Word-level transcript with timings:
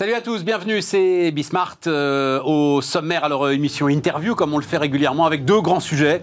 Salut 0.00 0.14
à 0.14 0.22
tous, 0.22 0.44
bienvenue, 0.44 0.80
c'est 0.80 1.30
Bismart 1.30 1.76
euh, 1.86 2.40
au 2.42 2.80
sommaire, 2.80 3.22
alors 3.22 3.44
euh, 3.44 3.52
émission 3.52 3.86
interview 3.86 4.34
comme 4.34 4.54
on 4.54 4.56
le 4.56 4.64
fait 4.64 4.78
régulièrement 4.78 5.26
avec 5.26 5.44
deux 5.44 5.60
grands 5.60 5.78
sujets, 5.78 6.22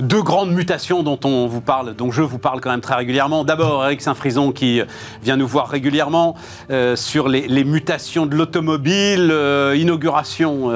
deux 0.00 0.22
grandes 0.22 0.52
mutations 0.52 1.02
dont 1.02 1.18
on 1.24 1.46
vous 1.46 1.60
parle, 1.60 1.94
dont 1.94 2.10
je 2.10 2.22
vous 2.22 2.38
parle 2.38 2.60
quand 2.60 2.70
même 2.70 2.80
très 2.80 2.94
régulièrement. 2.94 3.44
D'abord 3.44 3.84
Eric 3.84 4.00
Saint-Frison 4.00 4.52
qui 4.52 4.82
vient 5.22 5.36
nous 5.36 5.46
voir 5.46 5.68
régulièrement 5.68 6.34
euh, 6.70 6.96
sur 6.96 7.28
les, 7.28 7.64
mutations 7.64 8.26
de 8.26 8.36
l'automobile, 8.36 9.34
inauguration 9.74 10.70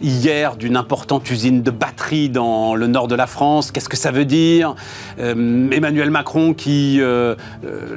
hier 0.00 0.56
d'une 0.56 0.76
importante 0.76 1.30
usine 1.30 1.62
de 1.62 1.70
batterie 1.70 2.28
dans 2.28 2.74
le 2.74 2.86
nord 2.86 3.06
de 3.08 3.14
la 3.14 3.26
France, 3.26 3.70
qu'est-ce 3.70 3.88
que 3.88 3.96
ça 3.96 4.10
veut 4.10 4.24
dire? 4.24 4.74
Emmanuel 5.18 6.10
Macron 6.10 6.54
qui 6.54 7.00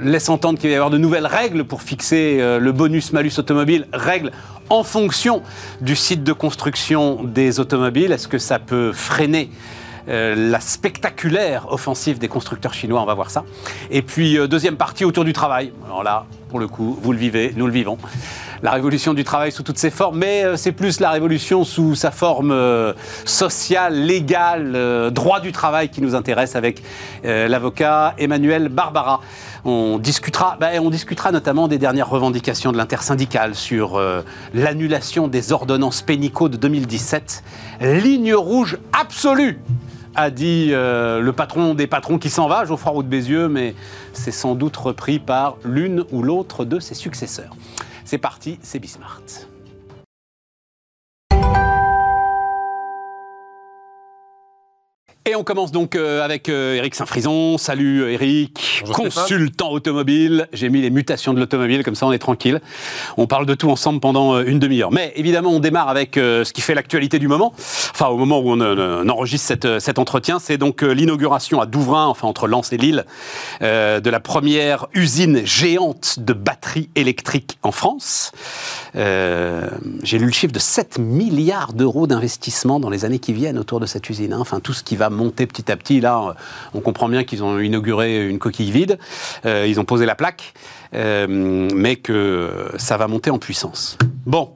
laisse 0.03 0.29
entendre 0.29 0.59
qu'il 0.59 0.69
va 0.69 0.73
y 0.73 0.75
avoir 0.75 0.91
de 0.91 0.97
nouvelles 0.97 1.25
règles 1.25 1.63
pour 1.63 1.81
fixer 1.81 2.37
le 2.59 2.71
bonus-malus 2.71 3.39
automobile 3.39 3.87
règle 3.91 4.31
en 4.71 4.83
fonction 4.83 5.41
du 5.81 5.95
site 5.95 6.23
de 6.23 6.33
construction 6.33 7.23
des 7.23 7.59
automobiles. 7.59 8.11
Est-ce 8.13 8.27
que 8.27 8.37
ça 8.37 8.57
peut 8.57 8.93
freiner 8.93 9.49
euh, 10.07 10.35
la 10.35 10.59
spectaculaire 10.59 11.71
offensive 11.71 12.17
des 12.19 12.27
constructeurs 12.27 12.73
chinois, 12.73 13.01
on 13.01 13.05
va 13.05 13.13
voir 13.13 13.29
ça. 13.29 13.43
Et 13.89 14.01
puis, 14.01 14.37
euh, 14.37 14.47
deuxième 14.47 14.77
partie 14.77 15.05
autour 15.05 15.25
du 15.25 15.33
travail. 15.33 15.71
Alors 15.85 16.03
là, 16.03 16.25
pour 16.49 16.59
le 16.59 16.67
coup, 16.67 16.97
vous 17.01 17.11
le 17.11 17.17
vivez, 17.17 17.53
nous 17.55 17.67
le 17.67 17.73
vivons. 17.73 17.97
La 18.63 18.71
révolution 18.71 19.13
du 19.13 19.23
travail 19.23 19.51
sous 19.51 19.63
toutes 19.63 19.77
ses 19.77 19.89
formes, 19.89 20.19
mais 20.19 20.43
euh, 20.43 20.55
c'est 20.55 20.71
plus 20.71 20.99
la 20.99 21.09
révolution 21.11 21.63
sous 21.63 21.95
sa 21.95 22.11
forme 22.11 22.55
sociale, 23.25 23.95
légale, 23.95 25.11
droit 25.11 25.39
du 25.39 25.51
travail 25.51 25.89
qui 25.89 26.01
nous 26.01 26.15
intéresse 26.15 26.55
avec 26.55 26.83
l'avocat 27.23 28.13
Emmanuel 28.17 28.69
Barbara. 28.69 29.21
On 29.63 29.99
discutera, 29.99 30.57
ben, 30.59 30.79
on 30.79 30.89
discutera 30.89 31.31
notamment 31.31 31.67
des 31.67 31.77
dernières 31.77 32.09
revendications 32.09 32.71
de 32.71 32.77
l'intersyndicale 32.77 33.53
sur 33.53 33.95
euh, 33.95 34.23
l'annulation 34.55 35.27
des 35.27 35.51
ordonnances 35.51 36.01
pénicaux 36.01 36.49
de 36.49 36.57
2017. 36.57 37.43
Ligne 37.81 38.33
rouge 38.33 38.79
absolue 38.91 39.59
a 40.15 40.31
dit 40.31 40.69
euh, 40.71 41.21
le 41.21 41.31
patron 41.31 41.75
des 41.75 41.85
patrons 41.85 42.17
qui 42.17 42.31
s'en 42.31 42.47
va, 42.47 42.65
Geoffroy 42.65 42.91
Roux 42.91 43.03
de 43.03 43.07
Bézieux, 43.07 43.47
mais 43.47 43.75
c'est 44.13 44.31
sans 44.31 44.55
doute 44.55 44.75
repris 44.77 45.19
par 45.19 45.57
l'une 45.63 46.05
ou 46.11 46.23
l'autre 46.23 46.65
de 46.65 46.79
ses 46.79 46.95
successeurs. 46.95 47.55
C'est 48.11 48.17
parti, 48.17 48.59
c'est 48.61 48.79
Bismart. 48.79 49.23
Et 55.27 55.35
on 55.35 55.43
commence 55.43 55.71
donc 55.71 55.95
euh, 55.95 56.25
avec 56.25 56.49
Eric 56.49 56.93
euh, 56.93 56.97
Saint-Frison. 56.97 57.59
Salut 57.59 58.11
Eric, 58.11 58.83
consultant 58.91 59.69
automobile. 59.69 60.47
J'ai 60.51 60.69
mis 60.69 60.81
les 60.81 60.89
mutations 60.89 61.31
de 61.35 61.39
l'automobile, 61.39 61.83
comme 61.83 61.93
ça 61.93 62.07
on 62.07 62.11
est 62.11 62.17
tranquille. 62.17 62.59
On 63.17 63.27
parle 63.27 63.45
de 63.45 63.53
tout 63.53 63.69
ensemble 63.69 63.99
pendant 63.99 64.33
euh, 64.33 64.43
une 64.47 64.57
demi-heure. 64.57 64.91
Mais 64.91 65.13
évidemment, 65.15 65.51
on 65.51 65.59
démarre 65.59 65.89
avec 65.89 66.15
ce 66.15 66.51
qui 66.51 66.61
fait 66.61 66.73
l'actualité 66.73 67.19
du 67.19 67.27
moment. 67.27 67.53
Enfin, 67.55 68.07
au 68.07 68.17
moment 68.17 68.39
où 68.39 68.49
on, 68.49 69.09
enregistre 69.09 69.47
cette, 69.47 69.79
cet 69.79 69.99
entretien, 69.99 70.39
c'est 70.39 70.57
donc 70.57 70.81
l'inauguration 70.81 71.61
à 71.61 71.67
Douvrin, 71.67 72.07
enfin 72.07 72.27
entre 72.27 72.47
Lens 72.47 72.73
et 72.73 72.77
Lille, 72.77 73.05
de 73.61 74.09
la 74.09 74.19
première 74.19 74.87
usine 74.95 75.45
géante 75.45 76.17
de 76.17 76.33
batteries 76.33 76.89
électriques 76.95 77.59
en 77.61 77.71
France. 77.71 78.31
J'ai 78.95 80.17
lu 80.17 80.25
le 80.25 80.31
chiffre 80.31 80.53
de 80.53 80.59
7 80.59 80.97
milliards 80.97 81.73
d'euros 81.73 82.07
d'investissement 82.07 82.79
dans 82.79 82.89
les 82.89 83.05
années 83.05 83.19
qui 83.19 83.33
viennent 83.33 83.59
autour 83.59 83.79
de 83.79 83.85
cette 83.85 84.09
usine. 84.09 84.33
Hein. 84.33 84.39
Enfin, 84.39 84.59
tout 84.59 84.73
ce 84.73 84.83
qui 84.83 84.95
va 84.95 85.10
monter 85.11 85.45
petit 85.47 85.71
à 85.71 85.77
petit. 85.77 86.01
Là, 86.01 86.35
on 86.73 86.79
comprend 86.79 87.09
bien 87.09 87.23
qu'ils 87.23 87.43
ont 87.43 87.59
inauguré 87.59 88.27
une 88.27 88.39
coquille 88.39 88.71
vide, 88.71 88.97
euh, 89.45 89.65
ils 89.67 89.79
ont 89.79 89.85
posé 89.85 90.05
la 90.05 90.15
plaque, 90.15 90.53
euh, 90.93 91.27
mais 91.29 91.95
que 91.97 92.71
ça 92.77 92.97
va 92.97 93.07
monter 93.07 93.29
en 93.29 93.39
puissance. 93.39 93.97
Bon, 94.25 94.51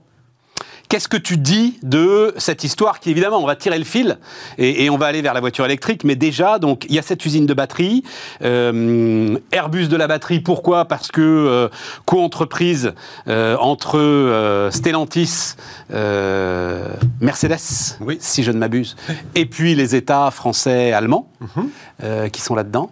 Qu'est-ce 0.96 1.10
que 1.10 1.18
tu 1.18 1.36
dis 1.36 1.78
de 1.84 2.34
cette 2.38 2.64
histoire 2.64 3.02
qui, 3.02 3.12
évidemment, 3.12 3.44
on 3.44 3.46
va 3.46 3.58
tirer 3.58 3.78
le 3.78 3.84
fil 3.84 4.18
et, 4.58 4.90
on 4.90 4.98
va 4.98 5.08
aller 5.08 5.22
vers 5.22 5.34
la 5.34 5.42
voiture 5.42 5.66
électrique, 5.66 6.06
mais 6.06 6.16
déjà, 6.16 6.58
donc, 6.58 6.86
il 6.88 6.96
y 6.96 7.00
a 7.00 7.02
cette 7.02 7.26
usine 7.26 7.46
de 7.46 7.54
batterie, 7.54 8.06
euh, 8.44 9.38
Airbus 9.52 9.90
de 9.90 9.98
la 9.98 10.08
batterie, 10.08 10.40
pourquoi? 10.40 10.86
Parce 10.86 11.12
que 11.12 11.20
euh, 11.20 11.68
co-entreprise 12.06 12.94
euh, 13.28 13.58
entre 13.58 14.70
Stellantis, 14.72 15.56
Mercedes, 15.90 17.98
si 18.22 18.44
je 18.44 18.52
ne 18.54 18.58
m'abuse, 18.58 18.96
et 19.36 19.48
puis 19.48 19.76
les 19.76 19.96
États 19.96 20.32
français, 20.32 20.94
allemands, 20.94 21.28
mhm. 21.42 22.30
qui 22.30 22.40
sont 22.40 22.56
là-dedans. 22.56 22.90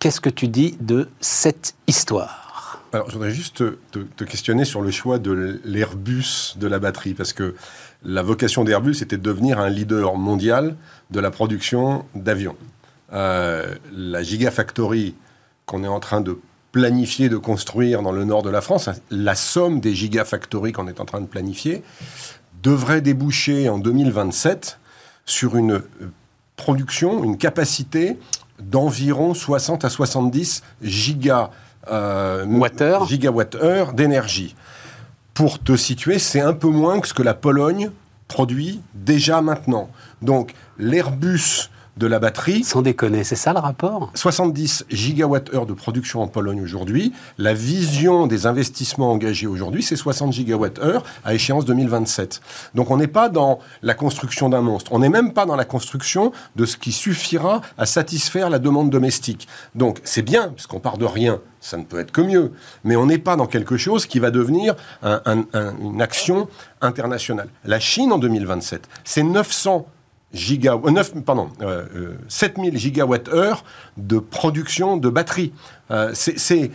Qu'est-ce 0.00 0.20
que 0.20 0.30
tu 0.30 0.48
dis 0.48 0.76
de 0.80 1.08
cette 1.20 1.76
histoire? 1.86 2.39
Alors, 2.92 3.08
je 3.08 3.14
voudrais 3.14 3.30
juste 3.30 3.62
te, 3.92 4.24
questionner 4.24 4.64
sur 4.64 4.82
le 4.82 4.90
choix 4.90 5.18
de 5.18 5.60
l'Airbus 5.64 6.56
de 6.56 6.66
la 6.66 6.80
batterie, 6.80 7.14
parce 7.14 7.32
que 7.32 7.54
la 8.02 8.22
vocation 8.22 8.64
d'Airbus 8.64 8.96
était 9.02 9.16
de 9.16 9.22
devenir 9.22 9.60
un 9.60 9.68
leader 9.68 10.16
mondial 10.16 10.76
de 11.10 11.20
la 11.20 11.30
production 11.30 12.04
d'avions. 12.16 12.56
Euh, 13.12 13.74
la 13.92 14.22
Gigafactory 14.22 15.14
qu'on 15.66 15.84
est 15.84 15.88
en 15.88 16.00
train 16.00 16.20
de 16.20 16.38
planifier 16.72 17.28
de 17.28 17.36
construire 17.36 18.02
dans 18.02 18.12
le 18.12 18.24
nord 18.24 18.42
de 18.42 18.50
la 18.50 18.60
France, 18.60 18.88
la 19.10 19.34
somme 19.36 19.80
des 19.80 19.94
Gigafactories 19.94 20.72
qu'on 20.72 20.88
est 20.88 21.00
en 21.00 21.04
train 21.04 21.20
de 21.20 21.26
planifier, 21.26 21.82
devrait 22.62 23.00
déboucher 23.00 23.68
en 23.68 23.78
2027 23.78 24.78
sur 25.26 25.56
une 25.56 25.82
production, 26.56 27.22
une 27.22 27.38
capacité 27.38 28.18
d'environ 28.60 29.32
60 29.32 29.84
à 29.84 29.90
70 29.90 30.62
gigas 30.82 31.50
euh, 31.88 32.44
gigawattheure 33.06 33.92
d'énergie. 33.92 34.54
Pour 35.34 35.58
te 35.58 35.76
situer, 35.76 36.18
c'est 36.18 36.40
un 36.40 36.52
peu 36.52 36.68
moins 36.68 37.00
que 37.00 37.08
ce 37.08 37.14
que 37.14 37.22
la 37.22 37.34
Pologne 37.34 37.90
produit 38.28 38.80
déjà 38.94 39.40
maintenant. 39.40 39.90
Donc 40.22 40.54
l'Airbus 40.78 41.70
de 42.00 42.06
la 42.06 42.18
batterie. 42.18 42.64
Sans 42.64 42.82
déconner, 42.82 43.22
c'est 43.22 43.36
ça 43.36 43.52
le 43.52 43.60
rapport? 43.60 44.10
70 44.14 44.86
gigawattheures 44.88 45.66
de 45.66 45.74
production 45.74 46.22
en 46.22 46.26
Pologne 46.26 46.62
aujourd'hui. 46.62 47.12
La 47.38 47.54
vision 47.54 48.26
des 48.26 48.46
investissements 48.46 49.12
engagés 49.12 49.46
aujourd'hui, 49.46 49.82
c'est 49.82 49.96
60 49.96 50.32
gigawattheures 50.32 51.04
à 51.24 51.34
échéance 51.34 51.66
2027. 51.66 52.40
Donc 52.74 52.90
on 52.90 52.96
n'est 52.96 53.06
pas 53.06 53.28
dans 53.28 53.60
la 53.82 53.94
construction 53.94 54.48
d'un 54.48 54.62
monstre. 54.62 54.92
On 54.92 54.98
n'est 54.98 55.10
même 55.10 55.34
pas 55.34 55.44
dans 55.44 55.56
la 55.56 55.66
construction 55.66 56.32
de 56.56 56.64
ce 56.64 56.78
qui 56.78 56.90
suffira 56.90 57.60
à 57.76 57.84
satisfaire 57.84 58.48
la 58.48 58.58
demande 58.58 58.88
domestique. 58.88 59.46
Donc 59.74 60.00
c'est 60.02 60.22
bien, 60.22 60.48
puisqu'on 60.48 60.80
part 60.80 60.98
de 60.98 61.04
rien 61.04 61.40
ça 61.62 61.76
ne 61.76 61.84
peut 61.84 62.00
être 62.00 62.10
que 62.10 62.22
mieux. 62.22 62.52
Mais 62.84 62.96
on 62.96 63.04
n'est 63.04 63.18
pas 63.18 63.36
dans 63.36 63.46
quelque 63.46 63.76
chose 63.76 64.06
qui 64.06 64.18
va 64.18 64.30
devenir 64.30 64.74
une 65.02 66.00
action 66.00 66.48
internationale. 66.80 67.48
La 67.66 67.78
Chine, 67.78 68.12
en 68.12 68.18
2027, 68.18 68.88
c'est 69.04 69.22
900 69.22 69.86
giga, 70.32 70.78
9, 70.82 71.12
euh, 71.16 71.20
pardon, 71.20 71.48
7000 72.28 72.70
euh, 72.70 72.74
euh, 72.74 72.78
gigawatts-heure 72.78 73.64
de 73.96 74.18
production 74.18 74.96
de 74.96 75.08
batteries. 75.08 75.52
c'est... 76.12 76.70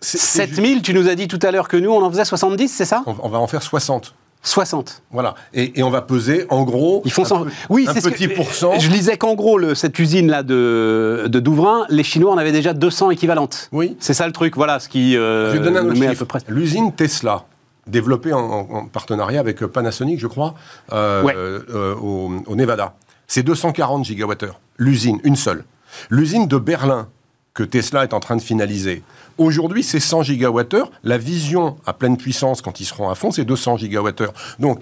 7000, 0.00 0.82
tu 0.82 0.94
nous 0.94 1.08
as 1.08 1.16
dit 1.16 1.26
tout 1.26 1.40
à 1.42 1.50
l'heure 1.50 1.66
que 1.66 1.76
nous, 1.76 1.90
on 1.90 2.02
en 2.02 2.10
faisait 2.10 2.24
70, 2.24 2.68
c'est 2.68 2.84
ça? 2.84 3.02
On, 3.06 3.28
va 3.28 3.38
en 3.38 3.48
faire 3.48 3.62
60. 3.62 4.14
60. 4.44 5.02
Voilà. 5.10 5.34
Et, 5.52 5.82
on 5.82 5.90
va 5.90 6.02
peser, 6.02 6.46
en 6.50 6.62
gros, 6.62 7.02
Ils 7.04 7.10
font 7.10 7.24
un, 7.34 7.46
oui, 7.68 7.86
un 7.88 7.94
petit 7.94 8.28
pourcent. 8.28 8.78
Je 8.78 8.88
lisais 8.90 9.16
qu'en 9.16 9.34
gros, 9.34 9.74
cette 9.74 9.98
usine-là 9.98 10.44
de, 10.44 11.24
de, 11.26 11.40
Douvrin, 11.40 11.84
les 11.88 12.04
Chinois 12.04 12.32
en 12.32 12.38
avaient 12.38 12.52
déjà 12.52 12.74
200 12.74 13.10
équivalentes. 13.10 13.68
Oui. 13.72 13.96
C'est 13.98 14.14
ça 14.14 14.26
le 14.26 14.32
truc, 14.32 14.54
voilà, 14.54 14.78
ce 14.78 14.88
qui 14.88 15.16
euh, 15.16 15.52
Je 15.52 15.58
vais 15.58 15.64
donner 15.64 16.06
un 16.06 16.14
peu 16.14 16.26
près. 16.26 16.38
L'usine 16.46 16.92
Tesla, 16.92 17.44
développée 17.88 18.32
en, 18.32 18.86
partenariat 18.86 19.40
avec 19.40 19.64
Panasonic, 19.66 20.20
je 20.20 20.26
crois, 20.26 20.54
euh, 20.92 21.60
euh, 21.70 21.94
au, 21.96 22.54
Nevada, 22.54 22.94
c'est 23.26 23.42
240 23.42 24.04
gigawattheures. 24.04 24.60
L'usine, 24.76 25.20
une 25.24 25.36
seule. 25.36 25.64
L'usine 26.10 26.46
de 26.46 26.58
Berlin, 26.58 27.08
que 27.54 27.62
Tesla 27.64 28.04
est 28.04 28.14
en 28.14 28.20
train 28.20 28.36
de 28.36 28.42
finaliser, 28.42 29.02
Aujourd'hui, 29.38 29.84
c'est 29.84 30.00
100 30.00 30.24
gigawattheures. 30.24 30.90
La 31.04 31.16
vision 31.16 31.76
à 31.86 31.92
pleine 31.92 32.16
puissance, 32.16 32.60
quand 32.60 32.80
ils 32.80 32.84
seront 32.84 33.08
à 33.08 33.14
fond, 33.14 33.30
c'est 33.30 33.44
200 33.44 33.76
gigawattheures. 33.76 34.32
Donc, 34.58 34.80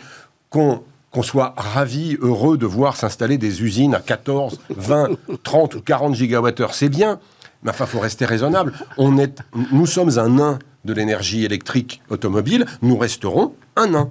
qu'on 0.48 0.82
soit 1.22 1.54
ravi, 1.58 2.16
heureux 2.20 2.56
de 2.56 2.64
voir 2.64 2.96
s'installer 2.96 3.36
des 3.36 3.62
usines 3.62 3.94
à 3.94 4.00
14, 4.00 4.58
20, 4.70 5.10
30 5.42 5.75
ou 5.75 5.82
40 5.82 6.14
gigawattheures, 6.14 6.75
c'est 6.75 6.88
bien. 6.88 7.20
Mais 7.62 7.70
enfin, 7.70 7.84
il 7.84 7.90
faut 7.90 8.00
rester 8.00 8.25
raisonnable. 8.25 8.72
On 8.96 9.19
est, 9.19 9.42
nous 9.72 9.86
sommes 9.86 10.19
un 10.19 10.28
nain 10.31 10.58
de 10.86 10.94
l'énergie 10.94 11.44
électrique 11.44 12.00
automobile. 12.08 12.64
Nous 12.80 12.96
resterons 12.96 13.54
un 13.76 13.88
nain. 13.88 14.10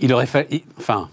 Il 0.00 0.12
aurait 0.12 0.26
fallu. 0.26 0.62
Enfin, 0.78 1.08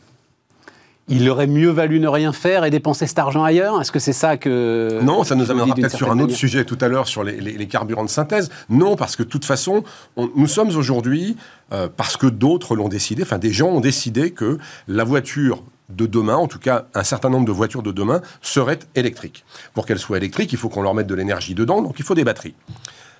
il 1.07 1.29
aurait 1.29 1.47
mieux 1.47 1.69
valu 1.69 1.99
ne 1.99 2.07
rien 2.07 2.31
faire 2.31 2.65
et 2.65 2.71
dépenser 2.71 3.05
cet 3.05 3.19
argent 3.19 3.43
ailleurs? 3.43 3.79
Est-ce 3.79 3.91
que 3.91 3.99
c'est 3.99 4.13
ça 4.13 4.37
que... 4.37 4.99
Non, 5.03 5.23
ça 5.23 5.35
nous 5.35 5.51
amènera 5.51 5.75
peut-être 5.75 5.95
sur 5.95 6.11
un 6.11 6.19
autre 6.19 6.33
sujet 6.33 6.65
tout 6.65 6.77
à 6.81 6.87
l'heure, 6.87 7.07
sur 7.07 7.23
les, 7.23 7.67
carburants 7.67 8.05
de 8.05 8.09
synthèse. 8.09 8.49
Non, 8.69 8.95
parce 8.95 9.15
que 9.15 9.21
de 9.21 9.27
toute 9.27 9.45
façon, 9.45 9.83
nous 10.17 10.47
sommes 10.47 10.75
aujourd'hui, 10.75 11.37
euh, 11.73 11.87
parce 11.95 12.17
que 12.17 12.25
d'autres 12.25 12.75
l'ont 12.75 12.89
décidé, 12.89 13.21
enfin 13.21 13.37
des 13.37 13.51
gens 13.51 13.67
ont 13.67 13.81
décidé 13.81 14.31
que 14.31 14.57
la 14.87 15.03
voiture 15.03 15.61
de 15.89 16.05
demain, 16.05 16.35
en 16.35 16.47
tout 16.47 16.59
cas 16.59 16.85
un 16.93 17.03
certain 17.03 17.29
nombre 17.29 17.45
de 17.45 17.51
voitures 17.51 17.83
de 17.83 17.91
demain, 17.91 18.21
seraient 18.41 18.79
électriques. 18.95 19.45
Pour 19.73 19.85
qu'elles 19.85 19.99
soient 19.99 20.17
électriques, 20.17 20.51
il 20.51 20.57
faut 20.57 20.69
qu'on 20.69 20.81
leur 20.81 20.93
mette 20.93 21.07
de 21.07 21.15
l'énergie 21.15 21.55
dedans, 21.55 21.81
donc 21.81 21.99
il 21.99 22.05
faut 22.05 22.15
des 22.15 22.23
batteries. 22.23 22.55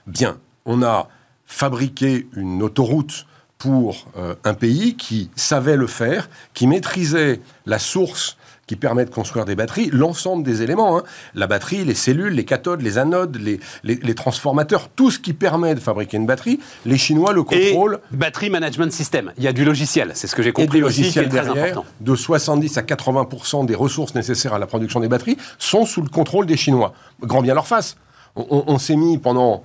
Bien, 0.08 0.38
on 0.66 0.82
a 0.84 1.08
fabriquer 1.46 2.28
une 2.36 2.64
autoroute 2.64 3.28
pour 3.58 4.08
euh, 4.18 4.36
un 4.44 4.54
pays 4.54 4.96
qui 4.96 5.30
savait 5.36 5.78
le 5.78 5.88
faire, 5.88 6.30
qui 6.54 6.68
maîtrisait 6.68 7.42
la 7.66 7.80
source 7.80 8.38
qui 8.68 8.76
permet 8.76 9.06
de 9.06 9.10
construire 9.10 9.46
des 9.46 9.56
batteries, 9.56 9.90
l'ensemble 9.92 10.44
des 10.44 10.62
éléments, 10.62 10.98
hein. 10.98 11.04
la 11.36 11.48
batterie, 11.48 11.84
les 11.86 11.94
cellules, 11.94 12.34
les 12.34 12.46
cathodes, 12.46 12.82
les 12.82 12.98
anodes, 12.98 13.38
les, 13.38 13.60
les, 13.84 14.16
transformateurs, 14.16 14.90
tout 14.90 15.12
ce 15.12 15.20
qui 15.20 15.34
permet 15.34 15.76
de 15.76 15.80
fabriquer 15.80 16.18
une 16.18 16.26
batterie, 16.26 16.60
les 16.86 16.98
Chinois 16.98 17.34
le 17.34 17.44
contrôlent. 17.44 18.00
Et 18.12 18.16
batterie 18.16 18.50
management 18.50 18.92
system, 18.92 19.32
il 19.38 19.44
y 19.44 19.48
a 19.48 19.54
du 19.54 19.66
logiciel, 19.66 20.12
c'est 20.16 20.28
ce 20.28 20.36
que 20.36 20.42
j'ai 20.42 20.52
compris 20.52 20.82
aussi, 20.82 21.10
qui 21.10 21.20
est 21.20 21.30
très 21.30 21.48
important. 21.48 21.86
De 22.02 22.16
70 22.16 22.78
à 22.78 22.82
80% 22.82 23.66
des 23.66 23.76
ressources 23.76 24.16
nécessaires 24.16 24.54
à 24.54 24.60
la 24.60 24.68
production 24.68 25.00
des 25.00 25.08
batteries 25.08 25.38
sont 25.60 25.86
sous 25.86 26.02
le 26.02 26.10
contrôle 26.10 26.46
des 26.46 26.58
Chinois. 26.58 26.94
Grand 27.22 27.42
bien 27.42 27.54
leur 27.54 27.68
face. 27.68 27.98
on 28.36 28.78
s'est 28.80 28.96
mis 28.96 29.18
pendant 29.18 29.64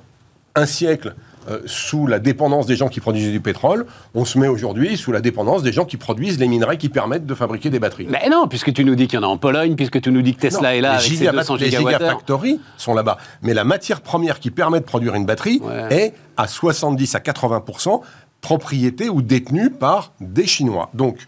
un 0.55 0.67
siècle 0.67 1.14
euh, 1.50 1.61
sous 1.67 2.06
la 2.06 2.19
dépendance 2.19 2.67
des 2.67 2.76
gens 2.76 2.88
qui 2.88 3.00
produisent 3.00 3.31
du 3.31 3.41
pétrole, 3.41 3.87
on 4.14 4.25
se 4.25 4.38
met 4.38 4.49
aujourd'hui 4.49 4.97
sous 4.97 5.12
la 5.12 5.20
dépendance 5.20 5.62
des 5.62 5.73
gens 5.73 5.85
qui 5.85 5.97
produisent 5.97 6.38
les 6.38 6.49
minerais 6.49 6.76
qui 6.76 6.88
permettent 6.88 7.26
de 7.26 7.35
fabriquer 7.35 7.70
des 7.70 7.79
batteries. 7.79 8.06
Mais 8.08 8.29
non, 8.31 8.47
puisque 8.49 8.73
tu 8.73 8.85
nous 8.85 8.94
dis 8.94 9.06
qu'il 9.08 9.19
y 9.19 9.23
en 9.23 9.26
a 9.26 9.31
en 9.31 9.38
Pologne, 9.38 9.75
puisque 9.75 10.00
tu 10.00 10.11
nous 10.11 10.23
dis 10.23 10.35
que 10.35 10.41
Tesla 10.41 10.76
est 10.76 10.81
là 10.81 10.93
avec 10.93 11.12
ses 11.12 11.31
200 11.31 11.56
Les 11.56 11.70
gigafactories 11.70 12.61
sont 12.76 12.94
là-bas. 12.94 13.19
Mais 13.43 13.55
la 13.55 13.64
matière 13.64 14.00
première 14.00 14.41
qui 14.41 14.50
permet 14.50 14.81
de 14.81 14.85
produire 14.85 15.14
une 15.14 15.26
batterie 15.26 15.61
est 15.91 16.14
à 16.37 16.47
70 16.47 17.14
à 17.14 17.19
80% 17.19 18.00
propriété 18.41 19.08
ou 19.08 19.23
détenue 19.23 19.70
par 19.70 20.12
des 20.20 20.47
Chinois. 20.47 20.91
Donc, 20.94 21.19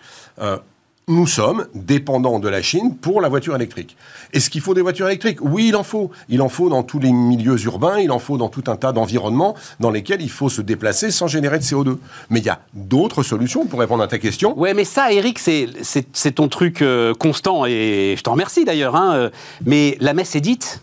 euh, 0.41 0.59
nous 1.09 1.27
sommes 1.27 1.67
dépendants 1.75 2.39
de 2.39 2.49
la 2.49 2.63
Chine 2.63 2.97
pour 2.97 3.21
la 3.21 3.29
voiture 3.29 3.57
électrique. 3.57 3.97
Est-ce 4.33 4.51
qu'il 4.51 4.61
faut 4.61 4.75
des 4.75 4.83
voitures 4.83 5.09
électriques? 5.09 5.39
Oui, 5.43 5.69
il 5.69 5.77
en 5.77 5.83
faut. 5.83 6.11
Il 6.29 6.41
en 6.43 6.49
faut 6.49 6.69
dans 6.69 6.83
tous 6.83 7.01
les 7.01 7.13
milieux 7.13 7.61
urbains, 7.65 7.99
il 7.99 8.13
en 8.13 8.19
faut 8.19 8.39
dans 8.39 8.49
tout 8.49 8.65
un 8.69 8.77
tas 8.77 8.93
d'environnements 8.93 9.57
dans 9.81 9.91
lesquels 9.91 10.23
il 10.23 10.31
faut 10.31 10.49
se 10.49 10.63
déplacer 10.63 11.11
sans 11.11 11.27
générer 11.27 11.59
de 11.59 11.65
CO2. 11.65 11.99
Mais 12.31 12.39
il 12.41 12.47
y 12.47 12.51
a 12.51 12.61
d'autres 12.75 13.23
solutions 13.23 13.67
pour 13.67 13.81
répondre 13.81 14.03
à 14.03 14.09
ta 14.09 14.19
question. 14.19 14.55
Oui, 14.57 14.71
mais 14.75 14.85
ça, 14.85 15.13
Eric, 15.13 15.39
c'est 15.39 16.33
ton 16.35 16.49
truc 16.49 16.83
euh, 16.83 17.15
constant 17.15 17.67
et 17.67 18.15
je 18.17 18.23
t'en 18.23 18.33
remercie 18.33 18.65
d'ailleurs. 18.65 18.95
Hein, 18.95 19.15
euh, 19.15 19.31
mais 19.67 19.97
la 20.01 20.15
messe 20.15 20.37
est 20.37 20.41
dite. 20.41 20.81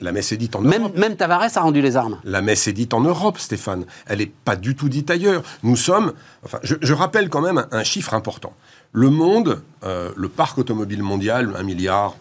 La 0.00 0.10
messe 0.10 0.32
est 0.32 0.36
dite 0.36 0.56
en 0.56 0.62
Europe. 0.62 0.96
Même 0.96 1.16
Tavares 1.16 1.56
a 1.56 1.60
rendu 1.60 1.80
les 1.80 1.96
armes. 1.96 2.18
La 2.24 2.42
messe 2.42 2.66
est 2.66 2.72
dite 2.72 2.94
en 2.94 3.00
Europe, 3.00 3.38
Stéphane. 3.38 3.84
Elle 4.06 4.18
n'est 4.18 4.32
pas 4.44 4.56
du 4.56 4.74
tout 4.74 4.88
dite 4.88 5.10
ailleurs. 5.10 5.42
Nous 5.62 5.76
sommes. 5.76 6.12
Enfin, 6.44 6.58
je, 6.62 6.92
rappelle 6.92 7.28
quand 7.28 7.40
même 7.40 7.66
un 7.70 7.84
chiffre 7.84 8.12
important. 8.12 8.52
Le 8.96 9.10
monde, 9.10 9.60
euh, 9.82 10.10
le 10.16 10.28
parc 10.28 10.56
automobile 10.56 11.02
mondial, 11.02 11.52
1 11.58 11.62
milliard, 11.64 12.14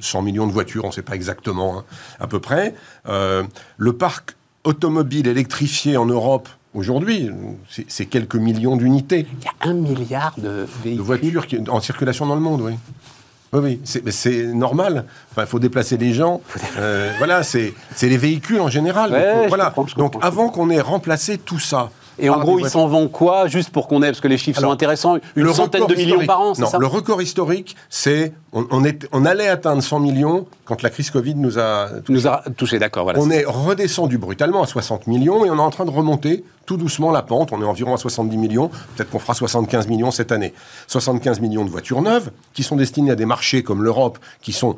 100 0.00 0.20
millions 0.20 0.46
de 0.46 0.52
voitures, 0.52 0.84
on 0.84 0.88
ne 0.88 0.92
sait 0.92 1.00
pas 1.00 1.14
exactement, 1.14 1.78
hein, 1.78 1.84
à 2.20 2.26
peu 2.26 2.40
près. 2.40 2.74
Euh, 3.08 3.42
le 3.78 3.94
parc 3.94 4.36
automobile 4.64 5.26
électrifié 5.26 5.96
en 5.96 6.04
Europe, 6.04 6.50
aujourd'hui, 6.74 7.30
c'est 7.88 8.04
quelques 8.04 8.36
millions 8.36 8.76
d'unités. 8.76 9.26
Il 9.40 9.44
y 9.44 9.48
a 9.48 9.70
un 9.70 9.72
milliard 9.72 10.34
de, 10.36 10.66
de 10.84 11.00
voitures 11.00 11.46
en 11.70 11.80
circulation 11.80 12.26
dans 12.26 12.34
le 12.34 12.42
monde, 12.42 12.60
oui. 12.60 12.74
Oui, 13.54 13.60
oui, 13.62 13.80
c'est 14.10 14.42
normal. 14.48 15.06
Enfin, 15.30 15.44
il 15.44 15.48
faut 15.48 15.58
déplacer 15.58 15.96
les 15.96 16.12
gens. 16.12 16.42
Euh, 16.76 17.14
voilà, 17.16 17.42
c'est 17.42 17.72
les 18.02 18.18
véhicules 18.18 18.60
en 18.60 18.68
général. 18.68 19.48
voilà. 19.48 19.74
Donc, 19.96 20.16
avant 20.20 20.50
qu'on 20.50 20.68
ait 20.68 20.82
remplacé 20.82 21.38
tout 21.38 21.58
ça 21.58 21.88
et 22.18 22.30
en 22.30 22.38
gros, 22.40 22.58
ils 22.58 22.68
s'en 22.68 22.86
vont 22.88 23.08
quoi, 23.08 23.48
juste 23.48 23.70
pour 23.70 23.88
qu'on 23.88 24.02
ait, 24.02 24.06
parce 24.06 24.20
que 24.20 24.28
les 24.28 24.38
chiffres 24.38 24.60
sont 24.60 24.70
intéressants, 24.70 25.18
une 25.36 25.52
centaine 25.52 25.86
de 25.86 25.94
millions 25.94 26.24
par 26.26 26.40
an, 26.40 26.54
c'est 26.54 26.66
ça 26.66 26.78
le 26.78 26.86
record 26.86 27.22
historique, 27.22 27.76
c'est 27.88 28.32
on, 28.52 28.84
est, 28.84 29.06
on, 29.12 29.24
allait 29.24 29.48
atteindre 29.48 29.82
100 29.82 30.00
millions 30.00 30.46
quand 30.64 30.82
la 30.82 30.90
crise 30.90 31.10
Covid 31.10 31.34
nous 31.34 31.58
a 31.58 31.88
touché. 32.04 32.12
Nous 32.12 32.26
a 32.26 32.42
touché, 32.56 32.78
d'accord. 32.78 33.04
Voilà, 33.04 33.20
on 33.20 33.30
est 33.30 33.44
redescendu 33.44 34.16
brutalement 34.16 34.62
à 34.62 34.66
60 34.66 35.06
millions 35.06 35.44
et 35.44 35.50
on 35.50 35.56
est 35.56 35.60
en 35.60 35.70
train 35.70 35.84
de 35.84 35.90
remonter 35.90 36.44
tout 36.64 36.76
doucement 36.76 37.10
la 37.10 37.22
pente. 37.22 37.52
On 37.52 37.60
est 37.60 37.66
environ 37.66 37.94
à 37.94 37.98
70 37.98 38.36
millions. 38.38 38.68
Peut-être 38.96 39.10
qu'on 39.10 39.18
fera 39.18 39.34
75 39.34 39.88
millions 39.88 40.10
cette 40.10 40.32
année. 40.32 40.54
75 40.86 41.40
millions 41.40 41.64
de 41.64 41.70
voitures 41.70 42.00
neuves 42.00 42.30
qui 42.54 42.62
sont 42.62 42.76
destinées 42.76 43.10
à 43.10 43.16
des 43.16 43.26
marchés 43.26 43.62
comme 43.62 43.82
l'Europe, 43.82 44.18
qui 44.40 44.52
sont 44.52 44.76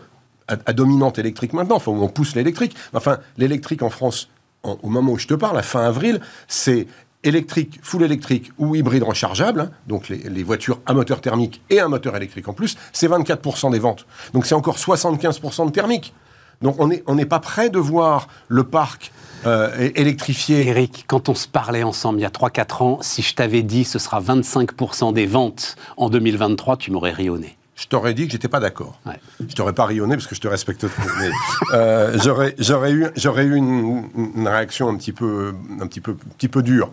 à, 0.48 0.72
dominante 0.72 1.18
électrique 1.18 1.52
maintenant. 1.52 1.76
Enfin, 1.76 1.92
on 1.92 2.08
pousse 2.08 2.34
l'électrique. 2.34 2.74
Enfin, 2.92 3.18
l'électrique 3.38 3.82
en 3.82 3.90
France, 3.90 4.28
au 4.64 4.88
moment 4.88 5.12
où 5.12 5.18
je 5.18 5.28
te 5.28 5.34
parle, 5.34 5.58
à 5.58 5.62
fin 5.62 5.84
avril, 5.84 6.20
c'est 6.48 6.88
électrique, 7.24 7.80
full 7.82 8.02
électrique 8.02 8.52
ou 8.58 8.74
hybride 8.74 9.02
rechargeable, 9.02 9.60
hein, 9.60 9.70
donc 9.86 10.08
les, 10.08 10.42
voitures 10.42 10.80
à 10.86 10.94
moteur 10.94 11.20
thermique 11.20 11.62
et 11.70 11.80
un 11.80 11.88
moteur 11.88 12.16
électrique 12.16 12.48
en 12.48 12.52
plus, 12.52 12.76
c'est 12.92 13.08
24% 13.08 13.70
des 13.70 13.78
ventes. 13.78 14.06
Donc 14.32 14.46
c'est 14.46 14.54
encore 14.54 14.76
75% 14.76 15.66
de 15.66 15.70
thermique. 15.70 16.14
Donc 16.62 16.76
on 16.78 17.14
n'est 17.14 17.26
pas 17.26 17.40
prêt 17.40 17.70
de 17.70 17.78
voir 17.78 18.28
le 18.48 18.64
parc 18.64 19.12
euh, 19.46 19.90
électrifié. 19.94 20.66
Eric, 20.68 21.04
quand 21.06 21.30
on 21.30 21.34
se 21.34 21.48
parlait 21.48 21.82
ensemble 21.82 22.18
il 22.18 22.22
y 22.22 22.26
a 22.26 22.30
3-4 22.30 22.82
ans, 22.82 22.98
si 23.00 23.22
je 23.22 23.34
t'avais 23.34 23.62
dit 23.62 23.84
ce 23.84 23.98
sera 23.98 24.20
25% 24.20 25.14
des 25.14 25.26
ventes 25.26 25.76
en 25.96 26.10
2023, 26.10 26.76
tu 26.76 26.90
m'aurais 26.90 27.12
rionné 27.12 27.56
je 27.80 27.86
t'aurais 27.86 28.12
dit 28.12 28.26
que 28.26 28.32
j'étais 28.32 28.48
pas 28.48 28.60
d'accord. 28.60 29.00
Ouais. 29.06 29.18
Je 29.40 29.54
t'aurais 29.54 29.72
pas 29.72 29.86
rayonné 29.86 30.14
parce 30.14 30.26
que 30.26 30.34
je 30.34 30.40
te 30.40 30.48
respecte 30.48 30.86
trop. 30.88 31.02
Euh, 31.72 32.18
j'aurais 32.18 32.92
eu, 32.92 33.06
eu 33.06 33.56
une, 33.56 34.10
une, 34.34 34.48
réaction 34.48 34.88
un 34.88 34.96
petit 34.96 35.12
peu, 35.12 35.54
un 35.80 35.86
petit 35.86 36.00
peu, 36.00 36.12
un 36.12 36.34
petit 36.36 36.48
peu 36.48 36.62
dure. 36.62 36.90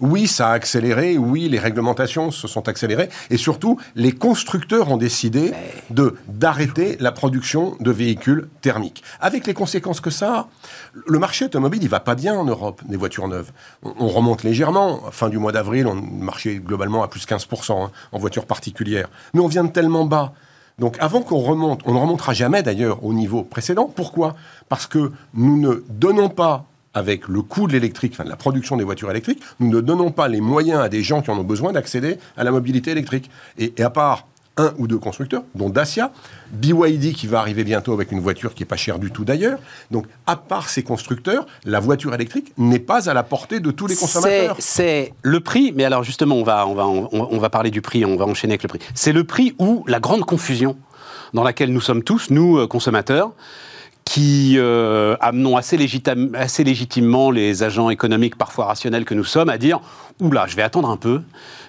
Oui, 0.00 0.26
ça 0.26 0.48
a 0.48 0.52
accéléré, 0.52 1.18
oui, 1.18 1.48
les 1.48 1.58
réglementations 1.58 2.30
se 2.30 2.48
sont 2.48 2.68
accélérées, 2.68 3.10
et 3.28 3.36
surtout, 3.36 3.78
les 3.94 4.12
constructeurs 4.12 4.90
ont 4.90 4.96
décidé 4.96 5.52
de 5.90 6.16
d'arrêter 6.28 6.96
la 7.00 7.12
production 7.12 7.76
de 7.80 7.90
véhicules 7.90 8.48
thermiques. 8.62 9.02
Avec 9.20 9.46
les 9.46 9.52
conséquences 9.52 10.00
que 10.00 10.10
ça 10.10 10.34
a. 10.34 10.48
Le 11.06 11.18
marché 11.18 11.44
automobile, 11.44 11.82
il 11.82 11.88
va 11.88 12.00
pas 12.00 12.14
bien 12.14 12.34
en 12.34 12.44
Europe, 12.44 12.80
des 12.86 12.96
voitures 12.96 13.28
neuves. 13.28 13.52
On, 13.82 14.08
remonte 14.08 14.42
légèrement. 14.42 15.02
Fin 15.10 15.28
du 15.28 15.38
mois 15.38 15.52
d'avril, 15.52 15.86
on 15.86 15.94
marchait 15.94 16.56
globalement 16.56 17.02
à 17.02 17.08
plus 17.08 17.26
15% 17.26 17.84
hein, 17.84 17.90
en 18.12 18.18
voitures 18.18 18.46
particulières. 18.46 19.10
Mais 19.34 19.40
on 19.40 19.48
vient 19.48 19.64
de 19.64 19.70
tellement 19.70 20.06
bas. 20.06 20.32
Donc 20.78 20.96
avant 20.98 21.20
qu'on 21.20 21.38
remonte, 21.38 21.82
on 21.84 21.92
ne 21.92 21.98
remontera 21.98 22.32
jamais 22.32 22.62
d'ailleurs 22.62 23.04
au 23.04 23.12
niveau 23.12 23.42
précédent. 23.42 23.92
Pourquoi? 23.94 24.34
Parce 24.70 24.86
que 24.86 25.12
nous 25.34 25.60
ne 25.60 25.84
donnons 25.90 26.30
pas 26.30 26.69
avec 26.94 27.28
le 27.28 27.42
coût 27.42 27.66
de 27.66 27.72
l'électrique, 27.72 28.12
enfin 28.14 28.24
de 28.24 28.28
la 28.28 28.36
production 28.36 28.76
des 28.76 28.84
voitures 28.84 29.10
électriques, 29.10 29.40
nous 29.60 29.68
ne 29.68 29.80
donnons 29.80 30.10
pas 30.10 30.28
les 30.28 30.40
moyens 30.40 30.80
à 30.80 30.88
des 30.88 31.02
gens 31.02 31.22
qui 31.22 31.30
en 31.30 31.38
ont 31.38 31.44
besoin 31.44 31.72
d'accéder 31.72 32.18
à 32.36 32.44
la 32.44 32.50
mobilité 32.50 32.90
électrique. 32.90 33.30
Et, 33.58 33.72
à 33.82 33.90
part 33.90 34.26
un 34.56 34.74
ou 34.78 34.86
deux 34.86 34.98
constructeurs, 34.98 35.44
dont 35.54 35.70
Dacia, 35.70 36.12
BYD 36.50 37.14
qui 37.14 37.26
va 37.26 37.38
arriver 37.38 37.64
bientôt 37.64 37.92
avec 37.94 38.12
une 38.12 38.20
voiture 38.20 38.52
qui 38.52 38.62
n'est 38.62 38.66
pas 38.66 38.76
chère 38.76 38.98
du 38.98 39.10
tout 39.10 39.24
d'ailleurs. 39.24 39.58
Donc, 39.90 40.06
à 40.26 40.36
part 40.36 40.68
ces 40.68 40.82
constructeurs, 40.82 41.46
la 41.64 41.80
voiture 41.80 42.12
électrique 42.12 42.52
n'est 42.58 42.80
pas 42.80 43.08
à 43.08 43.14
la 43.14 43.22
portée 43.22 43.60
de 43.60 43.70
tous 43.70 43.86
les 43.86 43.96
consommateurs. 43.96 44.56
C'est 44.58 45.14
le 45.22 45.40
prix, 45.40 45.72
mais 45.74 45.84
alors 45.84 46.02
justement, 46.02 46.34
on 46.34 46.42
va, 46.42 46.66
on, 46.66 46.74
va, 46.74 46.86
on 46.86 47.38
va 47.38 47.48
parler 47.48 47.70
du 47.70 47.80
prix, 47.80 48.04
on 48.04 48.16
va 48.16 48.26
enchaîner 48.26 48.54
avec 48.54 48.64
le 48.64 48.68
prix. 48.68 48.80
C'est 48.94 49.12
le 49.12 49.24
prix 49.24 49.54
ou 49.58 49.84
la 49.86 50.00
grande 50.00 50.24
confusion 50.24 50.76
dans 51.32 51.44
laquelle 51.44 51.72
nous 51.72 51.80
sommes 51.80 52.02
tous, 52.02 52.30
nous, 52.30 52.58
euh, 52.58 52.66
consommateurs 52.66 53.32
qui 54.10 54.56
euh, 54.58 55.14
amenons 55.20 55.56
assez, 55.56 55.76
légitimement 55.76 57.30
les 57.30 57.62
agents 57.62 57.90
économiques 57.90 58.34
parfois 58.34 58.64
rationnels 58.64 59.04
que 59.04 59.14
nous 59.14 59.22
sommes 59.22 59.48
à 59.48 59.56
dire 59.56 59.78
oula, 60.18 60.48
je 60.48 60.56
vais 60.56 60.62
attendre 60.62 60.90
un 60.90 60.96
peu, 60.96 61.22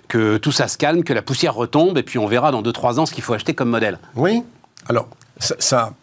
que 0.07 0.37
tout 0.37 0.51
ça 0.51 0.67
se 0.67 0.75
calme, 0.75 1.03
que 1.03 1.13
la 1.13 1.21
poussière 1.21 1.53
retombe, 1.53 1.99
et 1.99 2.03
puis 2.03 2.17
on 2.17 2.25
verra 2.25 2.51
dans 2.51 2.63
2-3 2.63 2.99
ans 2.99 3.05
ce 3.05 3.13
qu'il 3.13 3.23
faut 3.23 3.33
acheter 3.33 3.53
comme 3.53 3.69
modèle. 3.69 3.99
Oui, 4.15 4.41
alors 4.89 5.07
ça, 5.37 5.93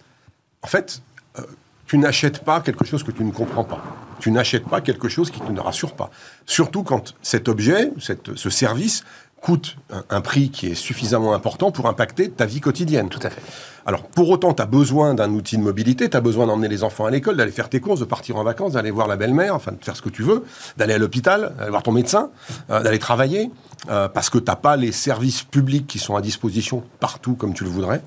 en 0.63 0.69
fait, 0.69 1.03
euh, 1.41 1.43
tu 1.89 1.99
n'achètes 1.99 2.45
pas 2.45 2.61
quelque 2.61 2.85
chose 2.85 3.03
que 3.03 3.11
tu 3.11 3.25
ne 3.25 3.33
comprends 3.33 3.65
pas. 3.65 3.83
Tu 4.21 4.31
n'achètes 4.31 4.69
pas 4.69 4.81
quelque 4.81 5.09
chose 5.09 5.33
qui 5.33 5.43
ne 5.43 5.61
rassure 5.61 5.95
pas. 5.95 6.09
Surtout 6.47 6.85
quand 6.85 7.15
cet 7.21 7.49
objet, 7.49 7.91
cette, 7.99 8.37
ce 8.37 8.49
service 8.49 9.03
coûte 9.41 9.77
un, 10.11 10.21
prix 10.21 10.51
qui 10.51 10.67
est 10.67 10.75
suffisamment 10.75 11.33
important 11.33 11.71
pour 11.71 11.87
impacter 11.87 12.31
ta 12.31 12.45
vie 12.45 12.61
quotidienne. 12.61 13.09
Tout 13.09 13.21
à 13.23 13.31
fait. 13.31 13.43
Alors, 13.87 14.03
pour 14.03 14.29
autant, 14.29 14.53
tu 14.53 14.63
as 14.63 14.67
besoin 14.67 15.15
d'un 15.15 15.31
outil 15.31 15.57
de 15.57 15.63
mobilité, 15.63 16.11
tu 16.11 16.17
as 16.17 16.21
besoin 16.21 16.47
d'emmener 16.47 16.69
les 16.69 16.85
enfants 16.85 17.07
à 17.07 17.11
l'école, 17.11 17.37
d'aller 17.37 17.53
faire 17.53 17.69
tes 17.69 17.81
courses, 17.81 18.01
de 18.01 18.05
partir 18.05 18.37
en 18.37 18.45
vacances, 18.45 18.73
d'aller 18.73 18.91
voir 18.91 19.07
la 19.07 19.17
belle-mère, 19.17 19.55
enfin, 19.55 19.73
de 19.73 19.83
faire 19.83 19.97
ce 19.97 20.03
que 20.03 20.11
tu 20.11 20.23
veux, 20.23 20.45
d'aller 20.77 20.95
à 20.95 20.99
l'hôpital, 20.99 21.55
d'aller 21.59 21.71
voir 21.71 21.83
ton 21.83 21.93
médecin, 21.93 22.31
euh, 22.71 22.83
d'aller 22.83 22.99
travailler, 22.99 23.51
euh, 23.89 24.09
parce 24.09 24.29
que 24.29 24.39
tu 24.39 24.45
n'as 24.45 24.57
pas 24.57 24.77
les 24.77 24.93
services 24.93 25.43
publics 25.43 25.87
qui 25.87 25.99
sont 25.99 26.17
à 26.17 26.21
disposition 26.21 26.83
partout 27.01 27.35
comme 27.35 27.55
tu 27.55 27.65
le 27.65 27.71
voudrais. 27.71 28.03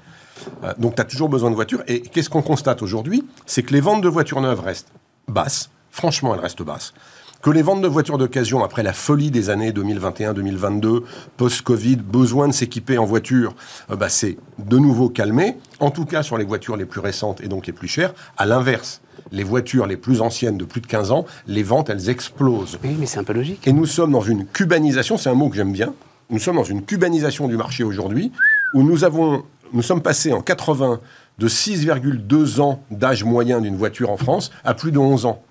Euh, 0.63 0.73
donc, 0.77 0.95
tu 0.95 1.01
as 1.01 1.05
toujours 1.05 1.29
besoin 1.29 1.49
de 1.49 1.55
voitures. 1.55 1.83
Et 1.87 2.01
qu'est-ce 2.01 2.29
qu'on 2.29 2.41
constate 2.41 2.81
aujourd'hui? 2.81 3.23
C'est 3.45 3.63
que 3.63 3.73
les 3.73 3.81
ventes 3.81 4.01
de 4.01 4.09
voitures 4.09 4.41
neuves 4.41 4.61
restent 4.61 4.91
basses. 5.27 5.69
Franchement, 5.91 6.35
elles 6.35 6.41
restent 6.41 6.63
basses 6.63 6.93
que 7.41 7.49
les 7.49 7.61
ventes 7.61 7.81
de 7.81 7.87
voitures 7.87 8.17
d'occasion, 8.17 8.63
après 8.63 8.83
la 8.83 8.93
folie 8.93 9.31
des 9.31 9.49
années 9.49 9.71
2021-2022, 9.71 11.01
post-Covid, 11.37 11.97
besoin 11.97 12.47
de 12.47 12.53
s'équiper 12.53 12.97
en 12.97 13.05
voiture, 13.05 13.55
euh, 13.89 13.95
bah, 13.95 14.09
c'est 14.09 14.37
de 14.59 14.77
nouveau 14.77 15.09
calmé, 15.09 15.57
en 15.79 15.89
tout 15.89 16.05
cas 16.05 16.23
sur 16.23 16.37
les 16.37 16.45
voitures 16.45 16.77
les 16.77 16.85
plus 16.85 16.99
récentes 16.99 17.41
et 17.41 17.47
donc 17.47 17.65
les 17.67 17.73
plus 17.73 17.87
chères. 17.87 18.13
À 18.37 18.45
l'inverse, 18.45 19.01
les 19.31 19.43
voitures 19.43 19.87
les 19.87 19.97
plus 19.97 20.21
anciennes 20.21 20.57
de 20.57 20.65
plus 20.65 20.81
de 20.81 20.87
15 20.87 21.11
ans, 21.11 21.25
les 21.47 21.63
ventes, 21.63 21.89
elles 21.89 22.09
explosent. 22.09 22.77
Oui, 22.83 22.95
mais 22.99 23.07
c'est 23.07 23.19
un 23.19 23.23
peu 23.23 23.33
logique. 23.33 23.67
Et 23.67 23.73
nous 23.73 23.85
sommes 23.87 24.11
dans 24.11 24.21
une 24.21 24.45
cubanisation, 24.45 25.17
c'est 25.17 25.29
un 25.29 25.35
mot 25.35 25.49
que 25.49 25.55
j'aime 25.55 25.73
bien, 25.73 25.93
nous 26.29 26.39
sommes 26.39 26.57
dans 26.57 26.63
une 26.63 26.83
cubanisation 26.83 27.47
du 27.47 27.57
marché 27.57 27.83
aujourd'hui, 27.83 28.31
où 28.75 28.83
nous 28.83 29.03
avons, 29.03 29.43
nous 29.73 29.81
sommes 29.81 30.01
passés 30.01 30.31
en 30.31 30.41
80 30.41 30.99
de 31.39 31.49
6,2 31.49 32.61
ans 32.61 32.83
d'âge 32.91 33.23
moyen 33.23 33.61
d'une 33.61 33.75
voiture 33.75 34.11
en 34.11 34.17
France 34.17 34.51
à 34.63 34.75
plus 34.75 34.91
de 34.91 34.99
11 34.99 35.25
ans. 35.25 35.41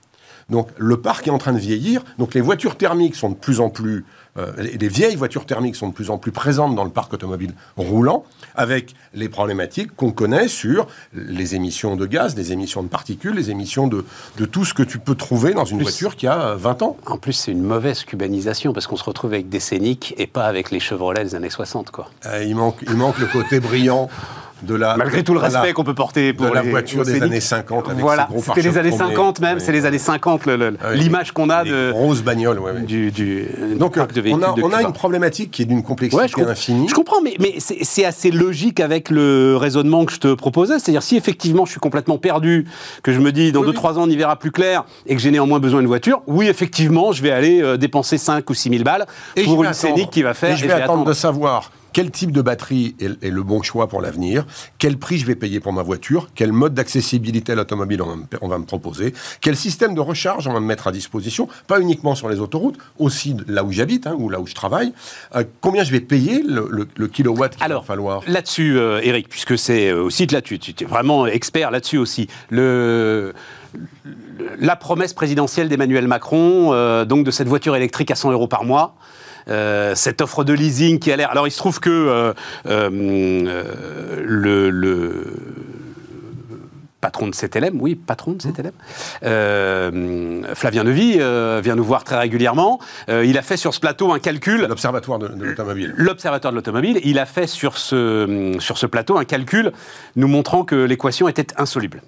Donc 0.51 0.69
le 0.77 0.97
parc 0.99 1.27
est 1.27 1.31
en 1.31 1.39
train 1.39 1.53
de 1.53 1.59
vieillir. 1.59 2.05
Donc 2.19 2.35
les 2.35 2.41
voitures 2.41 2.77
thermiques 2.77 3.17
sont 3.17 3.31
de 3.31 3.35
plus 3.35 3.61
en 3.61 3.71
plus 3.71 4.05
euh, 4.39 4.53
les, 4.59 4.89
vieilles 4.89 5.17
voitures 5.17 5.45
thermiques 5.45 5.77
sont 5.77 5.89
de 5.89 5.93
plus 5.93 6.11
en 6.11 6.19
plus 6.19 6.31
présentes 6.31 6.75
dans 6.75 6.85
le 6.85 6.91
parc 6.91 7.13
automobile 7.13 7.53
roulant, 7.77 8.25
avec 8.55 8.95
les 9.13 9.29
problématiques 9.29 9.95
qu'on 9.97 10.13
connaît 10.13 10.49
sur 10.49 10.87
les 11.13 11.55
émissions 11.57 11.97
de 11.97 12.07
gaz, 12.07 12.37
les 12.37 12.53
émissions 12.53 12.83
de 12.83 12.89
particules, 12.89 13.35
les 13.35 13.51
émissions 13.51 13.89
de, 13.89 14.05
de 14.39 14.45
tout 14.45 14.65
ce 14.65 14.73
que 14.73 14.83
tu 14.83 14.99
peux 14.99 15.17
trouver 15.17 15.53
dans 15.53 15.65
une 15.65 15.83
voiture 15.83 16.15
qui 16.15 16.27
a 16.27 16.55
20 16.55 16.83
ans. 16.83 16.97
En 17.07 17.17
plus, 17.17 17.33
c'est 17.33 17.53
une 17.53 17.63
mauvaise 17.63 18.05
cubanisation, 18.05 18.73
parce 18.73 18.87
qu'on 18.87 18.97
se 18.97 19.05
retrouve 19.05 19.33
avec 19.33 19.49
des 19.49 19.61
scéniques 19.61 20.15
et 20.17 20.27
pas 20.27 20.47
avec 20.47 20.71
les 20.71 20.81
Chevrolet 20.81 21.25
des 21.25 21.35
années 21.35 21.51
60. 21.51 21.91
Quoi. 21.91 22.09
Euh, 22.27 22.45
il, 22.45 22.55
manque, 22.55 22.79
il 22.87 22.95
manque 22.95 23.19
le 23.19 23.27
côté 23.27 23.59
brillant 23.59 24.09
Malgré 24.97 25.23
tout 25.23 25.35
le 25.35 25.41
respect 25.41 25.73
qu'on 25.73 25.85
peut 25.85 25.95
porter 25.95 26.33
pour 26.33 26.55
la 26.55 26.63
voiture 26.63 27.05
des 27.05 27.23
années 27.23 27.41
50 27.41 27.89
avec 27.89 28.01
Voilà, 28.01 28.29
c'était 28.39 28.63
les 28.63 28.79
années 28.79 28.93
50 28.93 29.41
même, 29.41 29.61
c'est 29.61 29.73
les 29.73 29.87
années 29.87 29.99
50 29.99 30.47
l'image 30.95 31.33
qu'on 31.33 31.51
a 31.51 31.65
de 31.65 31.91
rose 31.93 32.23
bagnole 32.23 32.59
ouais, 32.59 32.81
du, 32.83 33.11
du 33.11 33.47
Donc 33.77 33.97
on 33.97 34.43
a, 34.43 34.55
on 34.63 34.73
a 34.73 34.83
une 34.83 34.93
problématique 34.93 35.51
qui 35.51 35.63
est 35.63 35.67
d'une 35.67 35.83
complexité 35.83 36.43
infinie. 36.43 36.89
Je 36.89 36.95
comprends 36.95 37.21
mais, 37.23 37.37
mais 37.39 37.57
c'est 37.59 38.05
assez 38.05 38.31
logique 38.31 38.81
avec 38.81 39.11
le 39.11 39.57
raisonnement 39.57 40.05
que 40.05 40.13
je 40.13 40.19
te 40.19 40.35
proposais, 40.35 40.79
c'est-à-dire 40.79 41.03
si 41.03 41.17
effectivement 41.17 41.65
je 41.65 41.73
suis 41.73 41.81
complètement 41.81 42.19
perdu, 42.19 42.67
que 43.03 43.13
je 43.13 43.21
me 43.21 43.33
dis 43.33 43.53
dans 43.53 43.63
2-3 43.63 43.95
ans 43.95 44.03
on 44.03 44.11
y 44.11 44.17
verra 44.17 44.37
plus 44.37 44.51
clair 44.51 44.85
et 45.07 45.15
que 45.15 45.21
j'ai 45.21 45.31
néanmoins 45.31 45.59
besoin 45.59 45.81
d'une 45.81 45.89
voiture, 45.89 46.23
oui 46.27 46.49
effectivement, 46.49 47.13
je 47.13 47.23
vais 47.23 47.31
aller 47.31 47.63
euh, 47.63 47.77
dépenser 47.77 48.19
5 48.19 48.49
ou 48.49 48.55
6 48.55 48.71
000 48.71 48.85
balles 48.85 49.07
pour 49.45 49.65
une 49.65 49.73
scénique 49.73 50.11
qui 50.11 50.23
va 50.23 50.35
faire 50.35 50.53
et 50.53 50.57
je 50.57 50.67
vais, 50.67 50.73
attendre 50.73 51.05
de 51.05 51.13
savoir 51.13 51.71
quel 51.93 52.11
type 52.11 52.33
de 52.33 52.43
batterie 52.43 52.95
est, 53.01 53.29
le 53.29 53.43
bon 53.43 53.63
choix 53.63 53.89
pour 53.89 54.01
l'avenir, 54.01 54.47
quel 54.79 54.99
prix 54.99 55.19
je 55.19 55.27
vais 55.27 55.35
payer 55.35 55.61
pour 55.61 55.73
ma 55.73 55.83
voiture, 55.83 56.29
quel 56.35 56.53
mode 56.53 56.75
d'accessibilité 56.75 57.53
à 57.53 57.55
l'automobile 57.55 58.03
on, 58.03 58.49
va 58.49 58.59
me 58.59 58.65
proposer, 58.65 59.15
quel 59.41 59.57
système 59.57 59.95
de 59.95 60.01
recharge 60.01 60.47
on 60.47 60.53
va 60.53 60.61
me 60.61 60.67
mettre 60.67 60.87
à 60.87 60.93
disposition, 60.93 61.49
pas 61.67 61.81
uniquement 61.81 62.15
sur 62.15 62.29
les 62.29 62.41
autoroutes, 62.41 62.79
aussi 62.99 63.37
là 63.47 63.65
où 63.65 63.73
j'habite 63.73 64.07
hein, 64.07 64.15
ou 64.19 64.29
là 64.29 64.41
où 64.41 64.47
je 64.47 64.55
travaille, 64.55 64.93
euh, 65.35 65.45
combien 65.61 65.85
je 65.85 65.93
vais 65.93 66.01
payer 66.01 66.43
le, 66.43 67.07
kilowatt 67.09 67.57
qu'il 67.57 67.69
va 67.69 67.81
falloir? 67.83 68.23
Là-dessus, 68.27 68.79
euh, 68.79 69.01
Eric, 69.03 69.29
puisque 69.29 69.59
c'est 69.59 69.91
euh, 69.91 70.03
aussi 70.03 70.27
de 70.27 70.33
là-dessus, 70.33 70.59
tu 70.59 70.85
es 70.85 70.87
vraiment 70.87 71.27
expert 71.27 71.71
là-dessus 71.71 71.99
aussi. 71.99 72.29
Le 72.51 73.33
la 74.59 74.75
promesse 74.75 75.13
présidentielle 75.13 75.69
d'Emmanuel 75.69 76.09
Macron, 76.09 77.05
donc 77.05 77.25
de 77.25 77.31
cette 77.31 77.47
voiture 77.47 77.77
électrique 77.77 78.11
à 78.11 78.17
100 78.17 78.33
euros 78.33 78.49
par 78.49 78.65
mois, 78.65 78.97
euh, 79.49 79.95
cette 79.95 80.21
offre 80.21 80.45
de 80.45 80.53
leasing 80.53 80.99
qui 80.99 81.13
a 81.13 81.17
l'air. 81.17 81.31
Alors 81.31 81.47
il 81.47 81.51
se 81.51 81.59
trouve 81.59 81.81
que 81.81 81.91
euh, 81.91 82.33
euh, 82.67 82.91
le, 84.23 84.71
le 84.71 85.25
patron 87.01 87.29
de 87.29 87.35
CTLM, 87.35 87.81
oui, 87.81 87.95
patron 87.95 88.33
de 88.33 88.43
CTLM, 88.43 88.73
euh, 89.25 90.43
Flavien 90.55 90.85
Levy 90.85 91.17
euh, 91.19 91.61
vient 91.63 91.75
nous 91.75 91.85
voir 91.85 92.05
très 92.05 92.19
régulièrement. 92.19 92.79
Euh, 93.09 93.25
il 93.25 93.39
a 93.39 93.43
fait 93.43 93.57
sur 93.57 93.75
ce 93.75 93.81
plateau 93.81 94.13
un 94.13 94.19
calcul. 94.19 94.67
L'Observatoire 94.67 95.19
de, 95.19 95.29
l'automobile. 95.29 95.95
L'Observatoire 95.97 96.53
de 96.53 96.57
l'automobile. 96.57 97.01
Il 97.05 97.19
a 97.19 97.27
fait 97.27 97.47
sur 97.47 97.79
ce, 97.79 98.57
sur 98.59 98.79
ce 98.79 98.87
plateau 98.87 99.17
un 99.17 99.25
calcul 99.25 99.73
nous 100.17 100.29
montrant 100.29 100.65
que 100.65 100.75
l'équation 100.75 101.29
était 101.29 101.47
insoluble 101.57 102.03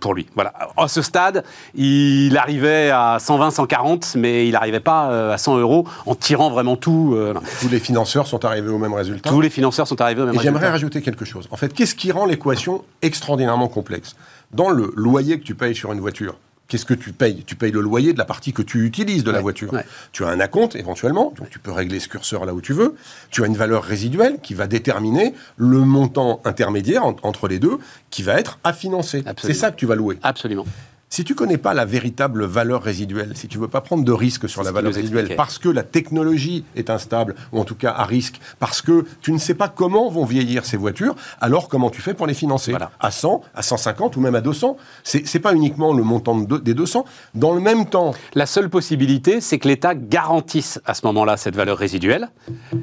pour 0.00 0.14
lui. 0.14 0.26
Voilà. 0.34 0.52
À 0.76 0.88
ce 0.88 1.02
stade, 1.02 1.44
il 1.74 2.36
arrivait 2.36 2.90
à 2.90 3.18
120, 3.18 3.50
140, 3.50 4.14
mais 4.16 4.46
il 4.46 4.52
n'arrivait 4.52 4.80
pas 4.80 5.32
à 5.32 5.38
100 5.38 5.58
euros 5.58 5.86
en 6.06 6.14
tirant 6.14 6.50
vraiment 6.50 6.76
tout. 6.76 7.16
Tous 7.60 7.68
les 7.68 7.80
financeurs 7.80 8.26
sont 8.26 8.44
arrivés 8.44 8.68
au 8.68 8.78
même 8.78 8.94
résultat. 8.94 9.30
Tous 9.30 9.40
les 9.40 9.50
financeurs 9.50 9.88
sont 9.88 10.00
arrivés 10.00 10.22
au 10.22 10.26
même 10.26 10.36
résultat. 10.36 10.52
J'aimerais 10.52 10.70
rajouter 10.70 11.02
quelque 11.02 11.24
chose. 11.24 11.48
En 11.50 11.56
fait, 11.56 11.72
qu'est-ce 11.72 11.94
qui 11.94 12.12
rend 12.12 12.26
l'équation 12.26 12.84
extraordinairement 13.02 13.68
complexe? 13.68 14.14
Dans 14.52 14.70
le 14.70 14.92
loyer 14.96 15.38
que 15.38 15.44
tu 15.44 15.54
payes 15.54 15.74
sur 15.74 15.92
une 15.92 16.00
voiture, 16.00 16.38
qu'est-ce 16.68 16.84
que 16.84 16.94
tu 16.94 17.12
payes? 17.12 17.44
Tu 17.44 17.56
payes 17.56 17.72
le 17.72 17.80
loyer 17.80 18.12
de 18.12 18.18
la 18.18 18.24
partie 18.24 18.52
que 18.52 18.62
tu 18.62 18.84
utilises 18.84 19.24
de 19.24 19.30
la 19.30 19.40
voiture. 19.40 19.72
Tu 20.12 20.24
as 20.24 20.28
un 20.28 20.40
acompte 20.40 20.76
éventuellement, 20.76 21.32
donc 21.36 21.50
tu 21.50 21.58
peux 21.58 21.72
régler 21.72 22.00
ce 22.00 22.08
curseur 22.08 22.44
là 22.44 22.54
où 22.54 22.60
tu 22.60 22.72
veux. 22.72 22.94
Tu 23.30 23.42
as 23.42 23.46
une 23.46 23.56
valeur 23.56 23.82
résiduelle 23.84 24.38
qui 24.42 24.54
va 24.54 24.66
déterminer 24.66 25.34
le 25.56 25.78
montant 25.80 26.40
intermédiaire 26.44 27.04
entre 27.04 27.48
les 27.48 27.58
deux 27.58 27.78
qui 28.10 28.22
va 28.22 28.38
être 28.38 28.58
à 28.64 28.72
financer. 28.72 29.24
C'est 29.40 29.54
ça 29.54 29.70
que 29.70 29.76
tu 29.76 29.86
vas 29.86 29.94
louer. 29.94 30.18
Absolument. 30.22 30.66
Si 31.16 31.24
tu 31.24 31.34
connais 31.34 31.56
pas 31.56 31.72
la 31.72 31.86
véritable 31.86 32.44
valeur 32.44 32.82
résiduelle, 32.82 33.32
si 33.36 33.48
tu 33.48 33.56
veux 33.56 33.68
pas 33.68 33.80
prendre 33.80 34.04
de 34.04 34.12
risque 34.12 34.50
sur 34.50 34.62
la 34.62 34.70
valeur 34.70 34.92
résiduelle, 34.92 35.34
parce 35.34 35.58
que 35.58 35.70
la 35.70 35.82
technologie 35.82 36.62
est 36.76 36.90
instable, 36.90 37.34
ou 37.52 37.58
en 37.58 37.64
tout 37.64 37.74
cas 37.74 37.94
à 37.96 38.04
risque, 38.04 38.38
parce 38.58 38.82
que 38.82 39.06
tu 39.22 39.32
ne 39.32 39.38
sais 39.38 39.54
pas 39.54 39.70
comment 39.70 40.10
vont 40.10 40.26
vieillir 40.26 40.66
ces 40.66 40.76
voitures, 40.76 41.14
alors 41.40 41.70
comment 41.70 41.88
tu 41.88 42.02
fais 42.02 42.12
pour 42.12 42.26
les 42.26 42.34
financer 42.34 42.74
À 43.00 43.10
100, 43.10 43.40
à 43.54 43.62
150 43.62 44.14
ou 44.18 44.20
même 44.20 44.34
à 44.34 44.42
200 44.42 44.76
C'est 45.04 45.38
pas 45.38 45.54
uniquement 45.54 45.94
le 45.94 46.02
montant 46.02 46.36
des 46.36 46.74
200. 46.74 47.06
Dans 47.34 47.54
le 47.54 47.62
même 47.62 47.86
temps... 47.86 48.12
La 48.34 48.44
seule 48.44 48.68
possibilité, 48.68 49.40
c'est 49.40 49.58
que 49.58 49.68
l'État 49.68 49.94
garantisse 49.94 50.82
à 50.84 50.92
ce 50.92 51.06
moment-là 51.06 51.38
cette 51.38 51.56
valeur 51.56 51.78
résiduelle. 51.78 52.28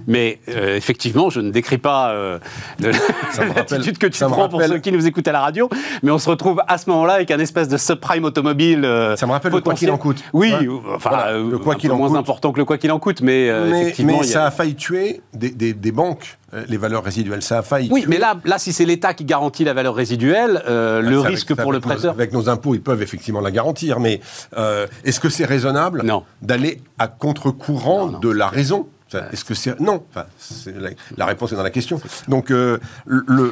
Mais 0.07 0.39
euh, 0.49 0.75
effectivement, 0.75 1.29
je 1.29 1.39
ne 1.39 1.51
décris 1.51 1.77
pas 1.77 2.09
euh, 2.09 2.39
l'attitude 2.79 3.99
que 3.99 4.07
tu 4.07 4.23
prends 4.25 4.49
pour 4.49 4.63
ceux 4.63 4.79
qui 4.79 4.91
nous 4.91 5.05
écoutent 5.05 5.27
à 5.27 5.33
la 5.33 5.41
radio, 5.41 5.69
mais 6.01 6.09
on 6.09 6.17
se 6.17 6.31
retrouve 6.31 6.63
à 6.67 6.79
ce 6.79 6.89
moment-là 6.89 7.13
avec 7.13 7.29
un 7.29 7.37
espèce 7.37 7.67
de 7.67 7.77
subprime 7.77 8.22
automobile. 8.23 8.85
Euh, 8.85 9.15
ça 9.15 9.25
me 9.27 9.31
rappelle 9.31 9.51
le 9.51 9.61
quoi 9.61 9.73
qu'il 9.73 9.91
en 9.91 9.97
coûte. 9.97 10.23
Oui, 10.33 10.53
enfin, 10.93 11.27
euh, 11.27 11.51
le 11.51 11.57
quoi 11.57 11.75
qu'il 11.75 11.91
en 11.91 11.97
moins 11.97 12.09
coûte. 12.09 12.17
important 12.17 12.51
que 12.51 12.59
le 12.59 12.65
quoi 12.65 12.77
qu'il 12.77 12.91
en 12.91 12.99
coûte, 12.99 13.21
mais, 13.21 13.49
euh, 13.49 13.69
mais 13.69 13.81
effectivement. 13.81 14.19
Mais 14.19 14.27
ça 14.27 14.45
a... 14.45 14.51
failli 14.51 14.75
tuer 14.75 15.21
des, 15.33 15.73
des, 15.73 15.91
banques 15.91 16.37
les 16.67 16.77
valeurs 16.77 17.03
résiduelles. 17.03 17.41
Ça 17.41 17.59
a 17.59 17.61
failli. 17.61 17.89
Oui, 17.91 18.05
mais 18.07 18.17
là, 18.17 18.37
là, 18.45 18.57
si 18.57 18.73
c'est 18.73 18.85
l'État 18.85 19.13
qui 19.13 19.25
garantit 19.25 19.63
la 19.63 19.73
valeur 19.73 19.95
résiduelle, 19.95 20.61
le 20.67 21.19
risque 21.19 21.55
pour 21.55 21.71
le 21.71 21.79
prêteur. 21.79 22.13
avec 22.13 22.33
nos 22.33 22.49
impôts, 22.49 22.75
ils 22.75 22.81
peuvent 22.81 23.01
effectivement 23.01 23.41
la 23.41 23.51
garantir, 23.51 23.99
mais 23.99 24.19
est-ce 25.03 25.19
que 25.19 25.29
c'est 25.29 25.45
raisonnable 25.45 26.03
d'aller 26.41 26.81
à 26.99 27.07
contre-courant 27.07 28.07
de 28.19 28.29
la 28.29 28.47
raison? 28.47 28.87
Est-ce 29.31 29.45
que 29.45 29.53
c'est 29.53 29.79
non 29.79 30.03
enfin, 30.09 30.25
la, 30.65 30.89
la, 31.17 31.25
réponse 31.27 31.51
est 31.51 31.55
dans 31.55 31.61
la 31.61 31.69
question. 31.69 32.01
Donc, 32.27 32.49
le, 32.49 32.79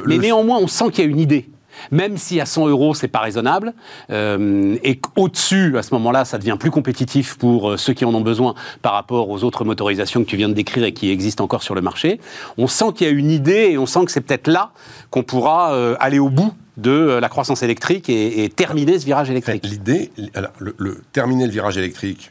mais 0.06 0.18
néanmoins, 0.18 0.58
on 0.58 0.66
sent 0.66 0.90
qu'il 0.90 1.04
y 1.04 1.06
a 1.06 1.10
une 1.10 1.20
idée 1.20 1.48
même 1.90 2.16
si 2.16 2.40
à 2.40 2.46
100 2.46 2.68
euros, 2.68 2.94
c'est 2.94 3.08
pas 3.08 3.20
raisonnable, 3.20 3.74
euh, 4.10 4.76
et 4.82 4.96
qu'au-dessus, 4.96 5.76
à 5.78 5.82
ce 5.82 5.94
moment-là, 5.94 6.24
ça 6.24 6.38
devient 6.38 6.56
plus 6.58 6.70
compétitif 6.70 7.36
pour 7.36 7.70
euh, 7.70 7.76
ceux 7.76 7.92
qui 7.92 8.04
en 8.04 8.14
ont 8.14 8.20
besoin 8.20 8.54
par 8.82 8.92
rapport 8.92 9.28
aux 9.28 9.44
autres 9.44 9.64
motorisations 9.64 10.22
que 10.22 10.28
tu 10.28 10.36
viens 10.36 10.48
de 10.48 10.54
décrire 10.54 10.84
et 10.84 10.92
qui 10.92 11.10
existent 11.10 11.44
encore 11.44 11.62
sur 11.62 11.74
le 11.74 11.80
marché, 11.80 12.20
on 12.58 12.66
sent 12.66 12.92
qu'il 12.96 13.06
y 13.06 13.10
a 13.10 13.12
une 13.12 13.30
idée 13.30 13.70
et 13.70 13.78
on 13.78 13.86
sent 13.86 14.04
que 14.04 14.12
c'est 14.12 14.20
peut-être 14.20 14.48
là 14.48 14.72
qu'on 15.10 15.22
pourra 15.22 15.74
euh, 15.74 15.96
aller 16.00 16.18
au 16.18 16.30
bout 16.30 16.52
de 16.78 17.18
la 17.20 17.28
croissance 17.28 17.62
électrique 17.62 18.08
et, 18.08 18.48
terminer 18.48 18.98
ce 18.98 19.04
virage 19.04 19.30
électrique. 19.30 19.66
L'idée, 19.66 20.10
le, 20.58 21.02
terminer 21.12 21.44
le 21.44 21.52
virage 21.52 21.76
électrique, 21.76 22.30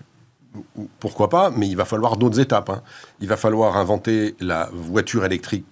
pourquoi 1.00 1.30
pas, 1.30 1.52
mais 1.56 1.68
il 1.68 1.78
va 1.78 1.86
falloir 1.86 2.18
d'autres 2.18 2.40
étapes. 2.40 2.70
Hein. 2.70 2.82
Il 3.20 3.28
va 3.28 3.38
falloir 3.38 3.78
inventer 3.78 4.36
la 4.40 4.70
voiture 4.74 5.26
électrique 5.26 5.66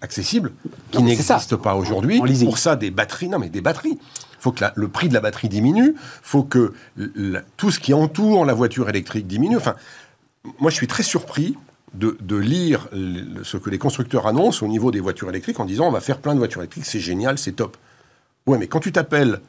accessible 0.00 0.52
qui 0.90 1.02
n'existe 1.02 1.56
pas 1.56 1.74
aujourd'hui. 1.74 2.20
Pour 2.44 2.58
ça, 2.58 2.76
des 2.76 2.90
batteries. 2.90 3.28
Non, 3.28 3.38
mais 3.38 3.48
des 3.48 3.60
batteries. 3.60 3.98
Il 4.00 4.42
faut 4.42 4.52
que 4.52 4.64
le 4.74 4.88
prix 4.88 5.08
de 5.08 5.14
la 5.14 5.20
batterie 5.20 5.48
diminue. 5.48 5.94
Il 5.96 6.22
faut 6.22 6.42
que 6.42 6.72
tout 7.56 7.70
ce 7.70 7.78
qui 7.78 7.94
entoure 7.94 8.44
la 8.44 8.54
voiture 8.54 8.88
électrique 8.88 9.26
diminue. 9.26 9.56
Enfin, 9.56 9.74
moi, 10.58 10.70
je 10.70 10.76
suis 10.76 10.86
très 10.86 11.02
surpris 11.02 11.56
de, 11.94 12.16
de, 12.20 12.36
lire 12.36 12.88
ce 13.42 13.56
que 13.56 13.68
les 13.68 13.78
constructeurs 13.78 14.26
annoncent 14.26 14.64
au 14.64 14.68
niveau 14.68 14.90
des 14.90 15.00
voitures 15.00 15.28
électriques 15.28 15.58
en 15.58 15.64
disant 15.64 15.88
on 15.88 15.90
va 15.90 16.00
faire 16.00 16.18
plein 16.18 16.34
de 16.34 16.38
voitures 16.38 16.60
électriques, 16.60 16.86
c'est 16.86 17.00
génial, 17.00 17.36
c'est 17.36 17.52
top. 17.52 17.76
Ouais, 18.46 18.58
mais 18.58 18.68
quand 18.68 18.80
tu 18.80 18.92
t'appelles 18.92 19.40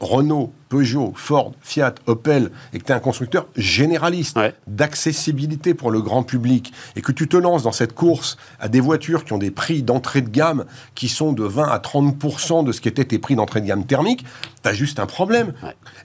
Renault, 0.00 0.52
Peugeot, 0.68 1.12
Ford, 1.16 1.54
Fiat, 1.60 1.94
Opel, 2.06 2.52
et 2.72 2.78
que 2.78 2.84
tu 2.84 2.92
es 2.92 2.94
un 2.94 3.00
constructeur 3.00 3.48
généraliste 3.56 4.38
d'accessibilité 4.68 5.74
pour 5.74 5.90
le 5.90 6.00
grand 6.00 6.22
public, 6.22 6.72
et 6.94 7.00
que 7.00 7.10
tu 7.10 7.26
te 7.26 7.36
lances 7.36 7.64
dans 7.64 7.72
cette 7.72 7.94
course 7.94 8.36
à 8.60 8.68
des 8.68 8.78
voitures 8.78 9.24
qui 9.24 9.32
ont 9.32 9.38
des 9.38 9.50
prix 9.50 9.82
d'entrée 9.82 10.22
de 10.22 10.28
gamme 10.28 10.66
qui 10.94 11.08
sont 11.08 11.32
de 11.32 11.42
20 11.42 11.64
à 11.64 11.78
30% 11.78 12.64
de 12.64 12.70
ce 12.70 12.80
qu'étaient 12.80 13.06
tes 13.06 13.18
prix 13.18 13.34
d'entrée 13.34 13.60
de 13.60 13.66
gamme 13.66 13.86
thermique, 13.86 14.24
tu 14.62 14.68
as 14.68 14.72
juste 14.72 15.00
un 15.00 15.06
problème. 15.06 15.52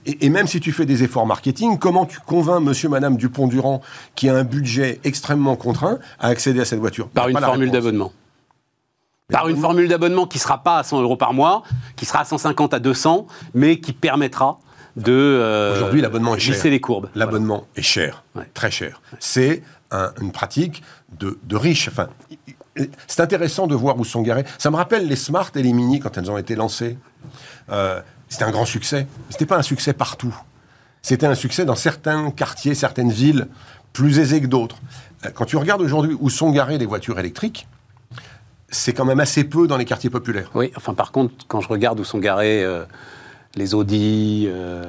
Et, 0.06 0.28
même 0.28 0.48
si 0.48 0.58
tu 0.58 0.72
fais 0.72 0.86
des 0.86 1.04
efforts 1.04 1.26
marketing, 1.26 1.78
comment 1.78 2.04
tu 2.04 2.18
convaincs 2.18 2.62
monsieur, 2.62 2.88
madame 2.88 3.16
Dupont-Durand, 3.16 3.80
qui 4.16 4.28
a 4.28 4.34
un 4.34 4.44
budget 4.44 5.00
extrêmement 5.04 5.54
contraint, 5.54 6.00
à 6.18 6.28
accéder 6.28 6.60
à 6.60 6.64
cette 6.64 6.80
voiture? 6.80 7.08
Par 7.08 7.28
une 7.28 7.38
formule 7.38 7.70
d'abonnement 7.70 8.12
par 9.32 9.48
une 9.48 9.56
formule 9.56 9.88
d'abonnement 9.88 10.26
qui 10.26 10.38
ne 10.38 10.42
sera 10.42 10.62
pas 10.62 10.78
à 10.78 10.82
100 10.82 11.02
euros 11.02 11.16
par 11.16 11.32
mois, 11.32 11.62
qui 11.96 12.04
sera 12.04 12.20
à 12.20 12.24
150 12.24 12.74
à 12.74 12.78
200, 12.78 13.26
mais 13.54 13.80
qui 13.80 13.92
permettra 13.92 14.58
de 14.96 15.12
euh, 15.12 15.74
Aujourd'hui, 15.76 16.00
l'abonnement 16.00 16.36
est 16.36 16.40
cher. 16.40 16.64
les 16.64 16.80
courbes. 16.80 17.08
L'abonnement 17.14 17.64
est 17.76 17.82
cher, 17.82 18.22
très 18.52 18.70
cher. 18.70 19.00
C'est 19.18 19.62
une 20.20 20.32
pratique 20.32 20.82
de, 21.20 21.38
de 21.44 21.54
riches. 21.56 21.86
Enfin, 21.86 22.08
c'est 23.06 23.20
intéressant 23.20 23.66
de 23.66 23.74
voir 23.74 23.98
où 23.98 24.04
sont 24.04 24.22
garés. 24.22 24.44
Ça 24.58 24.70
me 24.70 24.76
rappelle 24.76 25.06
les 25.06 25.16
Smart 25.16 25.50
et 25.54 25.62
les 25.62 25.72
Mini 25.72 26.00
quand 26.00 26.16
elles 26.18 26.30
ont 26.30 26.38
été 26.38 26.56
lancées. 26.56 26.98
Euh, 27.70 28.00
c'était 28.28 28.44
un 28.44 28.50
grand 28.50 28.64
succès. 28.64 29.06
Ce 29.28 29.34
n'était 29.34 29.46
pas 29.46 29.56
un 29.56 29.62
succès 29.62 29.92
partout. 29.92 30.34
C'était 31.02 31.26
un 31.26 31.34
succès 31.34 31.64
dans 31.64 31.76
certains 31.76 32.30
quartiers, 32.30 32.74
certaines 32.74 33.12
villes, 33.12 33.48
plus 33.92 34.18
aisées 34.18 34.40
que 34.40 34.46
d'autres. 34.46 34.76
Euh, 35.24 35.30
quand 35.32 35.44
tu 35.44 35.56
regardes 35.56 35.82
aujourd'hui 35.82 36.16
où 36.18 36.30
sont 36.30 36.50
garées 36.50 36.78
les 36.78 36.86
voitures 36.86 37.18
électriques, 37.18 37.68
c'est 38.74 38.92
quand 38.92 39.04
même 39.04 39.20
assez 39.20 39.44
peu 39.44 39.66
dans 39.66 39.76
les 39.76 39.84
quartiers 39.84 40.10
populaires. 40.10 40.50
Oui, 40.54 40.70
enfin 40.76 40.94
par 40.94 41.12
contre, 41.12 41.34
quand 41.48 41.60
je 41.60 41.68
regarde 41.68 42.00
où 42.00 42.04
sont 42.04 42.18
garés 42.18 42.62
euh, 42.62 42.84
les 43.56 43.74
Audi, 43.74 44.48
euh, 44.48 44.82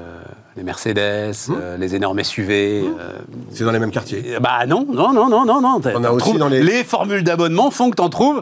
les 0.57 0.63
Mercedes, 0.63 1.34
Mmh. 1.50 1.53
euh, 1.62 1.77
les 1.77 1.95
énormes 1.95 2.19
SUV. 2.24 2.84
euh, 2.84 3.12
C'est 3.51 3.63
dans 3.65 3.72
les 3.72 3.79
mêmes 3.79 3.91
quartiers. 3.91 4.38
bah 4.41 4.65
non, 4.65 4.88
non, 4.89 5.12
non, 5.13 5.27
non, 5.29 5.45
non, 5.45 5.62
non. 5.62 5.81
On 5.93 6.03
a 6.03 6.10
aussi 6.12 6.25
trouves- 6.25 6.38
dans 6.39 6.48
les- 6.48 6.84
formules 6.84 7.24
d'abonnement 7.24 7.69
font 7.72 7.89
que 7.89 7.95
tu 7.98 8.01
en 8.01 8.10
trouves 8.10 8.41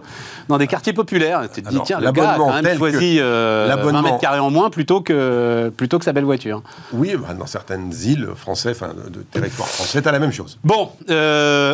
dans 0.50 0.58
des 0.58 0.68
quartiers 0.68 0.94
populaires. 0.94 1.42
Tu 1.54 1.62
te 1.64 1.70
dis, 1.70 1.80
tiens, 1.84 2.00
le 2.00 2.12
gars 2.12 2.32
a 2.34 2.38
quand 2.38 2.62
même 2.62 2.78
choisi 2.78 3.16
que- 3.18 3.22
euh, 3.22 3.66
20 3.68 3.76
l'abonnement- 3.76 4.02
mètres 4.04 4.20
carrés 4.20 4.40
en 4.40 4.50
moins 4.52 4.70
plutôt 4.70 5.02
que, 5.02 5.72
plutôt 5.76 5.98
que 6.00 6.06
sa 6.06 6.14
belle 6.14 6.24
voiture. 6.26 6.62
Oui, 6.94 7.16
bah, 7.18 7.34
dans 7.34 7.48
certaines 7.48 7.92
îles 8.06 8.30
françaises, 8.36 8.78
enfin 8.80 8.94
de, 8.94 9.10
de 9.10 9.24
territoires 9.24 9.68
français, 9.68 10.00
c'est 10.04 10.12
la 10.12 10.20
même 10.20 10.32
chose. 10.32 10.58
Bon, 10.64 10.90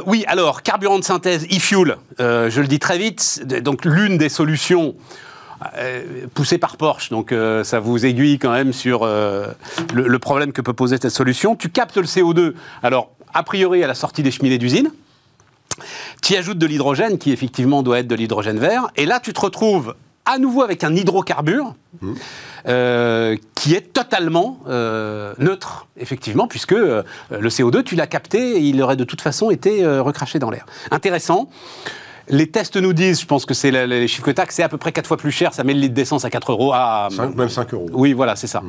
oui, 0.07 0.23
alors, 0.27 0.61
carburant 0.63 0.97
de 0.99 1.03
synthèse, 1.03 1.45
e-fuel, 1.53 1.97
je 2.17 2.61
le 2.61 2.67
dis 2.67 2.79
très 2.79 2.97
vite, 2.97 3.43
donc 3.63 3.83
l'une 3.85 4.17
des 4.17 4.29
solutions 4.29 4.95
euh, 5.75 6.27
poussée 6.33 6.57
par 6.57 6.77
Porsche, 6.77 7.09
donc 7.09 7.31
euh, 7.31 7.63
ça 7.63 7.79
vous 7.79 8.05
aiguille 8.05 8.39
quand 8.39 8.51
même 8.51 8.73
sur 8.73 9.03
euh, 9.03 9.47
le, 9.93 10.07
le 10.07 10.19
problème 10.19 10.51
que 10.51 10.61
peut 10.61 10.73
poser 10.73 10.97
cette 11.01 11.09
solution. 11.09 11.55
Tu 11.55 11.69
captes 11.69 11.97
le 11.97 12.03
CO2, 12.03 12.53
alors, 12.83 13.11
a 13.33 13.43
priori, 13.43 13.83
à 13.83 13.87
la 13.87 13.95
sortie 13.95 14.23
des 14.23 14.31
cheminées 14.31 14.57
d'usine, 14.57 14.91
tu 16.21 16.33
y 16.33 16.37
ajoutes 16.37 16.57
de 16.57 16.65
l'hydrogène, 16.65 17.17
qui 17.17 17.31
effectivement 17.31 17.83
doit 17.83 17.99
être 17.99 18.07
de 18.07 18.15
l'hydrogène 18.15 18.59
vert, 18.59 18.87
et 18.95 19.05
là, 19.05 19.19
tu 19.19 19.33
te 19.33 19.39
retrouves 19.41 19.95
à 20.25 20.37
nouveau 20.37 20.61
avec 20.61 20.83
un 20.83 20.95
hydrocarbure 20.95 21.75
euh, 22.67 23.35
qui 23.55 23.73
est 23.73 23.93
totalement 23.93 24.59
euh, 24.67 25.33
neutre, 25.39 25.87
effectivement, 25.97 26.47
puisque 26.47 26.73
euh, 26.73 27.03
le 27.31 27.49
CO2, 27.49 27.83
tu 27.83 27.95
l'as 27.95 28.07
capté 28.07 28.57
et 28.57 28.59
il 28.59 28.81
aurait 28.81 28.95
de 28.95 29.03
toute 29.03 29.21
façon 29.21 29.49
été 29.49 29.85
recraché 29.99 30.37
dans 30.39 30.51
l'air. 30.51 30.65
Intéressant. 30.91 31.49
Les 32.29 32.48
tests 32.48 32.77
nous 32.77 32.93
disent, 32.93 33.21
je 33.21 33.25
pense 33.25 33.45
que 33.45 33.53
c'est 33.53 33.71
les 33.71 34.07
chiffres 34.07 34.25
que 34.25 34.31
tu 34.31 34.41
c'est 34.50 34.63
à 34.63 34.69
peu 34.69 34.77
près 34.77 34.91
4 34.91 35.07
fois 35.07 35.17
plus 35.17 35.31
cher, 35.31 35.53
ça 35.53 35.63
met 35.63 35.74
le 35.74 35.79
litre 35.79 35.93
d'essence 35.93 36.25
à 36.25 36.29
4 36.29 36.51
euros. 36.51 36.71
À, 36.74 37.09
même 37.36 37.50
5 37.50 37.74
euros. 37.74 37.89
oui, 37.91 38.13
voilà, 38.13 38.36
c'est 38.36 38.48
ça. 38.48 38.62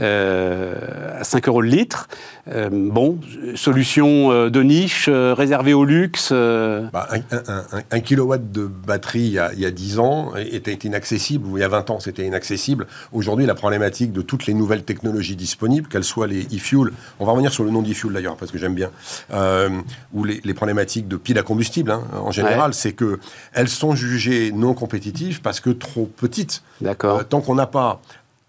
Euh, 0.00 1.20
à 1.20 1.24
5 1.24 1.48
euros 1.48 1.60
le 1.60 1.68
litre. 1.68 2.08
Euh, 2.48 2.68
bon, 2.72 3.20
solution 3.54 4.32
euh, 4.32 4.50
de 4.50 4.62
niche, 4.64 5.06
euh, 5.08 5.32
réservée 5.32 5.74
au 5.74 5.84
luxe. 5.84 6.32
Bah, 6.32 7.06
un, 7.12 7.18
un- 7.36 7.64
un- 7.72 7.82
un 7.88 8.00
kilowatt 8.00 8.50
de 8.50 8.66
batterie 8.66 9.20
il 9.20 9.32
y, 9.34 9.38
a, 9.38 9.52
il 9.52 9.60
y 9.60 9.66
a 9.66 9.70
10 9.70 10.00
ans 10.00 10.32
était 10.36 10.72
inaccessible, 10.74 11.46
ou 11.46 11.56
il 11.56 11.60
y 11.60 11.64
a 11.64 11.68
20 11.68 11.90
ans 11.90 12.00
c'était 12.00 12.26
inaccessible. 12.26 12.88
Aujourd'hui, 13.12 13.46
la 13.46 13.54
problématique 13.54 14.12
de 14.12 14.22
toutes 14.22 14.46
les 14.46 14.54
nouvelles 14.54 14.82
technologies 14.82 15.36
disponibles, 15.36 15.86
qu'elles 15.86 16.02
soient 16.02 16.26
les 16.26 16.42
e-fuel, 16.46 16.90
on 17.20 17.26
va 17.26 17.30
revenir 17.30 17.52
sur 17.52 17.62
le 17.62 17.70
nom 17.70 17.80
d'e-fuel 17.80 18.12
d'ailleurs, 18.12 18.36
parce 18.36 18.50
que 18.50 18.58
j'aime 18.58 18.74
bien, 18.74 18.90
euh, 19.32 19.68
ou 20.12 20.24
les, 20.24 20.40
les 20.42 20.54
problématiques 20.54 21.06
de 21.06 21.16
piles 21.16 21.38
à 21.38 21.42
combustible 21.44 21.92
hein, 21.92 22.02
en 22.24 22.32
général, 22.32 22.70
Ouais. 22.70 22.76
c'est 22.76 22.92
que 22.92 23.20
elles 23.52 23.68
sont 23.68 23.94
jugées 23.94 24.50
non 24.50 24.74
compétitives 24.74 25.42
parce 25.42 25.60
que 25.60 25.70
trop 25.70 26.06
petites. 26.06 26.62
D'accord. 26.80 27.20
Euh, 27.20 27.22
tant 27.22 27.40
qu'on 27.40 27.54
n'a 27.54 27.66
pas 27.66 28.00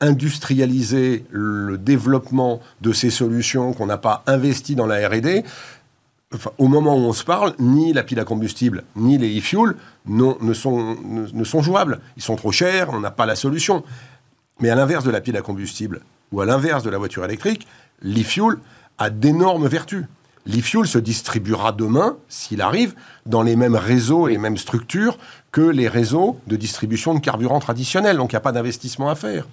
industrialisé 0.01 1.25
le 1.31 1.77
développement 1.77 2.62
de 2.81 2.91
ces 2.91 3.09
solutions, 3.09 3.73
qu'on 3.73 3.85
n'a 3.85 3.97
pas 3.97 4.23
investi 4.27 4.75
dans 4.75 4.85
la 4.85 5.07
R&D, 5.07 5.43
au 6.57 6.67
moment 6.67 6.95
où 6.95 7.01
on 7.01 7.13
se 7.13 7.23
parle, 7.23 7.53
ni 7.59 7.93
la 7.93 8.03
pile 8.03 8.19
à 8.19 8.25
combustible, 8.25 8.83
ni 8.95 9.17
les 9.17 9.38
e-fuels 9.38 9.75
ne, 10.07 10.53
sont, 10.53 10.97
ne 11.03 11.43
sont 11.43 11.62
jouables. 11.62 12.00
Ils 12.17 12.23
sont 12.23 12.35
trop 12.35 12.51
chers, 12.51 12.89
on 12.91 13.00
n'a 13.00 13.12
pas 13.12 13.25
la 13.25 13.35
solution. 13.35 13.83
Mais 14.59 14.69
à 14.69 14.75
l'inverse 14.75 15.03
de 15.03 15.12
la 15.12 15.21
pile 15.21 15.38
à 15.38 15.41
combustible, 15.41 16.01
ou 16.31 16.41
à 16.41 16.45
l'inverse 16.45 16.83
de 16.83 16.89
la 16.89 16.97
voiture 16.97 17.23
électrique, 17.23 17.67
l'e-fuel 18.01 18.55
a 18.97 19.09
d'énormes 19.09 19.67
vertus. 19.67 20.05
L'e-fuel 20.45 20.85
se 20.88 20.97
distribuera 20.97 21.71
demain, 21.71 22.17
s'il 22.27 22.62
arrive, 22.62 22.95
dans 23.25 23.41
les 23.41 23.55
mêmes 23.55 23.75
réseaux 23.75 24.27
et 24.27 24.31
les 24.31 24.38
mêmes 24.38 24.57
structures 24.57 25.17
que 25.51 25.62
les 25.62 25.88
réseaux 25.88 26.39
de 26.47 26.55
distribution 26.55 27.13
de 27.13 27.19
carburant 27.19 27.59
traditionnels. 27.59 28.17
Donc 28.17 28.33
il 28.33 28.35
n'y 28.35 28.38
a 28.38 28.41
pas 28.41 28.51
d'investissement 28.51 29.09
à 29.09 29.15
faire. 29.15 29.47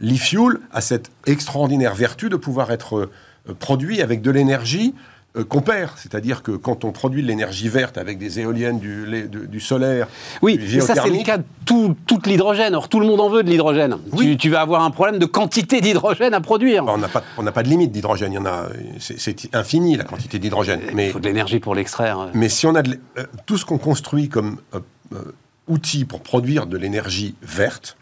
L'e-fuel 0.00 0.58
a 0.72 0.80
cette 0.80 1.10
extraordinaire 1.26 1.94
vertu 1.94 2.28
de 2.28 2.36
pouvoir 2.36 2.72
être 2.72 3.10
euh, 3.48 3.54
produit 3.54 4.00
avec 4.00 4.22
de 4.22 4.30
l'énergie 4.30 4.94
qu'on 5.42 5.62
perd. 5.62 5.90
C'est-à-dire 5.96 6.42
que 6.44 6.52
quand 6.52 6.84
on 6.84 6.92
produit 6.92 7.20
de 7.22 7.26
l'énergie 7.26 7.68
verte 7.68 7.98
avec 7.98 8.18
des 8.18 8.38
éoliennes, 8.38 8.78
du, 8.78 9.04
lait- 9.04 9.26
du- 9.26 9.48
du 9.48 9.58
solaire, 9.60 10.06
Oui, 10.42 10.56
du 10.58 10.76
mais 10.76 10.80
ça 10.80 10.94
c'est 10.94 11.10
le 11.10 11.24
cas 11.24 11.38
de 11.38 11.44
tout, 11.66 11.96
toute 12.06 12.26
l'hydrogène. 12.28 12.74
Or, 12.76 12.88
tout 12.88 13.00
le 13.00 13.06
monde 13.06 13.20
en 13.20 13.28
veut 13.28 13.42
de 13.42 13.50
l'hydrogène. 13.50 13.96
Oui. 14.12 14.26
Tu, 14.32 14.36
tu 14.36 14.50
vas 14.50 14.60
avoir 14.60 14.82
un 14.84 14.90
problème 14.92 15.18
de 15.18 15.26
quantité 15.26 15.80
d'hydrogène 15.80 16.34
à 16.34 16.40
produire. 16.40 16.84
on 16.86 16.98
n'a 16.98 17.08
pas, 17.08 17.22
on 17.36 17.42
n'a 17.42 17.50
pas 17.52 17.62
de 17.64 17.68
limite 17.68 17.90
d'hydrogène. 17.90 18.32
Il 18.32 18.36
y 18.36 18.38
en 18.38 18.46
a, 18.46 18.68
c'est, 19.00 19.54
infini 19.54 19.96
la 19.96 20.04
quantité 20.04 20.38
d'hydrogène. 20.38 20.80
Il 20.90 20.94
Mais, 20.94 21.10
faut 21.10 21.18
de 21.18 21.26
l'énergie 21.26 21.58
pour 21.58 21.74
l'extraire. 21.74 22.28
mais 22.34 22.48
si 22.48 22.66
on 22.66 22.74
a 22.76 22.82
de 22.82 22.98
euh, 23.18 23.24
tout 23.46 23.58
ce 23.58 23.64
qu'on 23.64 23.78
construit 23.78 24.28
comme 24.28 24.58
euh, 24.74 24.78
euh, 25.14 25.18
outil 25.66 26.04
pour 26.04 26.20
produire 26.20 26.66
de 26.66 26.76
l'énergie 26.76 27.34
verte 27.42 27.96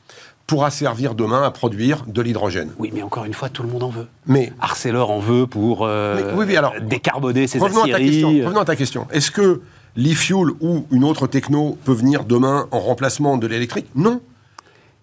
pourra 0.46 0.70
servir 0.70 1.14
demain 1.14 1.42
à 1.44 1.50
produire 1.50 2.04
de 2.06 2.20
l'hydrogène. 2.20 2.70
Oui, 2.78 2.90
mais 2.94 3.02
encore 3.02 3.24
une 3.24 3.32
fois, 3.34 3.48
tout 3.48 3.62
le 3.62 3.68
monde 3.68 3.82
en 3.84 3.88
veut. 3.90 4.06
Mais 4.26 4.52
Arcelor 4.60 5.10
en 5.10 5.18
veut 5.18 5.46
pour 5.46 5.80
euh, 5.86 6.16
Mais 6.16 6.32
oui, 6.38 6.44
oui, 6.48 6.56
alors, 6.56 6.74
décarboner 6.80 7.46
ses 7.46 7.58
Revenons 7.58 7.82
à, 7.84 7.88
ta 7.88 7.94
aciéries. 7.94 8.10
question, 8.10 8.28
revenons 8.46 8.60
à 8.60 8.64
ta 8.64 8.76
question. 8.76 9.06
Est-ce 9.12 9.30
que 9.30 9.60
l'e-fuel 9.96 10.48
ou 10.60 10.84
une 10.90 11.04
autre 11.04 11.26
techno 11.26 11.78
peut 11.84 11.92
venir 11.92 12.24
demain 12.24 12.66
en 12.70 12.80
remplacement 12.80 13.36
de 13.38 13.46
l'électrique? 13.46 13.86
Non. 13.94 14.20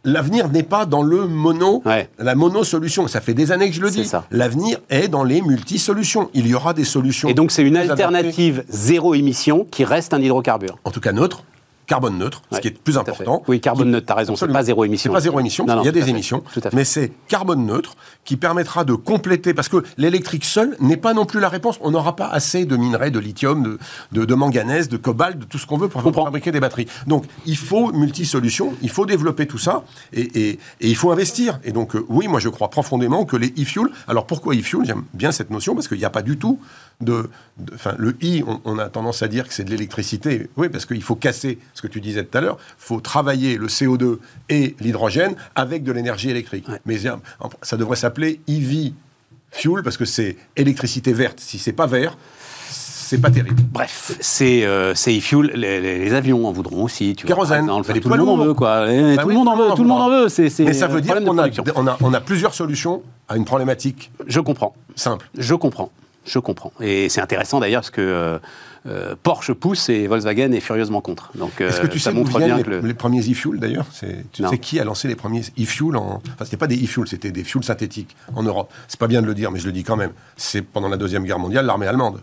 L'avenir 0.05 0.47
n'est 0.49 0.63
pas 0.63 0.85
dans 0.85 1.01
le 1.03 1.27
mono, 1.27 1.81
Ouais. 1.85 2.09
la 2.19 2.33
mono-solution. 2.33 3.07
Ça 3.07 3.19
fait 3.19 3.33
des 3.33 3.51
années 3.51 3.69
que 3.69 3.75
je 3.75 3.81
le 3.81 3.91
dis. 3.91 4.09
L'avenir 4.31 4.77
est 4.89 5.09
dans 5.09 5.25
les 5.25 5.41
multi-solutions. 5.41 6.29
Il 6.33 6.47
y 6.47 6.53
aura 6.55 6.73
des 6.73 6.85
solutions. 6.85 7.27
Et 7.27 7.33
donc, 7.33 7.51
c'est 7.51 7.63
une 7.63 7.75
adaptées, 7.75 8.03
alternative 8.03 8.63
zéro 8.69 9.13
émission 9.13 9.67
qui 9.69 9.83
reste 9.83 10.13
un 10.13 10.21
hydrocarbure. 10.21 10.77
En 10.85 10.91
tout 10.91 11.01
cas 11.01 11.11
neutre, 11.11 11.43
carbone 11.89 12.17
neutre, 12.19 12.41
ce 12.51 12.59
qui 12.59 12.67
est 12.69 12.77
plus 12.81 12.97
important. 12.97 13.43
Oui, 13.47 13.59
carbone 13.59 13.89
neutre, 13.91 14.05
t'as 14.05 14.13
raison, 14.15 14.35
c'est 14.35 14.47
pas 14.47 14.63
zéro 14.63 14.85
émission. 14.85 15.09
C'est 15.11 15.13
pas 15.13 15.19
zéro 15.21 15.39
émission, 15.39 15.65
Non, 15.65 15.75
non, 15.77 15.81
il 15.81 15.85
y 15.85 15.89
a 15.89 15.91
des 15.91 16.03
fait, 16.03 16.09
émissions, 16.11 16.43
mais 16.71 16.85
c'est 16.85 17.11
carbone 17.27 17.65
neutre 17.65 17.95
qui 18.23 18.37
permettra 18.37 18.83
de 18.85 18.93
compléter, 18.93 19.53
parce 19.55 19.67
que 19.69 19.83
l'électrique 19.97 20.45
seul 20.45 20.77
n'est 20.79 20.97
pas 20.97 21.13
non 21.15 21.25
plus 21.25 21.39
la 21.39 21.49
réponse. 21.49 21.77
On 21.81 21.89
n'aura 21.91 22.15
pas 22.15 22.27
assez 22.27 22.65
de 22.65 22.77
minerais, 22.77 23.09
de 23.09 23.17
lithium, 23.19 23.63
de, 23.63 23.79
de, 24.11 24.23
de 24.25 24.35
manganèse, 24.35 24.87
de 24.87 24.97
cobalt, 24.97 25.39
de 25.39 25.45
tout 25.45 25.57
ce 25.57 25.65
qu'on 25.65 25.77
veut 25.77 25.87
pour 25.89 26.03
comprends. 26.03 26.25
fabriquer 26.25 26.51
des 26.51 26.59
batteries. 26.59 26.87
Donc 27.07 27.25
il 27.47 27.57
faut 27.57 27.91
multi-solutions, 27.91 28.73
il 28.83 28.89
faut 28.91 29.07
développer 29.07 29.47
tout 29.47 29.57
ça, 29.57 29.83
et, 30.13 30.21
et- 30.21 30.49
et 30.51 30.87
il 30.87 30.95
faut 30.95 31.11
investir. 31.11 31.59
Et 31.63 31.71
donc 31.71 31.95
euh, 31.95 32.05
oui, 32.07 32.27
moi 32.27 32.39
je 32.39 32.49
crois 32.49 32.69
profondément 32.69 33.25
que 33.25 33.35
les 33.35 33.47
e-fuel, 33.59 33.87
alors 34.07 34.27
pourquoi 34.27 34.53
e-fuel 34.55 34.81
J'aime 34.85 35.03
bien 35.15 35.31
cette 35.31 35.49
notion, 35.49 35.73
parce 35.73 35.87
qu'il 35.87 35.97
n'y 35.97 36.05
a 36.05 36.09
pas 36.11 36.21
du 36.21 36.37
tout 36.37 36.59
de... 37.01 37.29
le 37.97 38.15
i, 38.21 38.43
on, 38.45 38.59
on 38.65 38.77
a 38.79 38.89
tendance 38.89 39.23
à 39.23 39.27
dire 39.27 39.47
que 39.47 39.53
c'est 39.53 39.63
de 39.63 39.69
l'électricité. 39.69 40.49
Oui, 40.57 40.69
parce 40.69 40.85
qu'il 40.85 41.01
faut 41.01 41.15
casser 41.15 41.57
ce 41.73 41.81
que 41.81 41.87
tu 41.87 42.01
disais 42.01 42.23
tout 42.23 42.37
à 42.37 42.41
l'heure, 42.41 42.57
il 42.59 42.83
faut 42.85 42.99
travailler 42.99 43.57
le 43.57 43.67
CO2 43.67 44.17
et 44.49 44.75
l'hydrogène 44.79 45.35
avec 45.55 45.83
de 45.83 45.91
l'énergie 45.91 46.29
électrique. 46.29 46.65
Mais 46.85 46.97
ça 47.61 47.77
devrait 47.77 47.95
s'appeler 47.95 48.41
EV 48.47 48.93
fuel, 49.51 49.81
parce 49.83 49.97
que 49.97 50.05
c'est 50.05 50.35
électricité 50.57 51.13
verte. 51.13 51.39
Si 51.39 51.57
c'est 51.57 51.73
pas 51.73 51.87
vert, 51.87 52.17
c'est 52.69 53.17
pas 53.19 53.31
terrible. 53.31 53.55
Bref, 53.71 54.15
c'est 54.19 54.63
euh, 54.65 54.91
e-fuel. 54.93 55.51
Les, 55.55 55.81
les- 55.81 55.97
les 55.99 56.13
avions 56.13 56.45
en 56.47 56.51
voudront 56.51 56.83
aussi. 56.83 57.15
Tu 57.15 57.25
vois, 57.25 57.33
Kérosène. 57.35 57.63
exemple. 57.63 57.91
Bah, 57.93 57.99
tout 57.99 58.09
le 58.09 58.23
monde 58.23 58.45
veut, 58.45 58.53
quoi. 58.53 58.91
Et 58.91 59.15
Bah 59.15 59.23
tout 59.23 59.29
oui, 59.29 59.33
le 59.33 59.39
monde 59.39 59.47
en 59.47 59.55
veut. 59.57 59.69
Tout 59.75 59.81
le 59.81 59.87
monde 59.87 60.01
en 60.01 60.09
veut. 60.09 60.29
C'est 60.29 60.49
Mais 60.59 60.73
ça 60.73 60.85
veut 60.87 61.01
dire 61.01 61.15
qu'on 61.15 61.37
a, 61.39 61.49
production. 61.49 61.63
on 61.75 61.87
a, 61.87 61.97
on 62.01 62.13
a 62.13 62.21
plusieurs 62.21 62.53
solutions 62.53 63.01
à 63.27 63.35
une 63.37 63.45
problématique 63.45 64.11
Je 64.27 64.39
comprends. 64.39 64.75
simple. 64.95 65.27
Je 65.35 65.55
comprends. 65.55 65.91
Je 66.29 66.39
comprends. 66.39 66.71
Et 66.79 67.09
c'est 67.09 67.21
intéressant 67.21 67.59
d'ailleurs 67.59 67.81
parce 67.81 67.89
que 67.89 68.01
euh, 68.01 68.37
euh, 68.87 69.15
Porsche 69.21 69.51
pousse 69.53 69.89
et 69.89 70.07
Volkswagen 70.07 70.51
est 70.53 70.59
furieusement 70.59 71.01
contre. 71.01 71.31
Donc 71.35 71.59
euh, 71.59 71.69
Est-ce 71.69 71.81
que 71.81 71.87
tu 71.87 71.99
ça 71.99 72.11
sais 72.11 72.15
montre 72.15 72.37
bien 72.37 72.57
les, 72.57 72.63
que 72.63 72.69
le... 72.69 72.79
les 72.81 72.93
premiers 72.93 73.21
e-fuel 73.21 73.59
d'ailleurs? 73.59 73.85
C'est- 73.91 74.25
Tu 74.31 74.41
Non. 74.43 74.49
sais 74.49 74.59
qui 74.59 74.79
a 74.79 74.83
lancé 74.83 75.07
les 75.07 75.15
premiers 75.15 75.41
e-fuel 75.59 75.95
en... 75.97 76.21
Enfin, 76.33 76.45
c'était 76.45 76.57
pas 76.57 76.67
des 76.67 76.77
e-fuel, 76.83 77.07
c'était 77.07 77.31
des 77.31 77.43
fuels 77.43 77.63
synthétiques 77.63 78.15
en 78.35 78.43
Europe. 78.43 78.71
C'est 78.87 78.99
pas 78.99 79.07
bien 79.07 79.21
de 79.21 79.27
le 79.27 79.33
dire, 79.33 79.51
mais 79.51 79.59
je 79.59 79.65
le 79.65 79.71
dis 79.71 79.83
quand 79.83 79.97
même. 79.97 80.11
C'est 80.37 80.61
pendant 80.61 80.87
la 80.87 80.97
Deuxième 80.97 81.23
Guerre 81.25 81.39
mondiale, 81.39 81.65
l'armée 81.65 81.87
allemande, 81.87 82.21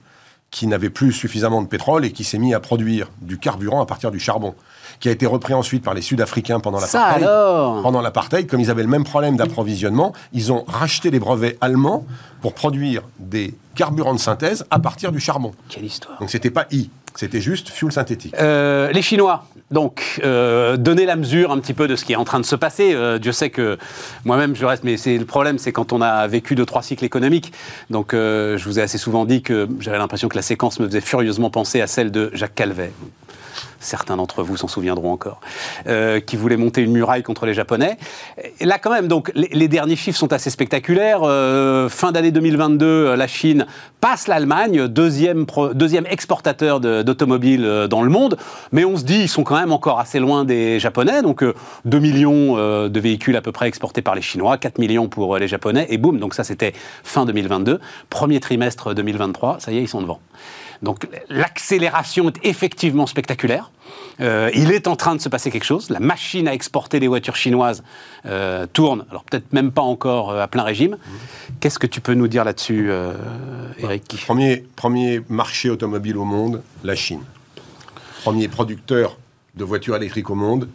qui 0.53 0.69
n'avait 0.69 0.89
plus 0.91 1.13
suffisamment 1.13 1.61
de 1.61 1.67
pétrole 1.67 2.05
et 2.05 2.13
qui 2.13 2.23
s'est 2.23 2.39
mis 2.39 2.55
à 2.55 2.61
produire 2.61 3.11
du 3.21 3.37
carburant 3.39 3.83
à 3.83 3.87
partir 3.87 4.13
du 4.13 4.21
charbon, 4.21 4.55
qui 5.01 5.09
a 5.09 5.13
été 5.13 5.27
repris 5.27 5.53
ensuite 5.53 5.83
par 5.83 5.93
les 5.93 6.01
Sud-Africains 6.01 6.61
pendant 6.61 6.79
Ça 6.79 6.99
l'apartheid. 6.99 7.25
alors? 7.25 7.83
Pendant 7.83 8.01
l'apartheid, 8.01 8.47
comme 8.47 8.61
ils 8.61 8.71
avaient 8.71 8.85
le 8.85 8.89
même 8.89 9.05
problème 9.05 9.37
d'approvisionnement, 9.37 10.13
ils 10.33 10.53
ont 10.53 10.65
racheté 10.69 11.11
les 11.11 11.19
brevets 11.19 11.59
allemands 11.61 12.07
pour 12.41 12.55
produire 12.55 13.03
des 13.19 13.53
carburants 13.77 14.15
de 14.15 14.19
synthèse 14.19 14.67
à 14.71 14.81
partir 14.81 15.13
du 15.13 15.21
charbon. 15.21 15.53
Quelle 15.69 15.85
histoire. 15.85 16.19
Donc 16.19 16.31
c'était 16.31 16.51
pas 16.51 16.67
I, 16.73 16.91
c'était 17.15 17.41
juste 17.41 17.69
fuel 17.69 17.93
synthétique. 17.93 18.35
Euh, 18.39 18.91
les 18.91 19.03
Chinois, 19.03 19.45
donc, 19.71 20.21
euh, 20.23 20.77
donner 20.77 21.07
la 21.07 21.17
mesure 21.17 21.51
un 21.51 21.59
petit 21.59 21.75
peu 21.75 21.89
de 21.89 21.97
ce 21.97 22.05
qui 22.05 22.13
est 22.13 22.17
en 22.17 22.25
train 22.25 22.39
de 22.39 22.45
se 22.45 22.55
passer. 22.55 22.95
Euh, 22.95 23.19
Dieu 23.19 23.33
sait 23.33 23.51
que 23.51 23.79
moi-même, 24.25 24.55
je 24.55 24.65
reste, 24.65 24.85
mais 24.85 24.97
c'est 24.97 25.19
le 25.19 25.25
problème, 25.25 25.59
c'est 25.59 25.73
quand 25.73 25.93
on 25.93 26.01
a 26.01 26.27
vécu 26.29 26.55
deux, 26.55 26.67
trois 26.67 26.83
cycles 26.83 27.05
économiques. 27.05 27.53
Donc, 27.91 28.15
euh, 28.15 28.57
je 28.59 28.65
vous 28.65 28.79
ai 28.79 28.83
assez 28.83 28.99
souvent 28.99 29.25
dit 29.25 29.43
que 29.43 29.69
j'avais 29.81 29.99
l'impression 29.99 30.29
que 30.29 30.37
la 30.37 30.43
séquence 30.43 30.79
me 30.79 30.87
faisait 30.87 31.01
furieusement 31.01 31.51
penser 31.51 31.81
à 31.81 31.89
celle 31.89 32.13
de 32.13 32.31
Jacques 32.33 32.55
Calvet. 32.55 32.93
Certains 33.87 34.17
d'entre 34.17 34.43
vous 34.43 34.57
s'en 34.57 34.69
souviendront 34.69 35.13
encore, 35.13 35.41
euh, 35.87 36.21
qui 36.21 36.37
voulait 36.37 36.57
monter 36.57 36.83
une 36.83 36.93
muraille 36.93 37.23
contre 37.23 37.47
les 37.47 37.55
Japonais. 37.55 37.97
Là, 38.61 38.79
quand 38.79 38.91
même, 38.91 39.09
donc, 39.09 39.31
les, 39.35 39.69
derniers 39.69 39.97
chiffres 39.97 40.19
sont 40.19 40.33
assez 40.33 40.51
spectaculaires. 40.51 41.21
Euh, 41.23 41.89
fin 41.89 42.13
d'année 42.13 42.31
2022, 42.31 42.87
euh, 42.87 43.17
la 43.17 43.27
Chine 43.27 43.67
passe 44.01 44.29
l'Allemagne, 44.29 44.89
deuxième, 44.89 45.47
deuxième 45.75 46.07
exportateur 46.07 46.81
d'automobiles 46.81 47.87
dans 47.89 48.03
le 48.03 48.11
monde, 48.11 48.37
mais 48.73 48.85
on 48.85 48.97
se 48.97 49.05
dit, 49.05 49.23
ils 49.23 49.29
sont 49.29 49.43
quand 49.43 49.59
même 49.59 49.73
encore 49.73 49.99
assez 49.99 50.21
loin 50.21 50.45
des 50.45 50.79
Japonais, 50.79 51.23
donc 51.23 51.45
2 51.85 51.99
millions 51.99 52.57
de 52.57 53.01
véhicules 53.01 53.37
à 53.37 53.41
peu 53.41 53.53
près 53.53 53.67
exportés 53.67 54.03
par 54.03 54.15
les 54.15 54.23
Chinois, 54.23 54.59
4 54.59 54.79
millions 54.79 55.09
pour 55.09 55.39
les 55.39 55.49
Japonais, 55.49 55.87
et 55.89 55.99
boum, 55.99 56.19
donc 56.19 56.35
ça 56.35 56.45
c'était 56.45 56.73
fin 57.03 57.25
2022. 57.25 57.81
Premier 58.11 58.39
trimestre 58.39 58.95
2023, 58.95 59.57
ça 59.61 59.73
y 59.73 59.79
est, 59.79 59.83
ils 59.83 59.89
sont 59.89 60.03
devant. 60.03 60.21
Donc 60.83 61.07
l'accélération 61.29 62.29
est 62.29 62.45
effectivement 62.45 63.07
spectaculaire. 63.07 63.71
Euh, 64.21 64.51
il 64.55 64.73
est 64.73 64.87
en 64.89 64.97
train 64.97 65.15
de 65.15 65.21
se 65.21 65.29
passer 65.29 65.51
quelque 65.51 65.65
chose. 65.65 65.91
La 65.91 66.01
machine 66.01 66.49
à 66.49 66.55
exporter 66.55 67.01
des 67.01 67.09
voitures 67.09 67.37
chinoises 67.37 67.83
euh, 68.25 68.67
tourne, 68.73 69.05
alors 69.11 69.25
peut-être 69.25 69.53
même 69.53 69.71
pas 69.71 69.83
encore 69.83 70.31
euh, 70.31 70.43
à 70.43 70.49
plein 70.49 70.63
régime. 70.63 70.97
Qu'est-ce 71.61 71.79
que 71.79 71.87
tu 71.87 72.01
peux 72.01 72.15
nous 72.15 72.29
dire 72.29 72.45
là-dessus, 72.45 72.91
Eric? 73.79 74.23
premier, 74.25 74.65
premier 74.75 75.23
marché 75.29 75.71
automobile 75.71 76.17
au 76.17 76.25
monde, 76.25 76.63
la 76.85 76.97
Chine. 76.97 77.21
Premier 78.23 78.49
producteur 78.49 79.17
de 79.55 79.65
voitures 79.65 79.97
électriques 79.97 80.31
au 80.31 80.35
monde, 80.35 80.69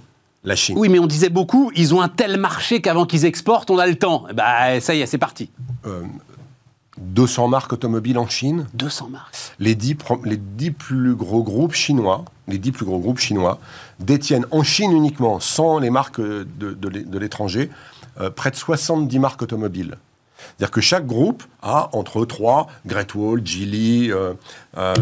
la 0.43 0.55
Chine. 0.55 0.75
Oui, 0.77 0.89
mais 0.89 0.99
on 0.99 1.07
disait 1.07 1.29
beaucoup, 1.29 1.71
ils 1.75 1.93
ont 1.93 2.01
un 2.01 2.09
tel 2.09 2.37
marché 2.37 2.81
qu'avant 2.81 3.05
qu'ils 3.05 3.25
exportent, 3.25 3.69
on 3.69 3.77
a 3.77 3.85
le 3.85 3.95
temps. 3.95 4.25
Bah, 4.33 4.79
ça 4.79 4.95
y 4.95 5.01
est, 5.01 5.05
c'est 5.05 5.17
parti. 5.17 5.51
200 6.97 7.47
marques 7.47 7.73
automobiles 7.73 8.17
en 8.17 8.27
Chine. 8.27 8.67
200 8.73 9.09
marques. 9.09 9.35
Les 9.59 9.75
10, 9.75 9.95
les 10.25 10.37
10 10.37 10.71
plus 10.71 11.15
gros 11.15 11.43
groupes 11.43 11.73
chinois, 11.73 12.25
les 12.47 12.57
10 12.57 12.71
plus 12.71 12.85
gros 12.85 12.99
groupes 12.99 13.19
chinois 13.19 13.59
détiennent 13.99 14.45
en 14.51 14.63
Chine 14.63 14.91
uniquement, 14.91 15.39
sans 15.39 15.79
les 15.79 15.89
marques 15.89 16.19
de, 16.19 16.45
de, 16.45 17.19
l'étranger, 17.19 17.69
euh, 18.19 18.29
près 18.29 18.51
de 18.51 18.55
70 18.55 19.19
marques 19.19 19.41
automobiles. 19.41 19.97
C'est-à-dire 20.37 20.71
que 20.71 20.81
chaque 20.81 21.05
groupe 21.05 21.43
a 21.61 21.89
entre 21.93 22.25
3, 22.25 22.67
Great 22.85 23.13
Wall, 23.15 23.45
Geely, 23.45 24.11
euh, 24.11 24.33
euh, 24.77 24.93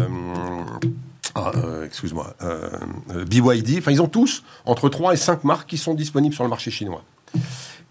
ah, 1.34 1.52
excuse-moi, 1.84 2.34
BYD, 3.26 3.78
enfin 3.78 3.92
ils 3.92 4.02
ont 4.02 4.08
tous 4.08 4.42
entre 4.66 4.88
3 4.88 5.14
et 5.14 5.16
5 5.16 5.44
marques 5.44 5.68
qui 5.68 5.78
sont 5.78 5.94
disponibles 5.94 6.34
sur 6.34 6.44
le 6.44 6.50
marché 6.50 6.70
chinois. 6.70 7.02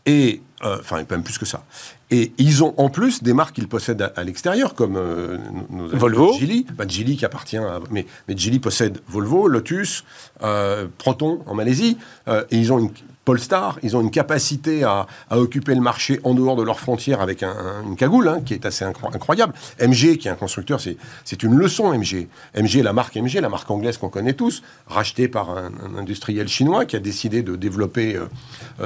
Et, 0.05 0.41
enfin, 0.61 1.03
même 1.09 1.23
plus 1.23 1.37
que 1.37 1.45
ça. 1.45 1.63
Et 2.11 2.31
ils 2.39 2.63
ont 2.63 2.73
en 2.77 2.89
plus 2.89 3.21
des 3.21 3.33
marques 3.33 3.55
qu'ils 3.55 3.67
possèdent 3.67 4.11
à, 4.15 4.23
l'extérieur, 4.23 4.73
comme 4.73 4.97
euh, 4.97 5.37
Volvo. 5.69 6.33
Geely, 6.39 6.65
bah, 6.75 6.85
Geely 6.87 7.17
qui 7.17 7.25
appartient 7.25 7.57
à, 7.57 7.79
mais, 7.91 8.07
mais 8.27 8.35
Geely 8.35 8.59
possède 8.59 8.99
Volvo, 9.07 9.47
Lotus, 9.47 10.03
euh, 10.41 10.87
Proton 10.97 11.41
en 11.45 11.53
Malaisie, 11.53 11.97
euh, 12.27 12.43
et 12.49 12.57
ils 12.57 12.73
ont 12.73 12.79
une 12.79 12.91
Polestar, 13.25 13.77
ils 13.83 13.95
ont 13.95 14.01
une 14.01 14.09
capacité 14.09 14.83
à, 14.83 15.05
occuper 15.29 15.75
le 15.75 15.81
marché 15.81 16.19
en 16.23 16.33
dehors 16.33 16.55
de 16.55 16.63
leurs 16.63 16.79
frontières 16.79 17.21
avec 17.21 17.43
une 17.43 17.95
cagoule 17.95 18.27
hein, 18.27 18.41
qui 18.43 18.55
est 18.55 18.65
assez 18.65 18.83
incroyable. 18.83 19.53
MG, 19.79 20.17
qui 20.17 20.27
est 20.27 20.31
un 20.31 20.35
constructeur, 20.35 20.81
c'est 20.81 21.43
une 21.43 21.55
leçon 21.55 21.93
MG. 21.93 22.27
MG, 22.55 22.81
la 22.81 22.91
marque 22.91 23.15
MG, 23.17 23.35
la 23.35 23.49
marque 23.49 23.69
anglaise 23.69 23.97
qu'on 23.99 24.09
connaît 24.09 24.33
tous, 24.33 24.63
rachetée 24.87 25.27
par 25.27 25.51
un, 25.51 25.69
industriel 25.95 26.47
chinois 26.47 26.85
qui 26.85 26.95
a 26.95 26.99
décidé 26.99 27.43
de 27.43 27.55
développer 27.55 28.19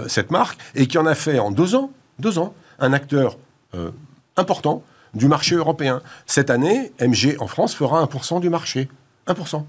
cette 0.08 0.30
marque 0.30 0.60
et 0.76 0.88
qui 0.88 0.98
en 0.98 1.06
a 1.06 1.16
fait 1.16 1.40
en 1.40 1.50
deux 1.50 1.76
ans, 1.76 1.92
deux 2.20 2.38
ans, 2.38 2.54
un 2.80 2.94
acteur 2.94 3.38
euh, 3.76 3.92
important 4.38 4.84
du 5.14 5.28
marché 5.28 5.56
européen. 5.56 6.02
Cette 6.26 6.50
année, 6.50 6.92
MG 7.00 7.36
en 7.40 7.48
France 7.48 7.76
fera 7.76 8.04
1% 8.04 8.40
du 8.40 8.50
marché. 8.50 8.90
1%. 9.28 9.64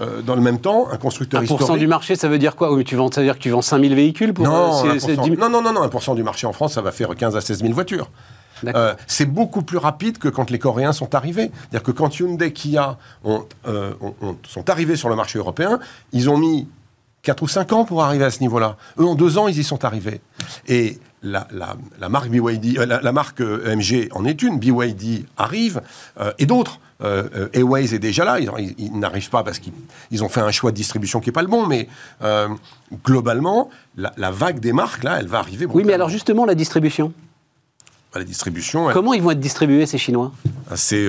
Euh, 0.00 0.20
dans 0.22 0.34
le 0.34 0.42
même 0.42 0.60
temps, 0.60 0.88
un 0.90 0.96
constructeur 0.96 1.42
1% 1.42 1.78
du 1.78 1.86
marché, 1.86 2.16
ça 2.16 2.28
veut 2.28 2.38
dire 2.38 2.54
quoi? 2.54 2.72
Oui, 2.72 2.84
tu 2.84 2.96
vends, 2.96 3.10
Ça 3.10 3.20
veut 3.20 3.26
dire 3.26 3.36
que 3.36 3.42
tu 3.42 3.50
vends 3.50 3.62
5000 3.62 3.94
véhicules 3.94 4.34
pour, 4.34 4.44
non, 4.44 4.86
euh, 4.86 5.36
non, 5.38 5.48
non, 5.48 5.62
non, 5.62 5.72
non, 5.72 5.86
1% 5.86 6.14
du 6.14 6.22
marché 6.22 6.46
en 6.46 6.52
France, 6.52 6.74
ça 6.74 6.82
va 6.82 6.92
faire 6.92 7.14
15 7.14 7.34
à 7.34 7.40
16 7.40 7.60
000 7.62 7.72
voitures. 7.72 8.10
c'est 9.06 9.26
beaucoup 9.26 9.62
plus 9.62 9.78
rapide 9.78 10.18
que 10.18 10.28
quand 10.28 10.50
les 10.50 10.58
Coréens 10.58 10.92
sont 10.92 11.14
arrivés. 11.14 11.50
C'est-à-dire 11.54 11.82
que 11.82 11.92
quand 11.92 12.18
Hyundai, 12.18 12.52
Kia 12.52 12.98
ont, 13.24 13.44
sont 14.46 14.70
arrivés 14.70 14.96
sur 14.96 15.08
le 15.08 15.16
marché 15.16 15.38
européen, 15.38 15.80
ils 16.12 16.28
ont 16.28 16.36
mis 16.36 16.68
4 17.26 17.42
ou 17.42 17.48
5 17.48 17.72
ans 17.72 17.84
pour 17.84 18.04
arriver 18.04 18.24
à 18.24 18.30
ce 18.30 18.40
niveau-là. 18.40 18.76
Eux, 18.98 19.04
en 19.04 19.16
2 19.16 19.38
ans, 19.38 19.48
ils 19.48 19.58
y 19.58 19.64
sont 19.64 19.84
arrivés. 19.84 20.20
Et 20.68 21.00
la, 21.22 22.08
marque 22.08 22.28
BYD, 22.28 22.78
euh, 22.78 22.86
la, 22.86 23.12
marque 23.12 23.40
euh, 23.40 23.74
MG 23.74 24.08
en 24.12 24.24
est 24.24 24.42
une. 24.42 24.58
BYD 24.58 25.26
arrive 25.36 25.82
euh, 26.20 26.32
et 26.38 26.46
d'autres. 26.46 26.80
Airways 27.52 27.94
est 27.94 27.98
déjà 27.98 28.24
là. 28.24 28.38
Ils, 28.40 28.98
n'arrivent 28.98 29.28
pas 29.28 29.42
parce 29.42 29.58
qu'ils 29.58 30.24
ont 30.24 30.30
fait 30.30 30.40
un 30.40 30.50
choix 30.50 30.70
de 30.70 30.76
distribution 30.76 31.20
qui 31.20 31.28
n'est 31.28 31.34
pas 31.34 31.42
le 31.42 31.48
bon, 31.48 31.66
mais 31.66 31.88
globalement, 33.04 33.68
la, 33.98 34.30
vague 34.30 34.60
des 34.60 34.72
marques 34.72 35.04
là, 35.04 35.18
elle 35.20 35.26
va 35.26 35.38
arriver. 35.40 35.66
Oui, 35.66 35.84
mais 35.84 35.92
alors 35.92 36.08
justement 36.08 36.46
la 36.46 36.54
distribution? 36.54 37.12
Bah, 38.14 38.20
la 38.20 38.24
distribution. 38.24 38.88
Comment 38.94 39.12
ils 39.12 39.20
vont 39.20 39.32
être 39.32 39.40
distribués 39.40 39.84
ces 39.84 39.98
Chinois? 39.98 40.32
Ah, 40.70 40.76
C'est 40.76 41.06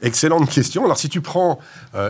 excellente 0.00 0.48
question. 0.48 0.86
Alors 0.86 0.96
si 0.96 1.10
tu 1.10 1.20
prends 1.20 1.58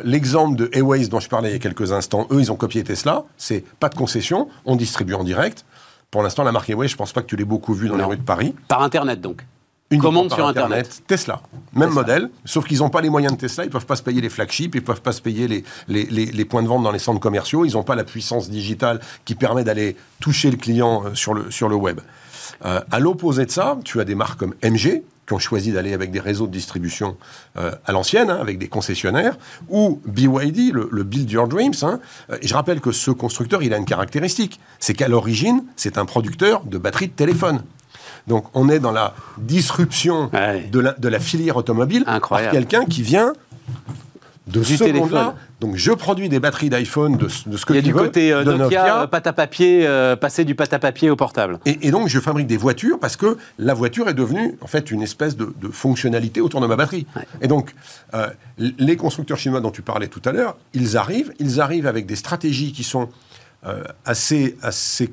l'exemple 0.05 0.55
de 0.55 0.71
Airways 0.73 1.09
dont 1.09 1.19
je 1.19 1.29
parlais 1.29 1.49
il 1.49 1.53
y 1.55 1.57
a 1.57 1.59
quelques 1.59 1.91
instants, 1.91 2.29
eux 2.31 2.39
ils 2.39 2.53
ont 2.53 2.57
copié 2.57 2.85
Tesla. 2.85 3.25
C'est 3.39 3.65
pas 3.81 3.89
de 3.89 3.97
concession, 3.97 4.49
on 4.67 4.77
distribue 4.77 5.15
en 5.15 5.25
direct. 5.25 5.65
Pour 6.11 6.23
l'instant, 6.23 6.45
la 6.45 6.53
marque 6.53 6.69
Huawei, 6.69 6.89
je 6.89 6.95
ne 6.95 6.99
pense 6.99 7.13
pas 7.13 7.23
que 7.23 7.27
tu 7.27 7.37
l'aies 7.37 7.45
beaucoup 7.45 7.75
vue 7.75 7.89
dans 7.89 7.97
les 7.97 8.05
rues 8.05 8.17
de 8.17 8.23
Paris. 8.23 8.55
Par 8.69 8.83
Internet, 8.83 9.21
donc 9.21 9.45
une 9.91 10.01
commande 10.01 10.33
sur 10.33 10.47
Internet. 10.47 11.03
Tesla, 11.07 11.41
même 11.73 11.91
modèle, 11.91 12.29
sauf 12.45 12.67
qu'ils 12.67 12.79
n'ont 12.79 12.91
pas 12.91 13.01
les 13.01 13.11
moyens 13.11 13.35
de 13.35 13.39
Tesla, 13.39 13.65
ils 13.65 13.69
ne 13.69 13.73
peuvent 13.73 13.87
pas 13.87 13.95
se 13.95 14.03
payer 14.03 14.21
les 14.21 14.29
flagships, 14.29 14.75
ils 14.75 14.81
ne 14.81 14.85
peuvent 14.85 15.01
pas 15.01 15.13
se 15.13 15.23
payer 15.23 15.47
les, 15.47 15.65
les, 15.89 16.45
points 16.45 16.63
de 16.63 16.69
vente 16.69 16.83
dans 16.83 16.91
les 16.91 16.99
centres 16.99 17.21
commerciaux, 17.21 17.65
ils 17.65 17.75
n'ont 17.75 17.85
pas 17.85 17.95
la 17.95 18.03
puissance 18.03 18.51
digitale 18.51 19.01
qui 19.25 19.37
permet 19.37 19.63
d'aller 19.63 19.97
toucher 20.21 20.51
le 20.51 20.57
client 20.57 21.05
euh, 21.05 21.15
sur 21.15 21.35
le, 21.35 21.51
sur 21.53 21.69
le 21.69 21.77
web. 21.77 22.01
Euh, 22.65 22.81
à 22.91 22.99
l'opposé 22.99 23.47
de 23.47 23.51
ça, 23.51 23.79
tu 23.85 24.01
as 24.01 24.05
des 24.05 24.15
marques 24.17 24.39
comme 24.39 24.55
MG, 24.65 25.03
qui 25.27 25.33
ont 25.33 25.39
choisi 25.39 25.73
d'aller 25.73 25.93
avec 25.93 26.11
des 26.11 26.21
réseaux 26.21 26.47
de 26.47 26.53
distribution 26.53 27.17
euh, 27.57 27.73
à 27.85 27.93
l'ancienne, 27.93 28.31
hein, 28.31 28.39
avec 28.41 28.59
des 28.59 28.69
concessionnaires, 28.69 29.37
ou 29.69 30.01
BYD, 30.07 30.73
le, 30.73 31.03
Build 31.03 31.31
Your 31.31 31.49
Dreams. 31.49 31.75
Hein. 31.83 32.01
Et 32.41 32.47
je 32.47 32.55
rappelle 32.55 32.81
que 32.81 32.93
ce 32.93 33.11
constructeur, 33.11 33.63
il 33.63 33.75
a 33.75 33.77
une 33.77 33.85
caractéristique, 33.85 34.61
c'est 34.79 34.95
qu'à 34.95 35.09
l'origine, 35.09 35.65
c'est 35.77 35.99
un 35.99 36.05
producteur 36.05 36.63
de 36.65 36.79
batteries 36.79 37.09
de 37.09 37.13
téléphone. 37.13 37.63
Donc 38.27 38.47
on 38.55 38.69
est 38.69 38.81
dans 38.81 38.93
la 38.93 39.15
disruption 39.39 40.31
de, 40.33 40.81
la, 40.81 40.93
de, 40.93 41.09
la, 41.09 41.21
filière 41.21 41.57
automobile 41.57 42.03
Incroyable. 42.07 42.53
par 42.53 42.53
quelqu'un 42.53 42.85
qui 42.85 43.03
vient 43.03 43.33
de 44.47 44.63
ce 44.63 44.85
monde-là. 44.93 45.35
Donc 45.61 45.77
je 45.77 45.93
produis 45.93 46.29
des 46.29 46.39
batteries 46.39 46.71
d'iPhone, 46.71 47.17
de, 47.17 47.29
ce 47.29 47.45
que 47.67 47.73
Il 47.73 47.77
y 47.77 47.79
a 47.79 47.83
du 47.83 47.93
côté 47.93 48.33
euh, 48.33 48.45
Nokia, 48.45 49.03
euh, 49.03 49.07
pâte 49.07 49.27
à 49.27 49.33
papier, 49.33 49.87
euh, 49.87 50.15
passer 50.15 50.45
du 50.45 50.55
pâte 50.55 50.73
à 50.73 50.79
papier 50.79 51.11
au 51.11 51.17
portable. 51.17 51.59
Et, 51.65 51.91
donc 51.91 52.09
je 52.09 52.21
fabrique 52.21 52.47
des 52.47 52.57
voitures 52.57 52.99
parce 53.01 53.17
que 53.17 53.39
la 53.59 53.75
voiture 53.75 54.09
est 54.09 54.15
devenue 54.15 54.57
en 54.61 54.67
fait 54.67 54.91
une 54.91 55.03
espèce 55.03 55.37
de, 55.37 55.53
fonctionnalité 55.71 56.41
autour 56.41 56.61
de 56.61 56.67
ma 56.67 56.77
batterie. 56.77 57.07
Et 57.41 57.49
donc 57.49 57.75
les 58.59 58.97
constructeurs 58.97 59.39
chinois 59.39 59.61
dont 59.61 59.71
tu 59.71 59.83
parlais 59.83 60.09
tout 60.09 60.23
à 60.25 60.33
l'heure, 60.33 60.57
ils 60.75 60.97
arrivent, 60.97 61.33
ils 61.39 61.61
arrivent 61.61 61.87
avec 61.87 62.07
des 62.07 62.17
stratégies 62.17 62.73
qui 62.73 62.85
sont 62.85 63.09
assez, 64.05 64.57
assez 64.63 65.13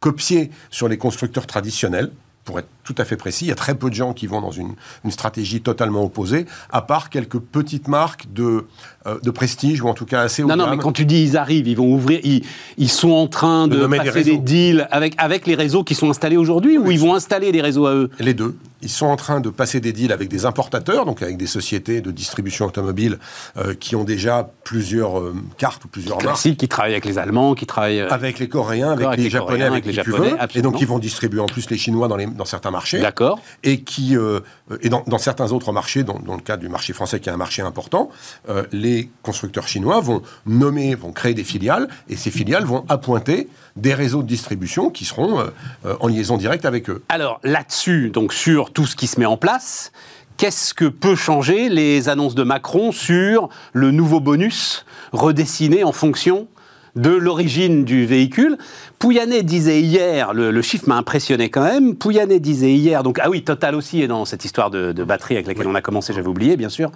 copiées 0.00 0.50
sur 0.70 0.88
les 0.88 0.98
constructeurs 0.98 1.46
traditionnels 1.46 2.10
pour 2.44 2.58
être 2.58 2.68
tout 2.86 2.94
à 2.98 3.04
fait 3.04 3.16
précis, 3.16 3.46
il 3.46 3.48
y 3.48 3.52
a 3.52 3.56
très 3.56 3.74
peu 3.74 3.90
de 3.90 3.94
gens 3.94 4.12
qui 4.12 4.28
vont 4.28 4.40
dans 4.40 4.52
une, 4.52 4.74
stratégie 5.10 5.60
totalement 5.60 6.04
opposée, 6.04 6.46
à 6.70 6.82
part 6.82 7.10
quelques 7.10 7.38
petites 7.38 7.88
marques 7.88 8.26
de, 8.32 8.64
euh, 9.06 9.18
de 9.22 9.30
prestige, 9.30 9.82
ou 9.82 9.88
en 9.88 9.94
tout 9.94 10.06
cas 10.06 10.22
assez 10.22 10.42
haut 10.42 10.46
Non, 10.46 10.56
non, 10.56 10.70
mais 10.70 10.78
quand 10.78 10.92
tu 10.92 11.04
dis 11.04 11.22
ils 11.22 11.36
arrivent, 11.36 11.66
ils 11.66 11.76
vont 11.76 11.92
ouvrir, 11.92 12.20
ils, 12.22 12.88
sont 12.88 13.10
en 13.10 13.26
train 13.26 13.66
de, 13.66 13.86
passer 13.86 14.22
des, 14.22 14.38
deals 14.38 14.86
avec, 14.90 15.14
avec 15.18 15.46
les 15.46 15.54
réseaux 15.54 15.82
qui 15.84 15.94
sont 15.94 16.10
installés 16.10 16.36
aujourd'hui, 16.36 16.78
ou 16.78 16.90
ils 16.90 17.00
vont 17.00 17.14
installer 17.14 17.50
des 17.50 17.60
réseaux 17.60 17.86
à 17.86 17.94
eux? 17.94 18.10
Les 18.20 18.34
deux. 18.34 18.56
Ils 18.82 18.90
sont 18.90 19.06
en 19.06 19.16
train 19.16 19.40
de 19.40 19.48
passer 19.48 19.80
des 19.80 19.92
deals 19.92 20.12
avec 20.12 20.28
des 20.28 20.44
importateurs, 20.44 21.06
donc 21.06 21.22
avec 21.22 21.36
des 21.38 21.46
sociétés 21.46 22.00
de 22.02 22.10
distribution 22.10 22.66
automobile 22.66 23.18
euh, 23.56 23.74
qui 23.74 23.96
ont 23.96 24.04
déjà 24.04 24.48
plusieurs 24.64 25.18
euh, 25.18 25.34
cartes 25.56 25.84
ou 25.86 25.88
plusieurs 25.88 26.22
marques. 26.22 26.56
qui 26.56 26.68
travaillent 26.68 26.92
avec 26.92 27.06
les 27.06 27.18
Allemands, 27.18 27.54
qui 27.54 27.66
travaillent... 27.66 28.00
Avec 28.00 28.38
les 28.38 28.48
Coréens, 28.48 28.92
avec, 28.92 29.16
les, 29.16 29.30
Japonais, 29.30 29.64
avec, 29.64 29.86
les 29.86 29.92
Japonais, 29.92 30.34
et 30.54 30.62
donc 30.62 30.80
ils 30.80 30.86
vont 30.86 30.98
distribuer 30.98 31.40
en 31.40 31.46
plus 31.46 31.68
les 31.70 31.78
Chinois 31.78 32.06
dans, 32.06 32.16
les, 32.16 32.26
dans 32.26 32.44
certains 32.44 32.70
D'accord. 33.00 33.40
Et 33.62 33.80
qui, 33.82 34.16
euh, 34.16 34.40
et 34.80 34.88
dans, 34.88 35.18
certains 35.18 35.52
autres 35.52 35.72
marchés, 35.72 36.04
dans, 36.04 36.18
le 36.18 36.42
cas 36.42 36.56
du 36.56 36.68
marché 36.68 36.92
français 36.92 37.20
qui 37.20 37.28
est 37.28 37.32
un 37.32 37.36
marché 37.36 37.62
important, 37.62 38.10
euh, 38.48 38.64
les 38.72 39.10
constructeurs 39.22 39.68
chinois 39.68 40.00
vont 40.00 40.22
nommer, 40.46 40.94
vont 40.94 41.12
créer 41.12 41.34
des 41.34 41.44
filiales, 41.44 41.88
et 42.08 42.16
ces 42.16 42.30
filiales 42.30 42.64
vont 42.64 42.84
appointer 42.88 43.48
des 43.76 43.94
réseaux 43.94 44.22
de 44.22 44.28
distribution 44.28 44.90
qui 44.90 45.04
seront 45.04 45.40
euh, 45.40 45.94
en 46.00 46.08
liaison 46.08 46.36
directe 46.36 46.64
avec 46.64 46.88
eux. 46.90 47.02
Alors 47.08 47.40
là-dessus, 47.42 48.10
donc 48.10 48.32
sur 48.32 48.72
tout 48.72 48.86
ce 48.86 48.96
qui 48.96 49.06
se 49.06 49.20
met 49.20 49.26
en 49.26 49.36
place, 49.36 49.92
qu'est-ce 50.36 50.74
que 50.74 50.84
peut 50.84 51.16
changer 51.16 51.68
les 51.68 52.08
annonces 52.08 52.34
de 52.34 52.42
Macron 52.42 52.92
sur 52.92 53.48
le 53.72 53.90
nouveau 53.90 54.20
bonus 54.20 54.84
redessiné 55.12 55.84
en 55.84 55.92
fonction 55.92 56.48
de 56.96 57.10
l'origine 57.10 57.84
du 57.84 58.06
véhicule. 58.06 58.56
Pouyanné 58.98 59.42
disait 59.42 59.80
hier, 59.82 60.32
le, 60.32 60.62
chiffre 60.62 60.88
m'a 60.88 60.96
impressionné 60.96 61.50
quand 61.50 61.62
même, 61.62 61.94
Pouyanné 61.94 62.40
disait 62.40 62.72
hier, 62.72 63.02
donc 63.02 63.20
ah 63.22 63.28
oui, 63.28 63.42
Total 63.42 63.74
aussi 63.74 64.02
est 64.02 64.08
dans 64.08 64.24
cette 64.24 64.44
histoire 64.44 64.70
de, 64.70 64.92
batterie 65.04 65.34
avec 65.34 65.46
laquelle 65.46 65.68
on 65.68 65.74
a 65.74 65.82
commencé, 65.82 66.12
j'avais 66.14 66.26
oublié 66.26 66.56
bien 66.56 66.70
sûr, 66.70 66.90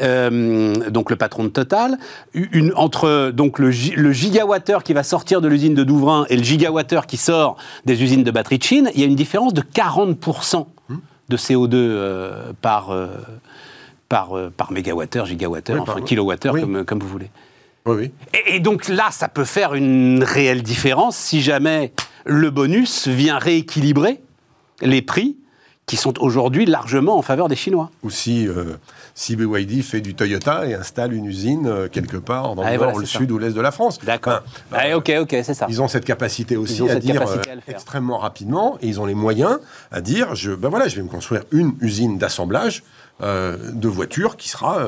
euh, 0.00 0.74
donc 0.90 1.10
le 1.10 1.16
patron 1.16 1.44
de 1.44 1.50
Total, 1.50 1.98
une, 2.34 2.72
entre 2.74 3.30
donc 3.30 3.58
le, 3.58 3.70
le 3.96 4.12
gigawattheure 4.12 4.82
qui 4.82 4.94
va 4.94 5.02
sortir 5.02 5.40
de 5.42 5.48
l'usine 5.48 5.74
de 5.74 5.84
Douvrin 5.84 6.24
et 6.30 6.36
le 6.36 6.42
gigawattheure 6.42 7.06
qui 7.06 7.18
sort 7.18 7.56
des 7.84 8.02
usines 8.02 8.24
de 8.24 8.30
batterie 8.30 8.58
de 8.58 8.64
Chine, 8.64 8.90
il 8.94 9.00
y 9.00 9.04
a 9.04 9.06
une 9.06 9.14
différence 9.14 9.52
de 9.52 9.60
40% 9.60 10.66
de 11.28 11.36
CO2 11.36 11.74
euh, 11.74 12.52
par, 12.62 12.90
euh, 12.90 13.08
par, 14.08 14.30
par 14.56 14.72
mégawattheure, 14.72 15.26
gigawattheure, 15.26 15.82
enfin 15.82 16.00
kilowattheure, 16.00 16.54
comme, 16.58 16.84
comme 16.84 17.00
vous 17.00 17.08
voulez. 17.08 17.30
Oui, 17.86 18.10
Et, 18.46 18.58
donc 18.58 18.88
là, 18.88 19.08
ça 19.12 19.28
peut 19.28 19.44
faire 19.44 19.74
une 19.74 20.22
réelle 20.24 20.62
différence 20.62 21.16
si 21.16 21.40
jamais 21.40 21.92
le 22.24 22.50
bonus 22.50 23.06
vient 23.06 23.38
rééquilibrer 23.38 24.20
les 24.82 25.02
prix 25.02 25.36
qui 25.86 25.96
sont 25.96 26.20
aujourd'hui 26.20 26.66
largement 26.66 27.16
en 27.16 27.22
faveur 27.22 27.46
des 27.46 27.54
Chinois. 27.54 27.90
Ou 28.02 28.10
si, 28.10 28.48
euh, 28.48 28.76
BYD 29.30 29.82
fait 29.82 30.00
du 30.00 30.16
Toyota 30.16 30.66
et 30.66 30.74
installe 30.74 31.12
une 31.12 31.26
usine 31.26 31.68
euh, 31.68 31.88
quelque 31.88 32.16
part 32.16 32.56
dans 32.56 32.64
le 32.64 32.76
nord, 32.76 32.98
le 32.98 33.06
sud 33.06 33.30
ou 33.30 33.38
l'est 33.38 33.52
de 33.52 33.60
la 33.60 33.70
France. 33.70 34.00
D'accord. 34.04 34.42
Bah, 34.72 34.96
ok, 34.96 35.12
ok, 35.20 35.30
c'est 35.44 35.54
ça. 35.54 35.66
Ils 35.68 35.80
ont 35.80 35.86
cette 35.86 36.04
capacité 36.04 36.56
aussi 36.56 36.88
à 36.90 36.96
dire 36.96 37.22
euh, 37.22 37.36
extrêmement 37.68 38.18
rapidement 38.18 38.78
et 38.82 38.88
ils 38.88 39.00
ont 39.00 39.06
les 39.06 39.14
moyens 39.14 39.60
à 39.92 40.00
dire 40.00 40.34
je, 40.34 40.50
ben 40.52 40.68
voilà, 40.68 40.88
je 40.88 40.96
vais 40.96 41.02
me 41.02 41.08
construire 41.08 41.44
une 41.52 41.74
usine 41.80 42.18
d'assemblage 42.18 42.82
de 43.20 43.88
voitures 43.88 44.36
qui 44.36 44.48
sera, 44.48 44.86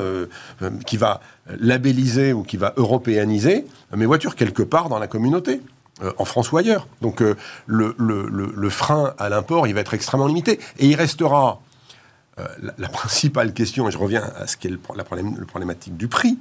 qui 0.85 0.97
va 0.97 1.21
labelliser 1.47 2.31
ou 2.31 2.43
qui 2.43 2.57
va 2.57 2.73
européaniser 2.77 3.65
mes 3.95 4.05
voitures 4.05 4.35
quelque 4.35 4.63
part 4.63 4.89
dans 4.89 4.99
la 4.99 5.07
communauté. 5.07 5.61
Euh, 6.01 6.13
en 6.17 6.23
France 6.23 6.51
ou 6.53 6.57
ailleurs. 6.57 6.87
Donc 7.01 7.21
euh, 7.21 7.35
le, 7.67 8.69
frein 8.69 9.13
à 9.17 9.27
l'import, 9.27 9.67
il 9.67 9.73
va 9.73 9.81
être 9.81 9.93
extrêmement 9.93 10.27
limité. 10.27 10.59
Et 10.77 10.87
il 10.87 10.95
restera 10.95 11.59
euh, 12.39 12.47
la, 12.77 12.87
principale 12.87 13.53
question, 13.53 13.89
et 13.89 13.91
je 13.91 13.97
reviens 13.97 14.23
à 14.37 14.47
ce 14.47 14.55
qu'est 14.55 14.69
le, 14.69 14.79
la 14.95 15.03
problématique 15.03 15.97
du 15.97 16.07
prix, 16.07 16.37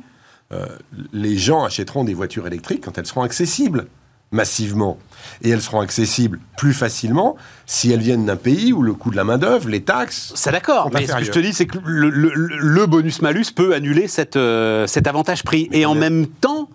les 1.13 1.37
gens 1.37 1.65
achèteront 1.65 2.05
des 2.05 2.15
voitures 2.15 2.47
électriques 2.47 2.85
quand 2.85 2.97
elles 2.97 3.05
seront 3.05 3.21
accessibles 3.21 3.87
massivement. 4.31 4.99
Et 5.43 5.51
elles 5.51 5.63
seront 5.63 5.81
accessibles 5.81 6.39
plus 6.57 6.73
facilement 6.73 7.37
si 7.67 7.93
elles 7.93 8.01
viennent 8.01 8.27
d'un 8.27 8.37
pays 8.37 8.73
où 8.73 8.83
le 8.83 8.93
coût 8.93 9.11
de 9.11 9.17
la 9.17 9.25
main-d'œuvre, 9.25 9.69
les 9.69 9.83
taxes. 9.83 10.33
C'est 10.37 10.53
d'accord, 10.53 10.91
mais 10.93 11.07
ce 11.07 11.15
que 11.15 11.25
je 11.25 11.31
te 11.31 11.39
dis, 11.39 11.53
c'est 11.53 11.67
que 11.67 11.79
le, 11.85 12.87
bonus-malus 12.87 13.53
peut 13.55 13.75
annuler 13.75 14.09
cette, 14.09 14.39
cet 14.87 15.07
avantage 15.07 15.43
prix. 15.43 15.69
et 15.73 15.87
en 15.87 15.95
même 15.95 16.27
temps, 16.27 16.69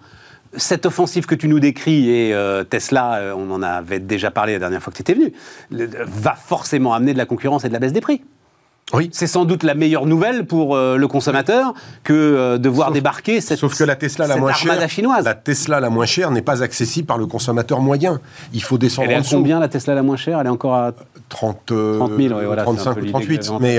cette 0.56 0.86
offensive 0.86 1.26
que 1.26 1.36
tu 1.36 1.48
nous 1.48 1.60
décris, 1.60 2.10
et 2.10 2.34
euh, 2.34 2.64
Tesla, 2.64 3.16
euh, 3.16 3.34
on 3.36 3.52
en 3.52 3.62
avait 3.62 4.00
déjà 4.00 4.32
parlé 4.32 4.54
la 4.54 4.60
dernière 4.60 4.82
fois 4.82 4.92
que 4.92 4.98
tu 4.98 5.02
étais 5.02 5.14
venu, 5.14 5.34
va 5.72 6.36
forcément 6.36 6.94
amener 6.94 7.14
de 7.14 7.18
la 7.18 7.26
concurrence 7.26 7.66
et 7.66 7.70
de 7.70 7.74
la 7.74 7.80
baisse 7.80 7.94
des 7.94 8.02
prix. 8.02 8.24
Oui. 8.94 9.10
C'est 9.12 9.28
sans 9.28 9.46
doute 9.46 9.64
la 9.64 9.74
meilleure 9.74 10.06
nouvelle 10.06 10.46
pour 10.46 10.76
euh, 10.76 10.98
le 10.98 11.08
consommateur 11.08 11.74
que 12.04 12.58
de 12.58 12.70
voir 12.70 12.92
débarquer 12.92 13.42
cette 13.42 13.58
Sauf 13.58 13.78
que 13.78 13.84
la 13.84 13.96
Tesla 13.96 14.28
la 14.28 14.38
moins 14.38 14.54
chère, 14.54 14.90
chinoise. 14.90 15.26
La 15.26 15.34
Tesla 15.34 15.80
la 15.80 15.90
moins 15.90 16.06
chère 16.06 16.32
n'est 16.32 16.42
pas 16.42 16.62
accessible 16.62 17.08
par 17.08 17.18
le 17.18 17.26
consommateur 17.26 17.80
moyen. 17.80 18.20
Il 18.54 18.62
faut 18.62 18.78
descendre 18.78 19.08
Elle 19.10 19.16
est 19.16 19.20
à 19.20 19.30
combien 19.30 19.60
la 19.60 19.68
Tesla 19.68 19.96
la 19.96 20.04
moins 20.04 20.18
chère? 20.18 20.40
Elle 20.40 20.48
est 20.48 20.52
encore 20.52 20.76
à 20.76 20.92
30, 21.34 21.64
000, 21.70 22.42
voilà, 22.46 22.64
35 22.64 22.98
ou 22.98 23.06
38. 23.08 23.52
Mais 23.60 23.78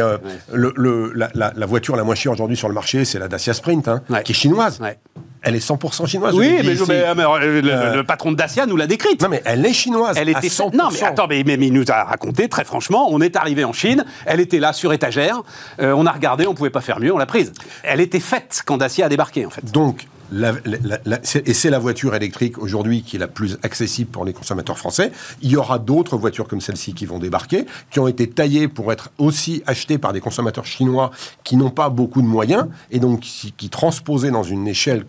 le, 0.53 1.13
la, 1.15 1.67
voiture 1.67 1.97
la 1.97 2.05
moins 2.05 2.15
chère 2.15 2.33
aujourd'hui 2.33 2.57
sur 2.57 2.69
le 2.69 2.75
marché, 2.75 3.05
c'est 3.05 3.19
la 3.19 3.29
Dacia 3.29 3.55
Sprint, 3.55 3.89
hein, 3.89 4.03
qui 4.25 4.33
est 4.33 4.35
chinoise. 4.35 4.81
Elle 5.45 5.57
est 5.57 5.67
100% 5.67 6.07
chinoise. 6.07 6.35
Oui, 6.35 6.57
mais, 6.63 6.75
euh, 6.91 7.95
le, 7.97 8.03
patron 8.03 8.33
de 8.33 8.37
Dacia 8.37 8.65
nous 8.65 8.77
l'a 8.77 8.87
décrite. 8.87 9.23
Non, 9.23 9.29
mais 9.29 9.43
elle 9.45 9.65
est 9.65 9.75
chinoise. 9.75 10.17
Elle 10.19 10.31
était 10.31 10.49
100%. 10.49 10.75
Non, 10.75 10.89
mais 10.91 11.03
attends, 11.03 11.27
mais, 11.29 11.41
il 11.41 11.73
nous 11.73 11.85
a 11.91 12.05
raconté 12.05 12.49
très 12.49 12.65
franchement. 12.65 13.09
On 13.11 13.21
est 13.21 13.37
arrivé 13.37 13.63
en 13.65 13.75
Chine, 13.75 14.05
elle 14.25 14.41
était 14.41 14.59
là 14.59 14.73
sur 14.73 14.93
étagère. 14.93 15.43
Euh, 15.81 15.93
on 15.93 16.07
a 16.07 16.13
regardé, 16.13 16.47
on 16.47 16.55
pouvait 16.55 16.71
pas 16.71 16.81
faire 16.81 16.99
mieux, 16.99 17.13
on 17.13 17.19
l'a 17.19 17.27
prise. 17.27 17.53
Elle 17.83 18.01
était 18.01 18.21
faite 18.21 18.63
quand 18.65 18.79
Dacia 18.79 19.07
a 19.07 19.09
débarqué, 19.11 19.45
en 19.45 19.51
fait. 19.51 19.71
Donc, 19.71 20.07
et 20.33 21.55
c'est 21.55 21.71
la 21.71 21.79
voiture 21.79 22.15
électrique 22.15 22.59
aujourd'hui 22.59 23.03
qui 23.03 23.17
est 23.17 23.19
la 23.19 23.29
plus 23.29 23.59
accessible 23.63 24.11
pour 24.11 24.25
les 24.25 24.33
consommateurs 24.33 24.79
français. 24.79 25.13
Il 25.43 25.51
y 25.51 25.57
aura 25.57 25.79
d'autres 25.79 26.17
voitures 26.17 26.49
comme 26.49 26.61
celle-ci 26.61 26.95
qui 26.95 27.07
vont 27.07 27.19
débarquer, 27.19 27.67
qui 27.91 28.01
ont 28.01 28.09
été 28.09 28.29
taillées 28.29 28.69
pour 28.69 28.93
être 28.93 29.11
aussi 29.19 29.63
achetées 29.67 29.99
par 29.99 30.13
des 30.13 30.21
consommateurs 30.21 30.65
chinois 30.65 31.11
qui 31.45 31.57
n'ont 31.57 31.71
pas 31.71 31.89
beaucoup 31.89 32.23
de 32.23 32.27
moyens 32.27 32.67
et 32.91 33.01
donc 33.01 33.21
qui, 33.21 33.53
transposées 33.69 34.31
dans 34.31 34.43
une 34.43 34.67
échelle 34.67 35.05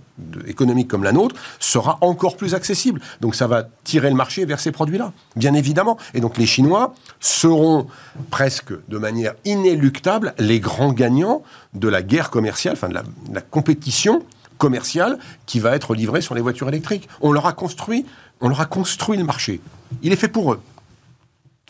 économique 0.47 0.88
comme 0.88 1.04
la 1.04 1.12
nôtre 1.12 1.36
sera 1.60 1.97
encore 2.01 2.38
plus 2.38 2.54
accessible. 2.54 3.01
Donc 3.21 3.36
ça 3.36 3.47
va 3.47 3.67
tirer 3.84 4.10
le 4.10 4.15
marché 4.15 4.45
vers 4.45 4.60
ces 4.60 4.71
produits-là, 4.71 5.13
bien 5.36 5.54
évidemment. 5.54 5.97
Et 6.13 6.21
donc 6.21 6.38
les 6.38 6.45
Chinois 6.45 6.93
seront 7.19 7.88
presque 8.32 8.73
de 8.88 8.97
manière 8.97 9.36
inéluctable 9.45 10.34
les 10.39 10.60
grands 10.60 10.93
gagnants 10.93 11.43
de 11.73 11.88
la 11.88 12.01
guerre 12.01 12.30
commerciale, 12.30 12.73
enfin 12.73 12.89
de 12.89 12.95
la 13.34 13.41
compétition 13.41 14.23
commercial 14.57 15.19
qui 15.45 15.59
va 15.59 15.75
être 15.75 15.95
livré 15.95 16.21
sur 16.21 16.35
les 16.35 16.41
voitures 16.41 16.67
électriques. 16.67 17.07
On 17.21 17.31
leur 17.31 17.45
a 17.45 17.53
construit, 17.53 18.05
on 18.41 18.49
leur 18.49 18.61
a 18.61 18.65
construit 18.65 19.17
le 19.17 19.23
marché. 19.23 19.61
Il 20.01 20.11
est 20.11 20.17
fait 20.17 20.27
pour 20.27 20.53
eux. 20.53 20.59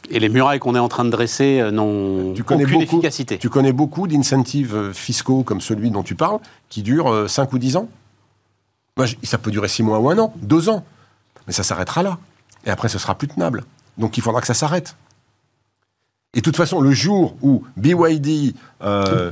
Et 0.10 0.19
les 0.19 0.30
murailles 0.30 0.60
qu'on 0.60 0.76
est 0.76 0.80
en 0.80 0.88
train 0.88 1.06
de 1.06 1.10
dresser 1.10 1.60
euh, 1.60 1.71
n'ont 1.71 2.34
aucune 2.34 2.82
efficacité. 2.82 3.38
Tu 3.38 3.50
connais 3.50 3.74
beaucoup 3.74 4.08
d'incentives 4.08 4.76
euh, 4.76 4.93
fiscaux 4.93 5.43
comme 5.43 5.62
celui 5.62 5.89
dont 5.89 6.04
tu 6.04 6.15
parles, 6.15 6.39
qui 6.69 6.84
durent 6.84 7.30
5 7.30 7.43
euh, 7.43 7.56
ou 7.56 7.58
10 7.58 7.78
ans 7.78 7.89
Ça 9.24 9.38
peut 9.38 9.52
durer 9.52 9.67
6 9.67 9.84
mois 9.84 10.00
ou 10.00 10.10
un 10.10 10.19
an, 10.19 10.34
2 10.38 10.69
ans. 10.69 10.86
Mais 11.48 11.54
ça 11.54 11.63
s'arrêtera 11.63 12.04
là. 12.04 12.19
Et 12.65 12.69
après, 12.69 12.89
ce 12.89 13.00
sera 13.00 13.15
plus 13.15 13.28
tenable. 13.28 13.63
Donc 13.98 14.17
il 14.17 14.21
faudra 14.21 14.41
que 14.41 14.48
ça 14.48 14.54
s'arrête. 14.54 14.95
Et 16.36 16.39
de 16.39 16.43
toute 16.43 16.58
façon, 16.58 16.82
le 16.82 16.91
jour 16.91 17.38
où 17.41 17.63
BYD, 17.78 18.56
euh, 18.84 19.32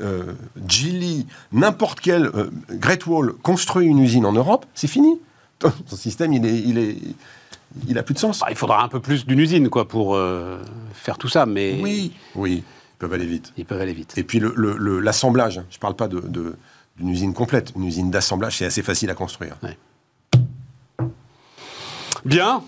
euh, 0.00 0.32
Geely, 0.66 1.26
n'importe 1.52 2.00
quel 2.00 2.24
euh, 2.24 2.50
Great 2.70 3.06
Wall 3.06 3.34
construit 3.34 3.86
une 3.86 3.98
usine 3.98 4.24
en 4.24 4.32
Europe, 4.32 4.64
c'est 4.72 4.88
fini. 4.88 5.20
Ton 5.58 5.70
système, 5.94 6.32
il 6.32 6.46
est, 6.46 6.58
il 6.58 6.78
est, 6.78 6.96
il 7.86 7.98
a 7.98 8.02
plus 8.02 8.14
de 8.14 8.18
sens. 8.18 8.40
Bah, 8.40 8.46
il 8.48 8.56
faudra 8.56 8.82
un 8.82 8.88
peu 8.88 8.98
plus 8.98 9.26
d'une 9.26 9.38
usine, 9.38 9.68
quoi, 9.68 9.86
pour 9.86 10.18
faire 10.94 11.18
tout 11.18 11.28
ça, 11.28 11.44
mais 11.44 11.78
oui, 11.82 12.12
oui, 12.34 12.64
ils 12.66 12.98
peuvent 12.98 13.12
aller 13.12 13.26
vite. 13.26 13.52
Ils 13.58 13.66
peuvent 13.66 13.80
aller 13.80 13.92
vite. 13.92 14.16
Et 14.16 14.24
puis 14.24 14.40
l'assemblage. 15.02 15.58
Le, 15.58 15.64
je 15.68 15.76
ne 15.76 15.80
parle 15.80 15.96
pas 15.96 16.08
d'une 16.08 16.32
de, 16.32 16.56
usine 16.98 17.34
complète. 17.34 17.74
Une 17.76 17.84
usine 17.84 18.10
d'assemblage, 18.10 18.56
c'est 18.56 18.64
assez 18.64 18.82
facile 18.82 19.10
à 19.10 19.14
construire. 19.14 19.58
Bien. 22.24 22.62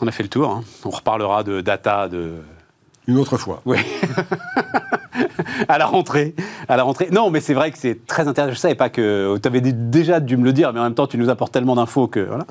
On 0.00 0.06
a 0.06 0.10
fait 0.10 0.22
le 0.22 0.28
tour. 0.30 0.50
Hein. 0.50 0.64
On 0.84 0.90
reparlera 0.90 1.44
de 1.44 1.60
data, 1.60 2.08
de 2.08 2.42
une 3.06 3.18
autre 3.18 3.36
fois. 3.36 3.62
Oui. 3.64 3.78
à 5.68 5.78
la 5.78 5.86
rentrée. 5.86 6.34
À 6.68 6.76
la 6.76 6.82
rentrée. 6.82 7.08
Non, 7.10 7.30
mais 7.30 7.40
c'est 7.40 7.54
vrai 7.54 7.70
que 7.70 7.78
c'est 7.78 8.06
très 8.06 8.28
intéressant. 8.28 8.54
Je 8.54 8.58
savais 8.58 8.74
pas 8.74 8.88
que. 8.88 9.38
Tu 9.42 9.48
avais 9.48 9.60
déjà 9.60 10.20
dû 10.20 10.36
me 10.36 10.44
le 10.44 10.52
dire, 10.52 10.72
mais 10.72 10.80
en 10.80 10.84
même 10.84 10.94
temps, 10.94 11.06
tu 11.06 11.18
nous 11.18 11.28
apportes 11.28 11.52
tellement 11.52 11.76
d'infos 11.76 12.08
que. 12.08 12.20
Voilà. 12.20 12.46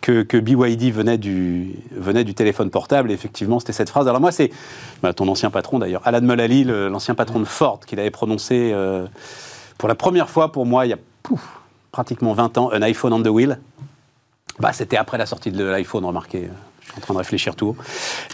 Que, 0.00 0.22
que, 0.22 0.36
BYD 0.36 0.92
venait 0.92 1.16
du, 1.16 1.76
venait 1.92 2.24
du 2.24 2.34
téléphone 2.34 2.68
portable. 2.68 3.10
Effectivement, 3.10 3.58
c'était 3.58 3.72
cette 3.72 3.88
phrase. 3.88 4.06
Alors 4.06 4.20
moi, 4.20 4.32
c'est 4.32 4.50
bah, 5.02 5.14
ton 5.14 5.26
ancien 5.28 5.48
patron 5.48 5.78
d'ailleurs, 5.78 6.02
Alan 6.04 6.20
Mulally, 6.20 6.64
l'ancien 6.64 7.14
patron 7.14 7.40
de 7.40 7.46
Ford, 7.46 7.80
qui 7.86 7.96
l'avait 7.96 8.10
prononcé 8.10 8.72
euh, 8.74 9.06
pour 9.78 9.88
la 9.88 9.94
première 9.94 10.28
fois 10.28 10.52
pour 10.52 10.66
moi 10.66 10.84
il 10.84 10.90
y 10.90 10.92
a 10.92 10.98
pratiquement 11.90 12.34
20 12.34 12.58
ans, 12.58 12.70
un 12.70 12.82
iPhone 12.82 13.14
on 13.14 13.22
the 13.22 13.28
wheel. 13.28 13.58
Bah, 14.58 14.74
c'était 14.74 14.98
après 14.98 15.16
la 15.16 15.24
sortie 15.24 15.50
de 15.50 15.64
l'iPhone, 15.64 16.04
remarquez 16.04 16.50
en 16.96 17.00
train 17.00 17.14
de 17.14 17.18
réfléchir 17.18 17.56
tout. 17.56 17.76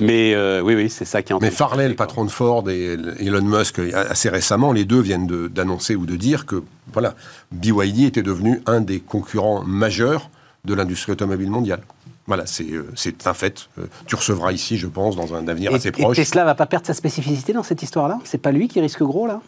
Mais 0.01 0.35
euh, 0.35 0.61
oui, 0.61 0.75
oui, 0.75 0.91
c'est 0.91 1.05
ça 1.05 1.23
qui 1.23 1.33
est 1.33 1.35
en 1.35 1.39
Mais 1.41 1.51
Farley, 1.51 1.89
le 1.89 1.95
patron 1.95 2.25
de 2.25 2.31
Ford, 2.31 2.69
et 2.69 2.97
Elon 3.21 3.43
Musk, 3.43 3.81
assez 3.95 4.29
récemment, 4.29 4.73
les 4.73 4.85
deux 4.85 5.01
viennent 5.01 5.27
d'annoncer 5.49 5.97
ou 5.97 6.07
de 6.07 6.17
dire 6.17 6.47
que 6.47 6.63
voilà, 6.93 7.15
BYD 7.53 8.01
était 8.01 8.23
devenu 8.23 8.63
un 8.67 8.81
des 8.81 9.01
concurrents 9.01 9.63
majeurs 9.65 10.31
de 10.65 10.75
l'industrie 10.75 11.13
automobile 11.13 11.51
mondiale. 11.51 11.81
Voilà, 12.27 12.47
c'est 12.47 12.71
euh, 12.71 12.87
un 13.25 13.35
fait. 13.35 13.69
Euh, 13.79 13.87
tu 14.07 14.15
recevras 14.15 14.53
ici, 14.53 14.77
je 14.77 14.87
pense, 14.87 15.17
dans 15.17 15.35
un 15.35 15.49
avenir 15.49 15.75
assez 15.75 15.91
proche. 15.91 16.17
Et 16.17 16.23
Tesla 16.23 16.45
va 16.45 16.55
pas 16.55 16.67
perdre 16.67 16.87
sa 16.87 16.95
spécificité 16.95 17.53
dans 17.53 17.63
cette 17.63 17.83
histoire-là? 17.83 18.21
C'est 18.25 18.39
pas 18.39 18.53
lui 18.53 18.69
qui 18.69 18.81
risque 18.81 19.03
gros, 19.03 19.27
là? 19.27 19.41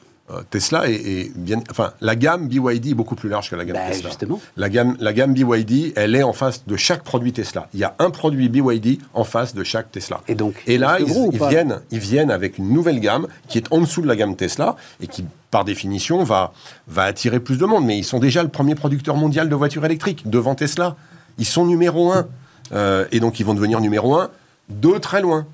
Tesla 0.50 0.88
est, 0.88 1.30
bien, 1.36 1.62
enfin, 1.70 1.92
la 2.00 2.16
gamme 2.16 2.48
BYD 2.48 2.88
est 2.88 2.94
beaucoup 2.94 3.16
plus 3.16 3.28
large 3.28 3.50
que 3.50 3.56
la 3.56 3.64
gamme 3.64 3.76
bah, 3.76 3.88
Tesla. 3.88 4.08
Justement. 4.08 4.40
La 4.56 4.68
gamme, 4.68 4.96
la 5.00 5.12
gamme 5.12 5.34
BYD, 5.34 5.92
elle 5.96 6.14
est 6.14 6.22
en 6.22 6.32
face 6.32 6.66
de 6.66 6.76
chaque 6.76 7.02
produit 7.02 7.32
Tesla. 7.32 7.68
Il 7.74 7.80
y 7.80 7.84
a 7.84 7.94
un 7.98 8.10
produit 8.10 8.48
BYD 8.48 8.98
en 9.14 9.24
face 9.24 9.54
de 9.54 9.64
chaque 9.64 9.90
Tesla. 9.90 10.20
Et 10.28 10.34
donc, 10.34 10.54
et 10.66 10.78
là, 10.78 10.98
ils, 11.00 11.38
viennent, 11.48 11.80
ils 11.90 11.98
viennent 11.98 12.30
avec 12.30 12.58
une 12.58 12.70
nouvelle 12.70 13.00
gamme 13.00 13.26
qui 13.48 13.58
est 13.58 13.72
en 13.72 13.80
dessous 13.80 14.00
de 14.00 14.06
la 14.06 14.16
gamme 14.16 14.36
Tesla 14.36 14.76
et 15.00 15.06
qui, 15.06 15.24
par 15.50 15.64
définition, 15.64 16.24
va, 16.24 16.52
va 16.88 17.02
attirer 17.02 17.40
plus 17.40 17.58
de 17.58 17.66
monde. 17.66 17.84
Mais 17.84 17.98
ils 17.98 18.04
sont 18.04 18.18
déjà 18.18 18.42
le 18.42 18.48
premier 18.48 18.74
producteur 18.74 19.16
mondial 19.16 19.48
de 19.48 19.54
voitures 19.54 19.84
électriques 19.84 20.28
devant 20.30 20.54
Tesla. 20.54 20.96
Ils 21.38 21.46
sont 21.46 21.66
numéro 21.66 22.12
un. 22.12 22.26
Euh, 22.72 23.06
et 23.12 23.20
donc, 23.20 23.40
ils 23.40 23.44
vont 23.44 23.54
devenir 23.54 23.80
numéro 23.80 24.14
un 24.14 24.30
de 24.70 24.98
très 24.98 25.20
loin. 25.20 25.46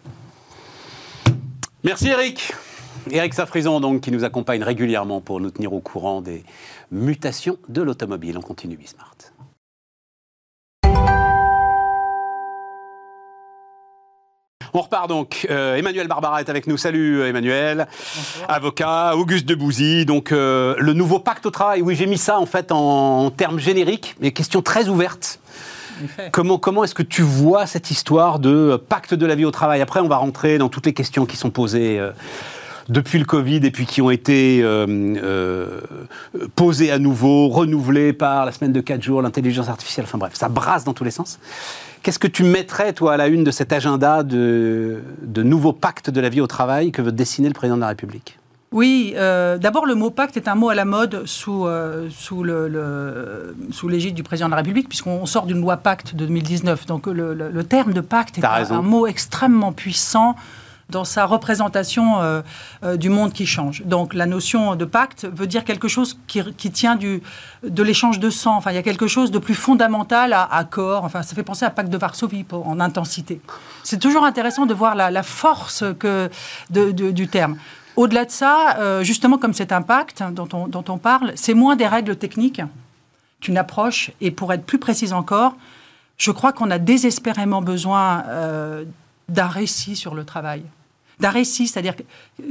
Merci 1.82 2.08
Eric. 2.08 2.52
Eric 3.12 3.34
Safrison, 3.34 3.80
donc, 3.80 4.00
qui 4.02 4.10
nous 4.10 4.24
accompagne 4.24 4.62
régulièrement 4.62 5.20
pour 5.20 5.40
nous 5.40 5.50
tenir 5.50 5.72
au 5.72 5.80
courant 5.80 6.20
des 6.20 6.44
mutations 6.90 7.58
de 7.68 7.82
l'automobile. 7.82 8.36
On 8.38 8.42
continue 8.42 8.76
Bismart. 8.76 9.16
On 14.74 14.82
repart 14.82 15.08
donc. 15.08 15.46
Euh, 15.50 15.76
Emmanuel 15.76 16.08
Barbara 16.08 16.40
est 16.40 16.48
avec 16.50 16.66
nous. 16.66 16.76
Salut 16.76 17.20
euh, 17.20 17.28
Emmanuel. 17.28 17.88
Avocat, 18.48 19.16
Auguste 19.16 19.46
Debouzy. 19.46 20.04
Donc 20.04 20.30
euh, 20.30 20.74
le 20.78 20.92
nouveau 20.92 21.18
pacte 21.18 21.46
au 21.46 21.50
travail. 21.50 21.80
Oui, 21.82 21.94
j'ai 21.94 22.06
mis 22.06 22.18
ça 22.18 22.38
en 22.38 22.46
fait 22.46 22.70
en, 22.70 23.30
termes 23.30 23.58
génériques, 23.58 24.14
mais 24.20 24.30
question 24.32 24.62
très 24.62 24.88
ouverte. 24.88 25.40
Comment, 26.30 26.58
comment 26.58 26.84
est-ce 26.84 26.94
que 26.94 27.02
tu 27.02 27.22
vois 27.22 27.66
cette 27.66 27.90
histoire 27.90 28.38
de 28.38 28.80
pacte 28.88 29.14
de 29.14 29.26
la 29.26 29.34
vie 29.34 29.44
au 29.44 29.50
travail? 29.50 29.80
Après, 29.80 29.98
on 29.98 30.06
va 30.06 30.16
rentrer 30.16 30.56
dans 30.56 30.68
toutes 30.68 30.86
les 30.86 30.94
questions 30.94 31.26
qui 31.26 31.36
sont 31.36 31.50
posées 31.50 32.00
depuis 32.88 33.18
le 33.18 33.24
Covid 33.24 33.60
et 33.64 33.70
puis 33.70 33.86
qui 33.86 34.00
ont 34.00 34.10
été 34.10 34.60
euh, 34.62 34.86
euh, 35.22 35.80
posés 36.54 36.90
à 36.90 36.98
nouveau, 36.98 37.48
renouvelés 37.48 38.12
par 38.12 38.46
la 38.46 38.52
semaine 38.52 38.72
de 38.72 38.80
4 38.80 39.02
jours, 39.02 39.22
l'intelligence 39.22 39.68
artificielle, 39.68 40.06
enfin 40.06 40.18
bref, 40.18 40.34
ça 40.34 40.48
brasse 40.48 40.84
dans 40.84 40.94
tous 40.94 41.04
les 41.04 41.10
sens. 41.10 41.38
Qu'est-ce 42.02 42.18
que 42.18 42.28
tu 42.28 42.44
mettrais, 42.44 42.92
toi, 42.92 43.14
à 43.14 43.16
la 43.16 43.26
une 43.26 43.44
de 43.44 43.50
cet 43.50 43.72
agenda 43.72 44.22
de, 44.22 45.02
de 45.22 45.42
nouveau 45.42 45.72
pacte 45.72 46.10
de 46.10 46.20
la 46.20 46.28
vie 46.28 46.40
au 46.40 46.46
travail 46.46 46.92
que 46.92 47.02
veut 47.02 47.12
dessiner 47.12 47.48
le 47.48 47.54
président 47.54 47.76
de 47.76 47.82
la 47.82 47.88
République? 47.88 48.38
Oui, 48.70 49.14
euh, 49.16 49.56
d'abord 49.56 49.86
le 49.86 49.94
mot 49.94 50.10
pacte 50.10 50.36
est 50.36 50.46
un 50.46 50.54
mot 50.54 50.68
à 50.68 50.74
la 50.74 50.84
mode 50.84 51.26
sous, 51.26 51.66
sous, 52.10 52.42
le, 52.42 53.56
sous 53.70 53.88
l'égide 53.88 54.14
du 54.14 54.22
président 54.22 54.46
de 54.46 54.52
la 54.52 54.58
République, 54.58 54.88
puisqu'on 54.88 55.26
sort 55.26 55.46
d'une 55.46 55.60
loi 55.60 55.78
pacte 55.78 56.14
de 56.14 56.26
2019. 56.26 56.86
Donc 56.86 57.06
le, 57.06 57.34
le 57.34 57.64
terme 57.64 57.92
de 57.92 58.00
pacte 58.00 58.38
est 58.38 58.44
un, 58.44 58.82
mot 58.82 59.06
extrêmement 59.06 59.72
puissant 59.72 60.36
dans 60.90 61.04
sa 61.04 61.26
représentation 61.26 62.20
euh, 62.20 62.40
euh, 62.82 62.96
du 62.96 63.10
monde 63.10 63.32
qui 63.32 63.46
change. 63.46 63.82
Donc 63.84 64.14
la 64.14 64.26
notion 64.26 64.74
de 64.74 64.84
pacte 64.84 65.26
veut 65.30 65.46
dire 65.46 65.64
quelque 65.64 65.88
chose 65.88 66.18
qui, 66.26 66.70
tient 66.70 66.96
du, 66.96 67.22
de 67.62 67.82
l'échange 67.82 68.18
de 68.18 68.30
sang. 68.30 68.56
Enfin, 68.56 68.70
il 68.72 68.74
y 68.74 68.78
a 68.78 68.82
quelque 68.82 69.06
chose 69.06 69.30
de 69.30 69.38
plus 69.38 69.54
fondamental 69.54 70.32
à, 70.32 70.64
corps. 70.64 71.04
Enfin, 71.04 71.22
ça 71.22 71.34
fait 71.34 71.42
penser 71.42 71.64
à 71.64 71.70
pacte 71.70 71.90
de 71.90 71.98
Varsovie 71.98 72.46
en 72.50 72.80
intensité. 72.80 73.40
C'est 73.84 73.98
toujours 73.98 74.24
intéressant 74.24 74.66
de 74.66 74.74
voir 74.74 74.94
la, 74.94 75.22
force 75.22 75.84
que, 75.98 76.30
du 76.70 77.28
terme. 77.28 77.56
Au-delà 77.96 78.24
de 78.24 78.30
ça, 78.30 78.76
euh, 78.78 79.02
justement, 79.02 79.38
comme 79.38 79.52
c'est 79.52 79.72
un 79.72 79.82
pacte 79.82 80.22
dont 80.32 80.48
on, 80.52 80.68
dont 80.68 80.84
on 80.88 80.98
parle, 80.98 81.32
c'est 81.34 81.54
moins 81.54 81.76
des 81.76 81.86
règles 81.86 82.16
techniques 82.16 82.62
qu'une 83.40 83.58
approche. 83.58 84.12
Et 84.20 84.30
pour 84.30 84.52
être 84.52 84.64
plus 84.64 84.78
précise 84.78 85.12
encore, 85.12 85.54
je 86.16 86.30
crois 86.30 86.52
qu'on 86.52 86.70
a 86.70 86.78
désespérément 86.78 87.60
besoin 87.60 88.24
d'un 89.28 89.46
récit 89.46 89.94
sur 89.94 90.14
le 90.14 90.24
travail 90.24 90.62
d'un 91.20 91.30
récit, 91.30 91.66
c'est-à-dire 91.66 91.94
euh, 92.40 92.44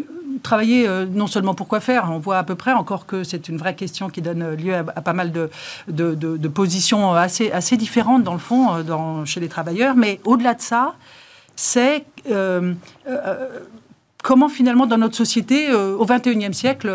travailler 0.44 0.88
euh, 0.88 1.06
non 1.06 1.28
seulement 1.28 1.54
pour 1.54 1.68
quoi 1.68 1.80
faire, 1.80 2.10
on 2.12 2.20
voit 2.20 2.38
à 2.38 2.44
peu 2.44 2.56
près 2.56 2.74
encore 2.74 3.06
que 3.06 3.24
c'est 3.24 3.48
une 3.48 3.58
vraie 3.58 3.76
question 3.76 4.10
qui 4.10 4.22
donne 4.22 4.56
lieu 4.56 4.76
à, 4.76 4.84
pas 4.84 5.14
mal 5.14 5.32
de, 5.32 6.48
positions 6.48 7.14
assez, 7.14 7.52
assez 7.52 7.78
différentes 7.78 8.24
dans 8.24 8.34
le 8.34 8.40
fond 8.40 8.70
euh, 8.74 9.26
chez 9.26 9.40
les 9.40 9.50
travailleurs, 9.50 9.96
mais 9.96 10.20
au-delà 10.26 10.54
de 10.54 10.62
ça, 10.62 10.96
c'est 11.56 12.06
comment 14.24 14.50
finalement 14.50 14.86
dans 14.86 14.98
notre 14.98 15.16
société, 15.16 15.74
au 15.74 16.06
XXIe 16.06 16.54
siècle, 16.54 16.92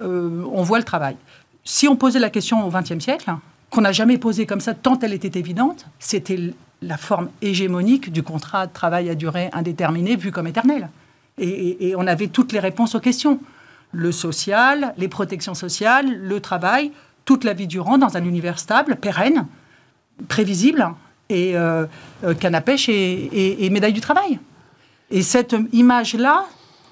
on 0.00 0.62
voit 0.62 0.78
le 0.78 0.84
travail. 0.84 1.16
Si 1.64 1.88
on 1.88 1.96
posait 1.96 2.20
la 2.20 2.30
question 2.30 2.64
au 2.64 2.70
XXe 2.70 3.02
siècle, 3.02 3.32
qu'on 3.70 3.80
n'a 3.80 3.92
jamais 3.92 4.18
posée 4.18 4.46
comme 4.46 4.60
ça 4.60 4.74
tant 4.74 4.98
elle 5.00 5.12
était 5.12 5.38
évidente, 5.38 5.86
c'était 5.98 6.52
la 6.82 6.96
forme 6.96 7.28
hégémonique 7.42 8.12
du 8.12 8.22
contrat 8.22 8.66
de 8.66 8.72
travail 8.72 9.10
à 9.10 9.14
durée 9.14 9.50
indéterminée 9.52 10.16
vu 10.16 10.32
comme 10.32 10.46
éternel. 10.46 10.88
Et, 11.38 11.94
on 11.96 12.06
avait 12.06 12.28
toutes 12.28 12.52
les 12.52 12.58
réponses 12.58 12.94
aux 12.94 13.00
questions. 13.00 13.40
Le 13.92 14.12
social, 14.12 14.94
les 14.98 15.08
protections 15.08 15.54
sociales, 15.54 16.18
le 16.18 16.40
travail, 16.40 16.92
toute 17.24 17.44
la 17.44 17.54
vie 17.54 17.66
durant 17.66 17.98
dans 17.98 18.16
un 18.16 18.24
univers 18.24 18.58
stable, 18.58 18.96
pérenne, 18.96 19.46
prévisible, 20.28 20.86
et 21.28 21.56
euh, 21.56 21.86
euh 22.24 22.34
canne 22.34 22.54
à 22.54 22.60
pêche 22.60 22.88
et 22.88 23.68
médaille 23.70 23.92
du 23.92 24.00
travail. 24.00 24.38
Et 25.10 25.22
cette 25.22 25.56
image-là, 25.72 26.44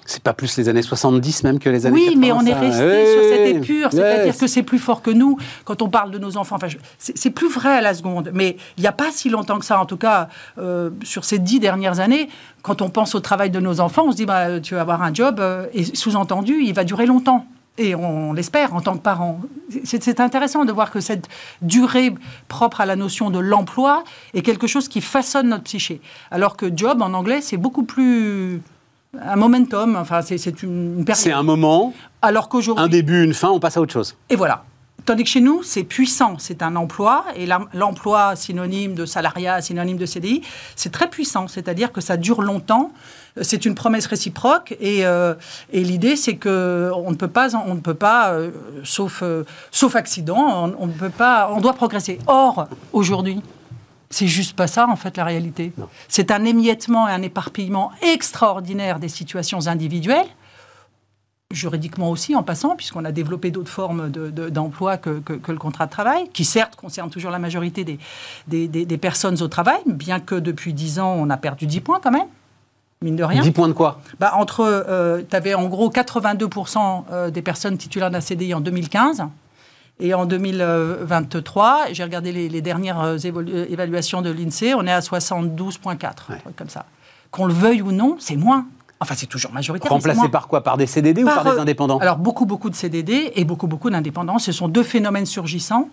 c'est 0.09 0.23
pas 0.23 0.33
plus 0.33 0.57
les 0.57 0.69
années 0.69 0.81
70 0.81 1.43
même 1.43 1.59
que 1.59 1.69
les 1.69 1.85
années 1.85 2.07
oui, 2.09 2.15
mais 2.17 2.31
on 2.31 2.41
est 2.41 2.53
resté 2.53 3.13
sur 3.13 3.23
cette 3.23 3.55
épure, 3.55 3.89
c'est-à-dire 3.91 4.37
que 4.37 4.47
c'est 4.47 4.63
plus 4.63 4.79
fort 4.79 5.01
que 5.01 5.11
nous 5.11 5.37
quand 5.65 5.81
on 5.81 5.89
parle 5.89 6.11
de 6.11 6.17
nos 6.17 6.37
enfants. 6.37 6.55
Enfin, 6.55 6.67
c'est 6.97 7.29
plus 7.29 7.49
vrai 7.49 7.77
à 7.77 7.81
la 7.81 7.93
seconde, 7.93 8.31
mais 8.33 8.57
il 8.77 8.81
n'y 8.81 8.87
a 8.87 8.91
pas 8.91 9.11
si 9.11 9.29
longtemps 9.29 9.59
que 9.59 9.65
ça, 9.65 9.79
en 9.79 9.85
tout 9.85 9.97
cas 9.97 10.29
euh, 10.57 10.89
sur 11.03 11.25
ces 11.25 11.37
dix 11.39 11.59
dernières 11.59 11.99
années, 11.99 12.29
quand 12.63 12.81
on 12.81 12.89
pense 12.89 13.13
au 13.13 13.19
travail 13.19 13.51
de 13.51 13.59
nos 13.59 13.79
enfants, 13.79 14.05
on 14.07 14.11
se 14.11 14.17
dit 14.17 14.25
bah, 14.25 14.59
tu 14.59 14.73
vas 14.75 14.81
avoir 14.81 15.03
un 15.03 15.13
job 15.13 15.39
euh, 15.39 15.67
et 15.73 15.83
sous-entendu, 15.83 16.61
il 16.63 16.73
va 16.73 16.83
durer 16.83 17.05
longtemps. 17.05 17.45
Et 17.77 17.95
on, 17.95 18.33
l'espère 18.33 18.73
en 18.73 18.81
tant 18.81 18.97
que 18.97 19.01
parent. 19.01 19.39
C'est 19.85 20.19
intéressant 20.19 20.65
de 20.65 20.71
voir 20.73 20.91
que 20.91 20.99
cette 20.99 21.29
durée 21.61 22.13
propre 22.49 22.81
à 22.81 22.85
la 22.85 22.97
notion 22.97 23.29
de 23.29 23.39
l'emploi 23.39 24.03
est 24.33 24.41
quelque 24.41 24.67
chose 24.67 24.89
qui 24.89 24.99
façonne 24.99 25.47
notre 25.47 25.63
psyché. 25.63 26.01
Alors 26.29 26.57
que 26.57 26.65
job 26.75 27.01
en 27.01 27.13
anglais, 27.13 27.39
c'est 27.39 27.55
beaucoup 27.55 27.83
plus 27.83 28.61
un 29.17 29.35
momentum. 29.35 29.95
Enfin, 29.95 30.21
c'est 30.21 30.63
une 30.63 31.03
période. 31.05 31.21
C'est 31.21 31.31
un 31.31 31.43
moment. 31.43 31.93
Alors 32.21 32.49
qu'aujourd'hui. 32.49 32.83
Un 32.83 32.89
début, 32.89 33.23
une 33.23 33.33
fin, 33.33 33.49
on 33.49 33.59
passe 33.59 33.77
à 33.77 33.81
autre 33.81 33.93
chose. 33.93 34.15
Et 34.29 34.35
voilà. 34.35 34.63
Tandis 35.05 35.23
que 35.23 35.29
chez 35.29 35.41
nous, 35.41 35.63
c'est 35.63 35.83
puissant, 35.83 36.35
c'est 36.37 36.61
un 36.61 36.75
emploi, 36.75 37.25
et 37.35 37.47
l'emploi 37.73 38.35
synonyme 38.35 38.93
de 38.93 39.05
salariat, 39.05 39.59
synonyme 39.59 39.97
de 39.97 40.05
CDI, 40.05 40.43
c'est 40.75 40.91
très 40.91 41.09
puissant, 41.09 41.47
c'est-à-dire 41.47 41.91
que 41.91 42.01
ça 42.01 42.15
dure 42.15 42.43
longtemps, 42.43 42.91
c'est 43.41 43.65
une 43.65 43.73
promesse 43.73 44.05
réciproque, 44.05 44.75
et, 44.79 45.07
euh, 45.07 45.33
l'idée, 45.73 46.15
c'est 46.15 46.35
que 46.35 46.91
on 46.93 47.09
ne 47.09 47.15
peut 47.15 47.27
pas, 47.27 47.55
on 47.55 47.73
ne 47.73 47.79
peut 47.79 47.95
pas 47.95 48.33
euh, 48.33 48.51
sauf, 48.83 49.21
euh, 49.23 49.45
sauf 49.71 49.95
accident, 49.95 50.71
on, 50.77 50.85
ne 50.85 50.93
peut 50.93 51.09
pas, 51.09 51.49
on 51.55 51.59
doit 51.59 51.73
progresser. 51.73 52.19
Or, 52.27 52.67
aujourd'hui, 52.93 53.41
c'est 54.09 54.27
juste 54.27 54.55
pas 54.55 54.67
ça, 54.67 54.87
en 54.87 54.95
fait, 54.95 55.17
la 55.17 55.23
réalité. 55.23 55.71
C'est 56.07 56.31
un 56.31 56.43
émiettement 56.43 57.07
et 57.07 57.11
un 57.11 57.21
éparpillement 57.21 57.91
extraordinaire 58.01 58.99
des 58.99 59.09
situations 59.09 59.67
individuelles, 59.67 60.27
juridiquement 61.51 62.09
aussi, 62.09 62.35
en 62.35 62.41
passant, 62.41 62.75
puisqu'on 62.75 63.05
a 63.05 63.11
développé 63.11 63.51
d'autres 63.51 63.71
formes 63.71 64.09
d'emploi 64.09 64.97
que, 64.97 65.21
le 65.47 65.57
contrat 65.57 65.85
de 65.85 65.91
travail, 65.91 66.27
qui 66.33 66.43
certes 66.43 66.75
concernent 66.75 67.11
toujours 67.11 67.31
la 67.31 67.39
majorité 67.39 67.83
des, 67.83 68.67
des, 68.67 68.97
personnes 68.97 69.41
au 69.43 69.47
travail, 69.47 69.79
bien 69.85 70.19
que 70.19 70.35
depuis 70.35 70.73
10 70.73 70.99
ans, 70.99 71.15
on 71.17 71.29
a 71.29 71.37
perdu 71.37 71.67
10 71.67 71.81
points 71.81 71.99
quand 72.01 72.11
même. 72.11 72.27
Mine 73.01 73.15
de 73.15 73.23
rien. 73.23 73.41
10 73.41 73.51
points 73.51 73.67
de 73.67 73.73
quoi? 73.73 74.01
Bah, 74.19 74.33
Entre, 74.35 74.59
euh, 74.61 75.21
tu 75.29 75.35
avais 75.35 75.53
en 75.53 75.67
gros 75.67 75.89
82% 75.89 77.03
euh, 77.11 77.29
des 77.29 77.41
personnes 77.41 77.77
titulaires 77.77 78.11
d'un 78.11 78.19
CDI 78.19 78.53
en 78.53 78.59
2015, 78.59 79.23
et 79.99 80.13
en 80.13 80.25
2023, 80.25 81.87
j'ai 81.91 82.03
regardé 82.03 82.31
les, 82.31 82.61
dernières 82.61 83.01
euh, 83.01 83.17
euh, 83.25 83.65
évaluations 83.69 84.21
de 84.21 84.29
l'INSEE, 84.29 84.73
on 84.73 84.85
est 84.87 84.91
à 84.91 85.01
72,4, 85.01 85.97
comme 86.55 86.69
ça. 86.69 86.85
Qu'on 87.31 87.45
le 87.45 87.53
veuille 87.53 87.81
ou 87.81 87.91
non, 87.91 88.15
c'est 88.17 88.37
moins. 88.37 88.65
Enfin, 89.01 89.15
c'est 89.15 89.27
toujours 89.27 89.51
majoritaire. 89.51 89.91
Remplacé 89.91 90.29
par 90.29 90.47
quoi? 90.47 90.63
Par 90.63 90.77
des 90.77 90.87
CDD 90.87 91.23
ou 91.23 91.25
par 91.25 91.43
des 91.43 91.51
euh, 91.51 91.61
indépendants? 91.61 91.99
Alors, 91.99 92.17
beaucoup, 92.17 92.45
beaucoup 92.45 92.69
de 92.69 92.75
CDD 92.75 93.31
et 93.35 93.43
beaucoup, 93.43 93.67
beaucoup 93.67 93.89
d'indépendants. 93.89 94.39
Ce 94.39 94.51
sont 94.51 94.67
deux 94.67 94.83
phénomènes 94.83 95.25
surgissants. 95.25 95.89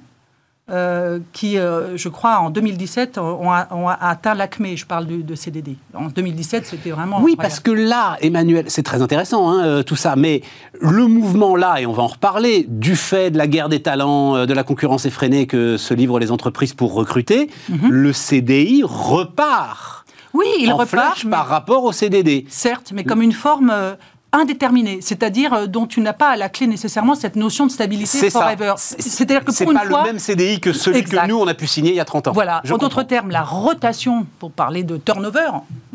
Euh, 0.68 1.20
qui, 1.32 1.58
euh, 1.58 1.96
je 1.96 2.08
crois, 2.08 2.40
en 2.40 2.50
2017, 2.50 3.18
ont, 3.18 3.50
atteint 3.88 4.34
l'acmé. 4.34 4.76
Je 4.76 4.84
parle 4.84 5.06
de, 5.06 5.34
CDD. 5.36 5.76
En 5.94 6.06
2017, 6.06 6.66
c'était 6.66 6.90
vraiment. 6.90 7.20
Oui, 7.22 7.36
parce 7.36 7.60
que 7.60 7.70
là, 7.70 8.16
Emmanuel, 8.20 8.64
c'est 8.66 8.82
très 8.82 9.00
intéressant, 9.00 9.48
hein, 9.48 9.64
euh, 9.64 9.82
tout 9.84 9.94
ça, 9.94 10.16
mais 10.16 10.42
le 10.80 11.06
mouvement 11.06 11.54
là, 11.54 11.80
et 11.80 11.86
on 11.86 11.92
va 11.92 12.02
en 12.02 12.08
reparler, 12.08 12.66
du 12.68 12.96
fait 12.96 13.30
de 13.30 13.38
la 13.38 13.46
guerre 13.46 13.68
des 13.68 13.80
talents, 13.80 14.44
de 14.44 14.52
la 14.52 14.64
concurrence 14.64 15.06
effrénée 15.06 15.46
que 15.46 15.76
se 15.76 15.94
livrent 15.94 16.18
les 16.18 16.32
entreprises 16.32 16.74
pour 16.74 16.94
recruter, 16.94 17.48
mhm. 17.68 17.88
le 17.88 18.12
CDI 18.12 18.82
repart. 18.84 20.04
Oui, 20.34 20.46
il 20.58 20.72
en 20.72 20.78
repart. 20.78 21.16
Flash 21.16 21.30
par 21.30 21.46
rapport 21.46 21.84
au 21.84 21.92
CDD. 21.92 22.44
Certes, 22.48 22.90
mais 22.92 23.04
comme 23.04 23.22
une 23.22 23.32
forme 23.32 23.72
indéterminé, 24.36 24.98
c'est-à-dire 25.00 25.52
euh, 25.52 25.66
dont 25.66 25.86
tu 25.86 26.00
n'as 26.00 26.12
pas 26.12 26.30
à 26.30 26.36
la 26.36 26.48
clé 26.48 26.66
nécessairement 26.66 27.14
cette 27.14 27.36
notion 27.36 27.66
de 27.66 27.70
stabilité 27.70 28.30
forever. 28.30 28.74
C'est-à-dire 28.76 29.44
que 29.44 29.52
pour 29.52 29.72
une 29.72 29.78
pas 29.78 29.84
le 29.84 30.02
même 30.04 30.18
CDI 30.18 30.60
que 30.60 30.72
celui 30.72 31.04
que 31.04 31.26
nous 31.26 31.38
on 31.38 31.46
a 31.46 31.54
pu 31.54 31.66
signer 31.66 31.90
il 31.90 31.96
y 31.96 32.00
a 32.00 32.04
30 32.04 32.28
ans. 32.28 32.32
Voilà. 32.32 32.62
en 32.70 32.76
d'autres 32.76 33.02
termes, 33.02 33.30
la 33.30 33.42
rotation, 33.42 34.26
pour 34.38 34.50
parler 34.52 34.82
de 34.82 34.96
turnover, 34.96 35.50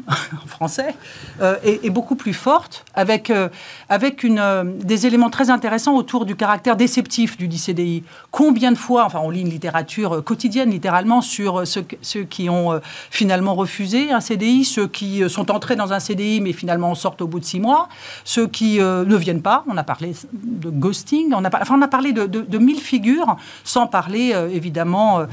en 0.43 0.47
français, 0.47 0.95
euh, 1.41 1.55
est, 1.63 1.89
beaucoup 1.89 2.15
plus 2.15 2.33
forte, 2.33 2.85
avec, 2.93 3.29
euh, 3.29 3.49
avec 3.89 4.23
une, 4.23 4.39
euh, 4.39 4.63
des 4.63 5.05
éléments 5.05 5.29
très 5.29 5.49
intéressants 5.49 5.95
autour 5.95 6.25
du 6.25 6.35
caractère 6.35 6.75
déceptif 6.75 7.37
du 7.37 7.57
CDI. 7.57 8.03
Combien 8.31 8.71
de 8.71 8.77
fois, 8.77 9.05
enfin 9.05 9.19
on 9.23 9.29
lit 9.29 9.41
une 9.41 9.49
littérature 9.49 10.23
quotidienne 10.23 10.69
littéralement 10.69 11.21
sur 11.21 11.63
ceux, 11.67 11.83
qui 12.23 12.49
ont 12.49 12.79
finalement 13.09 13.55
refusé 13.55 14.11
un 14.11 14.21
CDI, 14.21 14.63
ceux 14.63 14.87
qui 14.87 15.21
sont 15.29 15.51
entrés 15.51 15.75
dans 15.75 15.93
un 15.93 15.99
CDI 15.99 16.39
mais 16.41 16.53
finalement 16.53 16.95
sortent 16.95 17.21
au 17.21 17.27
bout 17.27 17.39
de 17.39 17.45
six 17.45 17.59
mois, 17.59 17.89
ceux 18.23 18.47
qui 18.47 18.79
ne 18.79 19.15
viennent 19.15 19.41
pas, 19.41 19.63
on 19.67 19.77
a 19.77 19.83
parlé 19.83 20.13
de 20.33 20.69
ghosting, 20.69 21.33
on 21.33 21.43
a, 21.43 21.49
enfin, 21.61 21.75
on 21.77 21.81
a 21.81 21.87
parlé 21.87 22.13
de, 22.13 22.57
mille 22.57 22.79
figures, 22.79 23.35
sans 23.63 23.87
parler 23.87 24.33
évidemment 24.51 25.25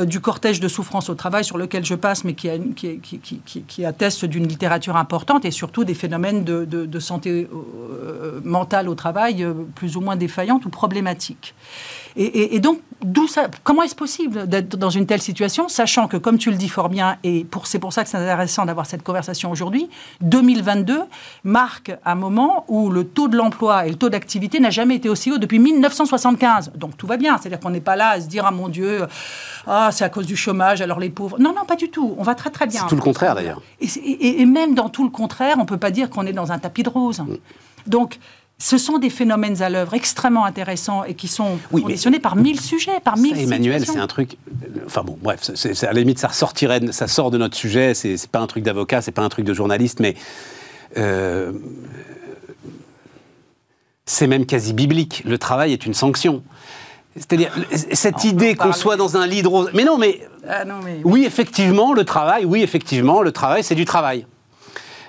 du 0.00 0.20
cortège 0.20 0.60
de 0.60 0.68
souffrance 0.68 1.08
au 1.10 1.14
travail 1.14 1.44
sur 1.44 1.58
lequel 1.58 1.84
je 1.84 1.94
passe, 1.94 2.24
mais 2.24 2.34
qui, 2.34 2.48
a, 2.48 2.58
qui, 2.76 3.00
qui 3.10 3.84
atteste 3.98 4.26
d'une 4.26 4.46
littérature 4.46 4.96
importante 4.96 5.44
et 5.44 5.50
surtout 5.50 5.82
des 5.82 5.94
phénomènes 5.94 6.44
de, 6.44 7.00
santé 7.00 7.48
euh, 7.52 8.40
mentale 8.44 8.88
au 8.88 8.94
travail 8.94 9.42
euh, 9.42 9.52
plus 9.74 9.96
ou 9.96 10.00
moins 10.00 10.14
défaillantes 10.14 10.64
ou 10.66 10.70
problématiques. 10.70 11.52
Et, 12.20 12.58
donc, 12.58 12.80
ça, 13.28 13.46
comment 13.62 13.82
est-ce 13.84 13.94
possible 13.94 14.48
d'être 14.48 14.76
dans 14.76 14.90
une 14.90 15.06
telle 15.06 15.22
situation, 15.22 15.68
sachant 15.68 16.08
que, 16.08 16.16
comme 16.16 16.36
tu 16.36 16.50
le 16.50 16.56
dis 16.56 16.68
fort 16.68 16.88
bien, 16.88 17.16
et 17.22 17.46
c'est 17.62 17.78
pour 17.78 17.92
ça 17.92 18.02
que 18.02 18.10
c'est 18.10 18.16
intéressant 18.16 18.66
d'avoir 18.66 18.86
cette 18.86 19.04
conversation 19.04 19.52
aujourd'hui, 19.52 19.88
2022 20.22 21.02
marque 21.44 21.92
un 22.04 22.16
moment 22.16 22.64
où 22.66 22.90
le 22.90 23.04
taux 23.04 23.28
de 23.28 23.36
l'emploi 23.36 23.86
et 23.86 23.90
le 23.90 23.94
taux 23.94 24.08
d'activité 24.08 24.58
n'a 24.58 24.70
jamais 24.70 24.96
été 24.96 25.08
aussi 25.08 25.30
haut 25.30 25.38
depuis 25.38 25.60
1975. 25.60 26.72
Donc 26.74 26.96
tout 26.96 27.06
va 27.06 27.16
bien, 27.16 27.38
c'est-à-dire 27.38 27.60
qu'on 27.60 27.70
n'est 27.70 27.80
pas 27.80 27.94
là 27.94 28.10
à 28.10 28.20
se 28.20 28.26
dire, 28.26 28.44
ah 28.44 28.50
mon 28.50 28.68
Dieu, 28.68 29.06
ah, 29.68 29.90
c'est 29.92 30.04
à 30.04 30.08
cause 30.08 30.26
du 30.26 30.36
chômage, 30.36 30.80
alors 30.80 30.98
les 30.98 31.10
pauvres. 31.10 31.38
Non, 31.38 31.54
non, 31.54 31.64
pas 31.64 31.76
du 31.76 31.90
tout. 31.90 32.16
On 32.18 32.24
va 32.24 32.34
très 32.34 32.50
très 32.50 32.66
bien. 32.66 32.80
C'est 32.80 32.88
tout 32.88 32.96
le 32.96 33.00
contraire 33.00 33.36
d'ailleurs. 33.36 33.62
Et, 33.80 34.44
même 34.44 34.74
dans 34.74 34.88
tout 34.88 35.04
le 35.04 35.10
contraire, 35.10 35.54
on 35.58 35.62
ne 35.62 35.66
peut 35.66 35.78
pas 35.78 35.92
dire 35.92 36.10
qu'on 36.10 36.26
est 36.26 36.32
dans 36.32 36.50
un 36.50 36.58
tapis 36.58 36.82
de 36.82 36.88
rose. 36.88 37.20
Mm. 37.20 37.36
Donc, 37.86 38.18
ce 38.60 38.76
sont 38.76 38.98
des 38.98 39.10
phénomènes 39.10 39.62
à 39.62 39.70
l'œuvre 39.70 39.94
extrêmement 39.94 40.44
intéressants 40.44 41.04
et 41.04 41.14
qui 41.14 41.28
sont 41.28 41.58
conditionnés 41.70 42.18
par 42.18 42.34
mille 42.34 42.60
sujets, 42.60 42.98
par 42.98 43.16
mille 43.16 43.38
Emmanuel, 43.38 43.86
c'est 43.86 43.98
un 43.98 44.06
truc. 44.08 44.36
Enfin 44.84 45.02
bon, 45.04 45.16
bref, 45.22 45.50
c'est, 45.54 45.84
à 45.84 45.92
la 45.92 46.00
limite, 46.00 46.18
ça 46.18 46.28
ressortirait, 46.28 46.80
ça 46.90 47.06
sort 47.06 47.30
de 47.30 47.38
notre 47.38 47.56
sujet. 47.56 47.94
C'est, 47.94 48.26
pas 48.26 48.40
un 48.40 48.48
truc 48.48 48.64
d'avocat, 48.64 49.00
c'est 49.00 49.12
pas 49.12 49.22
un 49.22 49.28
truc 49.28 49.44
de 49.44 49.54
journaliste, 49.54 50.00
mais 50.00 50.16
euh, 50.96 51.52
c'est 54.06 54.26
même 54.26 54.44
quasi 54.44 54.72
biblique. 54.72 55.22
Le 55.24 55.38
travail 55.38 55.72
est 55.72 55.86
une 55.86 55.94
sanction. 55.94 56.42
C'est-à-dire, 57.14 57.52
cette 57.72 58.24
idée 58.24 58.56
qu'on 58.56 58.72
soit 58.72 58.96
dans 58.96 59.16
un 59.16 59.26
lit 59.26 59.42
de 59.42 59.48
rose. 59.48 59.70
Mais 59.72 59.84
non, 59.84 59.98
mais. 59.98 60.20
Ah 60.48 60.64
oui, 61.04 61.24
effectivement, 61.24 61.92
le 61.92 62.04
travail, 62.04 62.44
oui, 62.44 62.62
effectivement, 62.62 63.22
le 63.22 63.30
travail, 63.30 63.62
c'est 63.62 63.74
du 63.76 63.84
travail. 63.84 64.26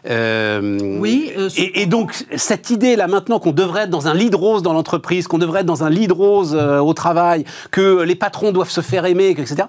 Euh, 0.08 0.78
oui. 1.00 1.32
Euh, 1.38 1.50
et, 1.58 1.86
donc, 1.86 2.26
cette 2.36 2.70
idée-là, 2.70 3.08
maintenant, 3.08 3.40
qu'on 3.40 3.52
devrait 3.52 3.84
être 3.84 3.90
dans 3.90 4.08
un 4.08 4.14
lit 4.14 4.30
de 4.30 4.36
rose 4.36 4.62
dans 4.62 4.74
l'entreprise, 4.74 5.28
qu'on 5.28 5.38
devrait 5.38 5.62
être 5.62 5.66
dans 5.66 5.84
un 5.84 5.90
lit 5.90 6.08
de 6.08 6.14
rose 6.14 6.56
euh, 6.56 6.80
au 6.80 6.94
travail, 6.94 7.46
que 7.72 8.02
les 8.02 8.16
patrons 8.16 8.52
doivent 8.52 8.70
se 8.70 8.82
faire 8.82 9.06
aimer, 9.06 9.30
etc. 9.30 9.64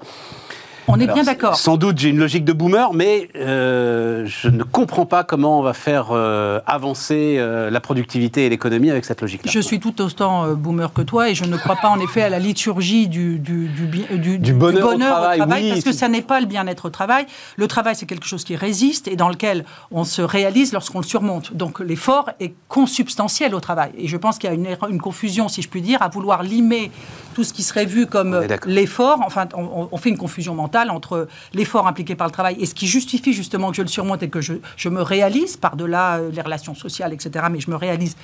On 0.88 0.98
est 0.98 1.06
bien 1.06 1.22
d'accord. 1.22 1.56
Sans 1.56 1.76
doute, 1.76 1.98
j'ai 1.98 2.08
une 2.08 2.18
logique 2.18 2.44
de 2.44 2.52
boomer, 2.52 2.92
mais 2.94 3.28
euh, 3.36 4.24
je 4.26 4.48
ne 4.48 4.62
comprends 4.62 5.06
pas 5.06 5.24
comment 5.24 5.58
on 5.58 5.62
va 5.62 5.72
faire 5.72 6.08
euh, 6.10 6.60
avancer 6.66 7.36
euh, 7.38 7.70
la 7.70 7.80
productivité 7.80 8.46
et 8.46 8.48
l'économie 8.48 8.90
avec 8.90 9.04
cette 9.04 9.20
logique-là. 9.20 9.50
Je 9.50 9.60
suis 9.60 9.80
tout 9.80 10.00
autant 10.00 10.52
boomer 10.54 10.92
que 10.92 11.02
toi 11.02 11.28
et 11.30 11.34
je 11.34 11.44
ne 11.44 11.56
crois 11.56 11.76
pas 11.76 11.88
en 11.88 12.00
effet 12.00 12.22
à 12.22 12.28
la 12.28 12.38
liturgie 12.38 13.08
du, 13.08 13.38
du, 13.38 13.68
du, 13.68 14.38
du 14.38 14.52
bonheur, 14.52 14.94
au 14.94 14.98
travail, 14.98 15.70
parce 15.70 15.84
que 15.84 15.92
ça 15.92 16.08
n'est 16.08 16.22
pas 16.22 16.40
le 16.40 16.46
bien-être 16.46 16.86
au 16.86 16.90
travail. 16.90 17.26
Le 17.56 17.66
travail, 17.66 17.94
c'est 17.94 18.06
quelque 18.06 18.26
chose 18.26 18.44
qui 18.44 18.56
résiste 18.56 19.06
et 19.08 19.16
dans 19.16 19.28
lequel 19.28 19.64
on 19.90 20.04
se 20.04 20.22
réalise 20.22 20.72
lorsqu'on 20.72 20.98
le 20.98 21.04
surmonte. 21.04 21.54
Donc 21.54 21.80
l'effort 21.80 22.30
est 22.40 22.54
consubstantiel 22.68 23.54
au 23.54 23.60
travail. 23.60 23.90
Et 23.98 24.08
je 24.08 24.16
pense 24.16 24.38
qu'il 24.38 24.48
y 24.48 24.52
a 24.52 24.56
une, 24.56 24.76
une 24.88 25.00
confusion, 25.00 25.48
si 25.48 25.62
je 25.62 25.68
puis 25.68 25.82
dire, 25.82 26.02
à 26.02 26.08
vouloir 26.08 26.42
limer 26.42 26.90
tout 27.34 27.44
ce 27.44 27.52
qui 27.52 27.62
serait 27.62 27.86
vu 27.86 28.06
comme 28.06 28.40
l'effort. 28.66 29.20
Enfin, 29.24 29.46
on 29.54 29.96
fait 29.96 30.10
une 30.10 30.18
confusion 30.18 30.54
mentale 30.54 30.79
entre 30.88 31.28
l'effort 31.52 31.86
impliqué 31.86 32.14
par 32.14 32.26
le 32.26 32.32
travail 32.32 32.56
et 32.58 32.64
ce 32.64 32.74
qui 32.74 32.86
justifie 32.86 33.34
justement 33.34 33.70
que 33.70 33.76
je 33.76 33.82
le 33.82 33.88
surmonte 33.88 34.22
et 34.22 34.30
que 34.30 34.40
je, 34.40 34.54
je 34.76 34.88
me 34.88 35.02
réalise 35.02 35.58
par-delà 35.58 36.18
euh, 36.18 36.30
les 36.30 36.40
relations 36.40 36.74
sociales, 36.74 37.12
etc. 37.12 37.46
Mais 37.50 37.60
je 37.60 37.70
me 37.70 37.76
réalise 37.76 38.16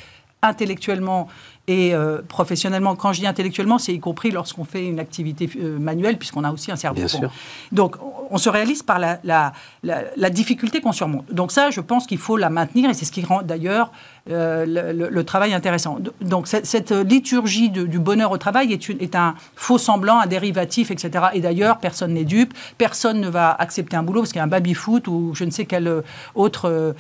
intellectuellement 0.43 1.29
et 1.69 1.95
euh, 1.95 2.23
professionnellement. 2.27 2.95
Quand 2.95 3.13
je 3.13 3.21
dis 3.21 3.27
intellectuellement, 3.27 3.79
c'est 3.79 3.93
y 3.93 3.99
compris 3.99 4.31
lorsqu'on 4.31 4.65
fait 4.65 4.87
une 4.87 5.01
activité 5.01 5.51
euh, 5.57 5.79
manuelle, 5.79 6.17
puisqu'on 6.17 6.45
a 6.45 6.53
aussi 6.53 6.71
un 6.71 6.77
cerveau. 6.77 6.97
Bien 6.97 7.09
sûr. 7.09 7.31
Donc, 7.73 7.97
on 8.31 8.39
se 8.39 8.49
réalise 8.49 8.83
par 8.83 8.99
la, 8.99 9.19
la, 9.25 9.53
la, 9.83 10.31
difficulté 10.31 10.81
qu'on 10.81 10.93
surmonte. 10.93 11.33
Donc 11.33 11.53
ça, 11.53 11.71
je 11.71 11.81
pense 11.81 12.07
qu'il 12.07 12.19
faut 12.19 12.37
la 12.37 12.51
maintenir, 12.51 12.91
et 12.91 12.95
c'est 12.95 13.05
ce 13.05 13.13
qui 13.13 13.25
rend 13.25 13.43
d'ailleurs 13.43 13.93
euh, 14.31 14.93
le, 14.93 15.25
travail 15.25 15.55
intéressant. 15.55 15.99
Donc 16.21 16.49
cette, 16.49 16.91
liturgie 16.91 17.71
du 17.71 17.99
bonheur 17.99 18.33
au 18.33 18.39
travail 18.39 18.73
est, 18.73 18.91
est, 19.01 19.15
un 19.15 19.35
faux 19.55 19.79
semblant, 19.79 20.21
un 20.21 20.27
dérivatif, 20.27 20.91
etc. 20.91 21.27
Et 21.35 21.41
d'ailleurs, 21.41 21.79
personne 21.79 22.15
n'est 22.15 22.25
dupe, 22.25 22.53
personne 22.79 23.21
ne 23.21 23.29
va 23.29 23.51
accepter 23.53 23.97
un 23.97 24.03
boulot 24.03 24.21
parce 24.21 24.33
qu'il 24.33 24.39
y 24.39 24.43
a 24.43 24.45
un 24.45 24.49
baby-foot 24.49 25.07
ou 25.07 25.33
je 25.35 25.45
ne 25.45 25.51
sais 25.51 25.65
quelle 25.65 26.03
autre 26.35 26.95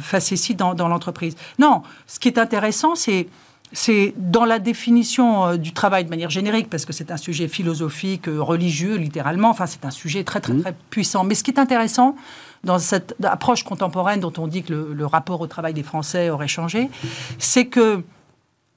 facétie 0.00 0.54
dans, 0.54 0.74
dans 0.74 0.88
l'entreprise. 0.88 1.36
Non, 1.58 1.82
ce 2.06 2.18
qui 2.18 2.28
est 2.28 2.38
intéressant, 2.38 2.94
c'est 2.94 3.28
c'est 3.76 4.14
dans 4.16 4.46
la 4.46 4.58
définition 4.58 5.48
euh, 5.48 5.56
du 5.58 5.74
travail 5.74 6.06
de 6.06 6.08
manière 6.08 6.30
générique, 6.30 6.70
parce 6.70 6.86
que 6.86 6.94
c'est 6.94 7.10
un 7.10 7.18
sujet 7.18 7.46
philosophique, 7.46 8.26
euh, 8.26 8.40
religieux, 8.40 8.96
littéralement. 8.96 9.50
Enfin, 9.50 9.66
c'est 9.66 9.84
un 9.84 9.90
sujet 9.90 10.24
très, 10.24 10.40
très, 10.40 10.54
mmh. 10.54 10.62
très 10.62 10.74
puissant. 10.88 11.24
Mais 11.24 11.34
ce 11.34 11.44
qui 11.44 11.50
est 11.50 11.58
intéressant 11.58 12.16
dans 12.64 12.78
cette 12.78 13.14
approche 13.22 13.64
contemporaine 13.64 14.20
dont 14.20 14.32
on 14.38 14.46
dit 14.46 14.62
que 14.62 14.72
le, 14.72 15.06
rapport 15.06 15.42
au 15.42 15.46
travail 15.46 15.74
des 15.74 15.82
Français 15.82 16.30
aurait 16.30 16.48
changé, 16.48 16.88
c'est 17.38 17.66
que 17.66 18.02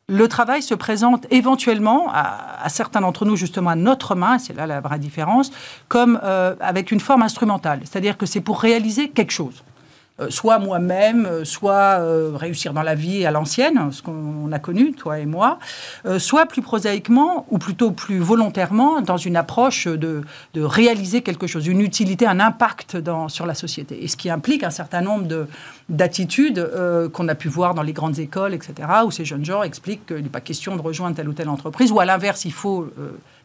le 0.09 0.27
travail 0.27 0.61
se 0.61 0.73
présente 0.73 1.27
éventuellement 1.31 2.07
à, 2.11 2.67
certains 2.67 2.99
d'entre 2.99 3.23
nous, 3.23 3.37
justement 3.37 3.69
à 3.69 3.75
notre 3.75 4.15
main, 4.15 4.37
c'est 4.37 4.53
là 4.53 4.67
la 4.67 4.81
vraie 4.81 4.99
différence, 4.99 5.49
comme 5.87 6.19
euh, 6.23 6.55
avec 6.59 6.91
une 6.91 6.99
forme 6.99 7.21
instrumentale. 7.21 7.79
C'est-à-dire 7.85 8.17
que 8.17 8.25
c'est 8.25 8.41
pour 8.41 8.59
réaliser 8.59 9.09
quelque 9.09 9.31
chose. 9.31 9.63
Euh, 10.20 10.30
soit 10.30 10.59
moi-même, 10.59 11.26
euh, 11.26 11.45
soit 11.45 11.99
euh, 11.99 12.32
réussir 12.36 12.74
dans 12.74 12.82
la 12.82 12.95
vie 12.95 13.26
à 13.26 13.32
l'ancienne, 13.32 13.91
ce 13.91 14.01
qu'on 14.01 14.51
a 14.51 14.59
connu, 14.59 14.91
toi 14.93 15.20
et 15.20 15.26
moi, 15.26 15.59
soit 16.17 16.45
plus 16.45 16.61
prosaïquement, 16.61 17.45
ou 17.49 17.57
plutôt 17.57 17.91
plus 17.91 18.20
volontairement, 18.20 19.01
dans 19.01 19.17
une 19.17 19.36
approche 19.36 19.88
de, 19.88 20.24
réaliser 20.55 21.22
quelque 21.22 21.47
chose, 21.47 21.67
une 21.67 21.82
utilité, 21.82 22.26
un 22.28 22.39
impact 22.39 22.97
sur 23.28 23.45
la 23.45 23.53
société. 23.53 24.03
Et 24.03 24.07
ce 24.07 24.17
qui 24.17 24.30
implique 24.30 24.63
un 24.63 24.70
certain 24.70 25.01
nombre 25.01 25.26
de, 25.26 25.47
d'attitudes 25.89 26.69
qu'on 27.13 27.27
a 27.27 27.35
pu 27.35 27.47
voir 27.47 27.73
dans 27.73 27.81
les 27.81 27.93
grandes 27.93 28.19
écoles, 28.19 28.53
etc., 28.53 28.73
où 29.05 29.11
ces 29.11 29.25
jeunes 29.25 29.45
gens 29.45 29.63
expliquent 29.63 30.05
qu'il 30.05 30.17
n'est 30.17 30.29
pas 30.29 30.41
question 30.41 30.75
de 30.75 30.81
rejoindre 30.81 31.15
telle 31.15 31.27
ou 31.27 31.33
telle 31.33 31.49
entreprise, 31.49 31.91
ou 31.91 31.99
à 31.99 32.05
l'inverse, 32.05 32.45
il 32.45 32.53
faut 32.53 32.87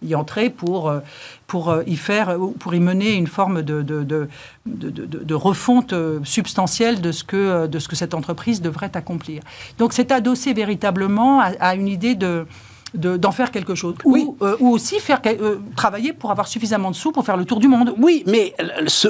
y 0.05 0.15
entrer 0.15 0.51
pour, 0.51 0.89
euh, 0.89 1.01
pour 1.47 1.71
euh, 1.71 1.83
y 1.87 1.97
faire, 1.97 2.29
euh, 2.31 2.53
pour 2.59 2.75
y 2.75 2.81
mener 2.81 3.15
une 3.15 3.27
forme 3.27 3.63
de, 3.63 3.83
de, 3.83 4.03
de, 4.03 4.29
de 4.67 5.35
refonte 5.35 5.95
substantielle 6.25 7.01
de 7.01 7.13
ce, 7.13 7.25
que, 7.25 7.67
de 7.67 7.79
ce 7.79 7.89
que 7.89 7.97
cette 7.97 8.15
entreprise 8.15 8.63
devrait 8.63 8.91
accomplir. 8.95 9.43
Donc 9.79 9.93
c'est 9.93 10.13
adossé 10.13 10.53
véritablement 10.53 11.41
à 11.41 11.75
une 11.75 11.89
idée 11.89 12.15
de 12.15 12.47
d'en 12.95 13.33
faire 13.33 13.51
quelque 13.51 13.75
chose. 13.75 13.95
Ou, 14.05 14.37
euh, 14.41 14.57
ou 14.61 14.71
aussi 14.71 15.01
faire, 15.01 15.21
euh, 15.27 15.57
travailler 15.77 16.13
pour 16.13 16.31
avoir 16.31 16.47
suffisamment 16.49 16.91
de 16.91 16.97
sous 16.97 17.13
pour 17.13 17.25
faire 17.25 17.37
le 17.37 17.45
tour 17.45 17.59
du 17.59 17.69
monde. 17.69 17.95
Oui, 17.99 18.23
mais 18.27 18.55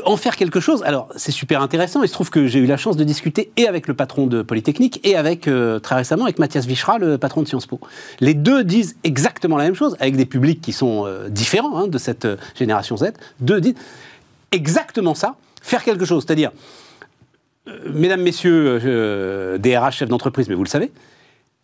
en 0.04 0.16
faire 0.16 0.36
quelque 0.36 0.60
chose, 0.60 0.82
alors 0.84 1.08
c'est 1.16 1.32
super 1.32 1.62
intéressant. 1.62 2.02
Il 2.02 2.08
se 2.08 2.12
trouve 2.12 2.30
que 2.30 2.46
j'ai 2.46 2.58
eu 2.58 2.66
la 2.66 2.76
chance 2.76 2.96
de 2.96 3.04
discuter 3.04 3.52
et 3.56 3.68
avec 3.68 3.86
le 3.86 3.94
patron 3.94 4.26
de 4.26 4.42
Polytechnique 4.42 5.00
et 5.04 5.16
avec, 5.16 5.48
euh, 5.48 5.78
très 5.78 5.96
récemment, 5.96 6.24
avec 6.24 6.38
Mathias 6.38 6.66
Vichra, 6.66 6.98
le 6.98 7.18
patron 7.18 7.42
de 7.42 7.48
Sciences 7.48 7.66
Po. 7.66 7.78
Les 8.20 8.34
deux 8.34 8.64
disent 8.64 8.96
exactement 9.04 9.56
la 9.56 9.64
même 9.64 9.74
chose, 9.74 9.96
avec 10.00 10.16
des 10.16 10.26
publics 10.26 10.60
qui 10.60 10.72
sont 10.72 11.06
différents 11.28 11.76
hein, 11.76 11.86
de 11.86 11.98
cette 11.98 12.26
génération 12.54 12.96
Z. 12.96 13.12
Deux 13.40 13.60
disent 13.60 13.74
exactement 14.52 15.14
ça, 15.14 15.36
faire 15.62 15.84
quelque 15.84 16.04
chose. 16.04 16.24
C'est-à-dire, 16.26 16.52
mesdames, 17.92 18.22
messieurs, 18.22 19.58
DRH, 19.58 19.98
chefs 19.98 20.08
d'entreprise, 20.08 20.48
mais 20.48 20.54
vous 20.54 20.64
le 20.64 20.68
savez, 20.68 20.90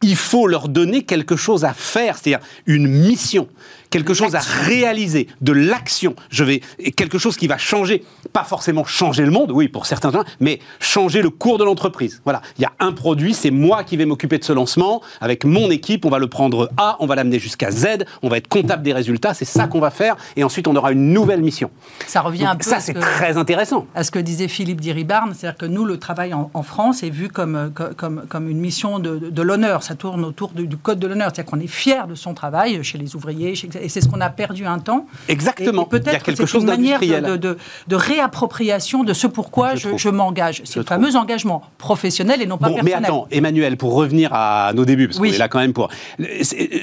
il 0.03 0.17
faut 0.17 0.47
leur 0.47 0.69
donner 0.69 1.03
quelque 1.03 1.37
chose 1.37 1.65
à 1.65 1.75
faire, 1.75 2.17
c'est-à-dire 2.17 2.45
une 2.67 2.87
mission 2.87 3.49
quelque 3.91 4.15
chose 4.15 4.35
à 4.35 4.41
réaliser, 4.41 5.29
de 5.41 5.53
l'action. 5.53 6.15
Je 6.31 6.45
vais 6.45 6.61
quelque 6.97 7.19
chose 7.19 7.37
qui 7.37 7.47
va 7.47 7.59
changer, 7.59 8.05
pas 8.33 8.45
forcément 8.45 8.85
changer 8.85 9.25
le 9.25 9.31
monde, 9.31 9.51
oui 9.51 9.69
pour 9.69 9.87
certains, 9.87 10.11
mais 10.39 10.61
changer 10.79 11.23
le 11.23 11.31
cours 11.31 11.59
de 11.59 11.65
l'entreprise. 11.65 12.23
Voilà, 12.25 12.41
il 12.59 12.63
y 12.63 12.65
a 12.65 12.73
un 12.79 12.93
produit, 12.93 13.35
c'est 13.35 13.51
moi 13.51 13.85
qui 13.85 13.97
vais 13.97 14.07
m'occuper 14.07 14.39
de 14.39 14.45
ce 14.45 14.53
lancement 14.53 15.03
avec 15.21 15.45
mon 15.45 15.71
équipe. 15.71 16.05
On 16.05 16.11
va 16.11 16.19
le 16.19 16.29
prendre 16.29 16.71
A, 16.77 16.97
on 17.01 17.07
va 17.07 17.17
l'amener 17.17 17.39
jusqu'à 17.39 17.71
Z, 17.71 18.05
on 18.23 18.29
va 18.29 18.39
être 18.39 18.49
comptable 18.49 18.83
des 18.83 18.93
résultats. 18.93 19.35
C'est 19.35 19.45
ça 19.45 19.67
qu'on 19.67 19.81
va 19.81 19.91
faire, 19.91 20.17
et 20.37 20.45
ensuite 20.45 20.69
on 20.69 20.77
aura 20.77 20.93
une 20.93 21.13
nouvelle 21.13 21.43
mission. 21.43 21.71
Ça 22.07 22.21
revient 22.21 22.47
un 22.47 22.57
peu. 22.57 22.63
Ça 22.63 22.81
c'est 22.81 22.95
très 22.95 23.37
intéressant. 23.37 23.87
À 23.95 24.05
ce 24.05 24.11
que 24.11 24.19
disait 24.19 24.49
Philippe 24.49 24.81
Diribarne, 24.81 25.35
c'est-à-dire 25.35 25.59
que 25.59 25.67
nous 25.67 25.85
le 25.85 25.99
travail 25.99 26.33
en, 26.35 26.63
France 26.63 27.03
est 27.03 27.11
vu 27.11 27.29
comme 27.29 27.73
comme 27.97 28.23
comme 28.29 28.49
une 28.49 28.61
mission 28.61 28.99
de, 28.99 29.43
l'honneur. 29.43 29.83
Ça 29.83 29.95
tourne 29.95 30.25
autour 30.25 30.51
du, 30.51 30.77
code 30.77 30.99
de 30.99 31.07
l'honneur, 31.07 31.31
c'est-à-dire 31.35 31.51
qu'on 31.51 31.61
est 31.61 31.67
fier 31.67 32.07
de 32.07 32.15
son 32.15 32.35
travail 32.35 32.83
chez 32.85 32.99
les 32.99 33.17
ouvriers, 33.17 33.55
chez 33.55 33.69
et 33.81 33.89
c'est 33.89 34.01
ce 34.01 34.09
qu'on 34.09 34.21
a 34.21 34.31
perdu 34.31 34.67
un 34.67 34.79
temps. 34.79 35.07
Exactement. 35.29 35.85
Peut-être 35.85 36.25
que 36.25 36.35
c'est 36.35 36.59
une 36.59 36.65
manière 36.65 37.01
de, 37.01 37.37
de, 37.37 37.97
réappropriation 37.97 39.05
de 39.05 39.13
ce 39.13 39.27
pourquoi 39.27 39.75
je, 39.75 40.09
m'engage. 40.09 40.63
C'est 40.65 40.79
le 40.79 40.85
fameux 40.85 41.17
engagement 41.17 41.63
professionnel 41.79 42.43
et 42.43 42.47
non 42.47 42.59
pas 42.59 42.69
bon, 42.69 42.75
personnel. 42.75 43.01
Mais 43.01 43.07
attends, 43.07 43.27
Emmanuel, 43.31 43.77
pour 43.77 43.95
revenir 43.95 44.31
à 44.33 44.73
nos 44.75 44.85
débuts, 44.85 45.09
parce 45.09 45.19
qu'on 45.19 45.25
est 45.25 45.39
là 45.39 45.49
quand 45.49 45.61
même 45.61 45.73
pour... 45.73 45.89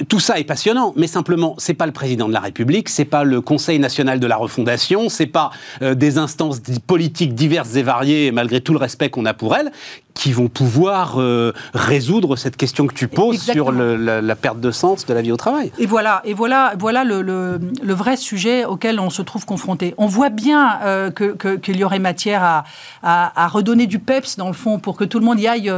Tout 0.08 0.20
ça 0.20 0.38
est 0.38 0.44
passionnant, 0.44 0.92
mais 0.96 1.06
simplement, 1.06 1.54
c'est 1.58 1.74
pas 1.74 1.86
le 1.86 1.92
président 1.92 2.28
de 2.28 2.32
la 2.32 2.40
République, 2.40 2.88
c'est 2.88 3.04
pas 3.04 3.24
le 3.24 3.40
Conseil 3.40 3.78
national 3.78 4.20
de 4.20 4.26
la 4.26 4.36
refondation, 4.36 5.08
c'est 5.08 5.26
pas 5.26 5.50
euh, 5.82 5.94
des 5.94 6.18
instances 6.18 6.60
politiques 6.86 7.34
diverses 7.34 7.74
et 7.76 7.82
variées, 7.82 8.32
malgré 8.32 8.60
tout 8.60 8.72
le 8.72 8.78
respect 8.78 9.10
qu'on 9.10 9.26
a 9.26 9.34
pour 9.34 9.54
elles, 9.56 9.70
qui 10.18 10.32
vont 10.32 10.48
pouvoir 10.48 11.20
euh, 11.20 11.52
résoudre 11.74 12.34
cette 12.36 12.56
question 12.56 12.86
que 12.88 12.94
tu 12.94 13.06
poses 13.06 13.40
sur 13.40 13.70
la, 13.70 14.36
perte 14.36 14.60
de 14.60 14.70
sens 14.72 15.06
de 15.06 15.14
la 15.14 15.22
vie 15.22 15.30
au 15.30 15.36
travail. 15.36 15.70
Et 15.78 15.86
voilà, 15.86 16.22
et 16.24 16.34
voilà, 16.34 16.74
voilà 16.78 16.87
le, 16.92 17.22
le, 17.22 17.94
vrai 17.94 18.16
sujet 18.16 18.64
auquel 18.64 19.00
on 19.00 19.10
se 19.10 19.22
trouve 19.22 19.44
confronté. 19.44 19.94
On 19.98 20.06
voit 20.06 20.30
bien 20.30 20.80
euh, 20.82 21.10
qu'il 21.10 21.76
y 21.76 21.84
aurait 21.84 21.98
matière 21.98 22.42
à, 22.42 22.64
à, 23.02 23.48
redonner 23.48 23.86
du 23.86 23.98
peps 23.98 24.36
dans 24.36 24.48
le 24.48 24.54
fond 24.54 24.78
pour 24.78 24.96
que 24.96 25.04
tout 25.04 25.18
le 25.18 25.24
monde 25.24 25.40
y 25.40 25.48
aille. 25.48 25.72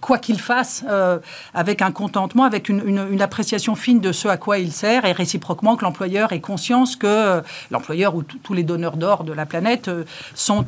Quoi 0.00 0.18
qu'il 0.18 0.38
fasse, 0.38 0.84
euh, 0.88 1.18
avec 1.54 1.80
un 1.80 1.90
contentement, 1.90 2.44
avec 2.44 2.68
une, 2.68 3.20
appréciation 3.20 3.74
fine 3.74 4.00
de 4.00 4.12
ce 4.12 4.28
à 4.28 4.36
quoi 4.36 4.58
il 4.58 4.70
sert, 4.70 5.06
et 5.06 5.12
réciproquement 5.12 5.74
que 5.76 5.84
l'employeur 5.84 6.32
ait 6.32 6.40
conscience 6.40 6.96
que 6.96 7.06
euh, 7.06 7.40
l'employeur 7.70 8.14
ou 8.14 8.22
tous 8.22 8.52
les 8.52 8.62
donneurs 8.62 8.98
d'or 8.98 9.24
de 9.24 9.32
la 9.32 9.46
planète 9.46 9.88
euh, 9.88 10.04
sont, 10.34 10.66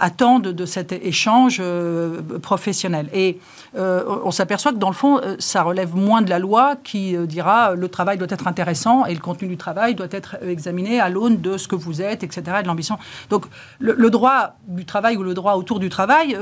attendent 0.00 0.48
de 0.48 0.66
cet 0.66 0.92
échange 0.92 1.62
professionnel. 2.40 3.08
Et 3.12 3.38
on 3.74 4.30
s'aperçoit 4.30 4.72
que 4.72 4.76
dans 4.76 4.88
le 4.88 4.94
fond, 4.94 5.20
ça 5.38 5.62
relève 5.62 5.94
moins 5.94 6.22
de 6.22 6.30
la 6.30 6.38
loi 6.38 6.76
qui 6.82 7.16
dira 7.26 7.74
le 7.74 7.88
travail 7.88 8.18
doit 8.18 8.28
être 8.30 8.46
intéressant 8.46 9.06
et 9.06 9.14
le 9.14 9.20
contenu 9.20 9.48
du 9.48 9.56
travail 9.56 9.94
doit 9.94 10.08
être 10.10 10.36
examiné 10.42 11.00
à 11.00 11.08
l'aune 11.08 11.40
de 11.40 11.56
ce 11.56 11.68
que 11.68 11.74
vous 11.74 12.00
êtes, 12.02 12.22
etc., 12.22 12.42
et 12.60 12.62
de 12.62 12.68
l'ambition. 12.68 12.98
Donc 13.30 13.46
le, 13.78 14.10
droit 14.10 14.56
du 14.68 14.84
travail 14.84 15.16
ou 15.16 15.22
le 15.22 15.34
droit 15.34 15.54
autour 15.54 15.78
du 15.80 15.88
travail 15.88 16.36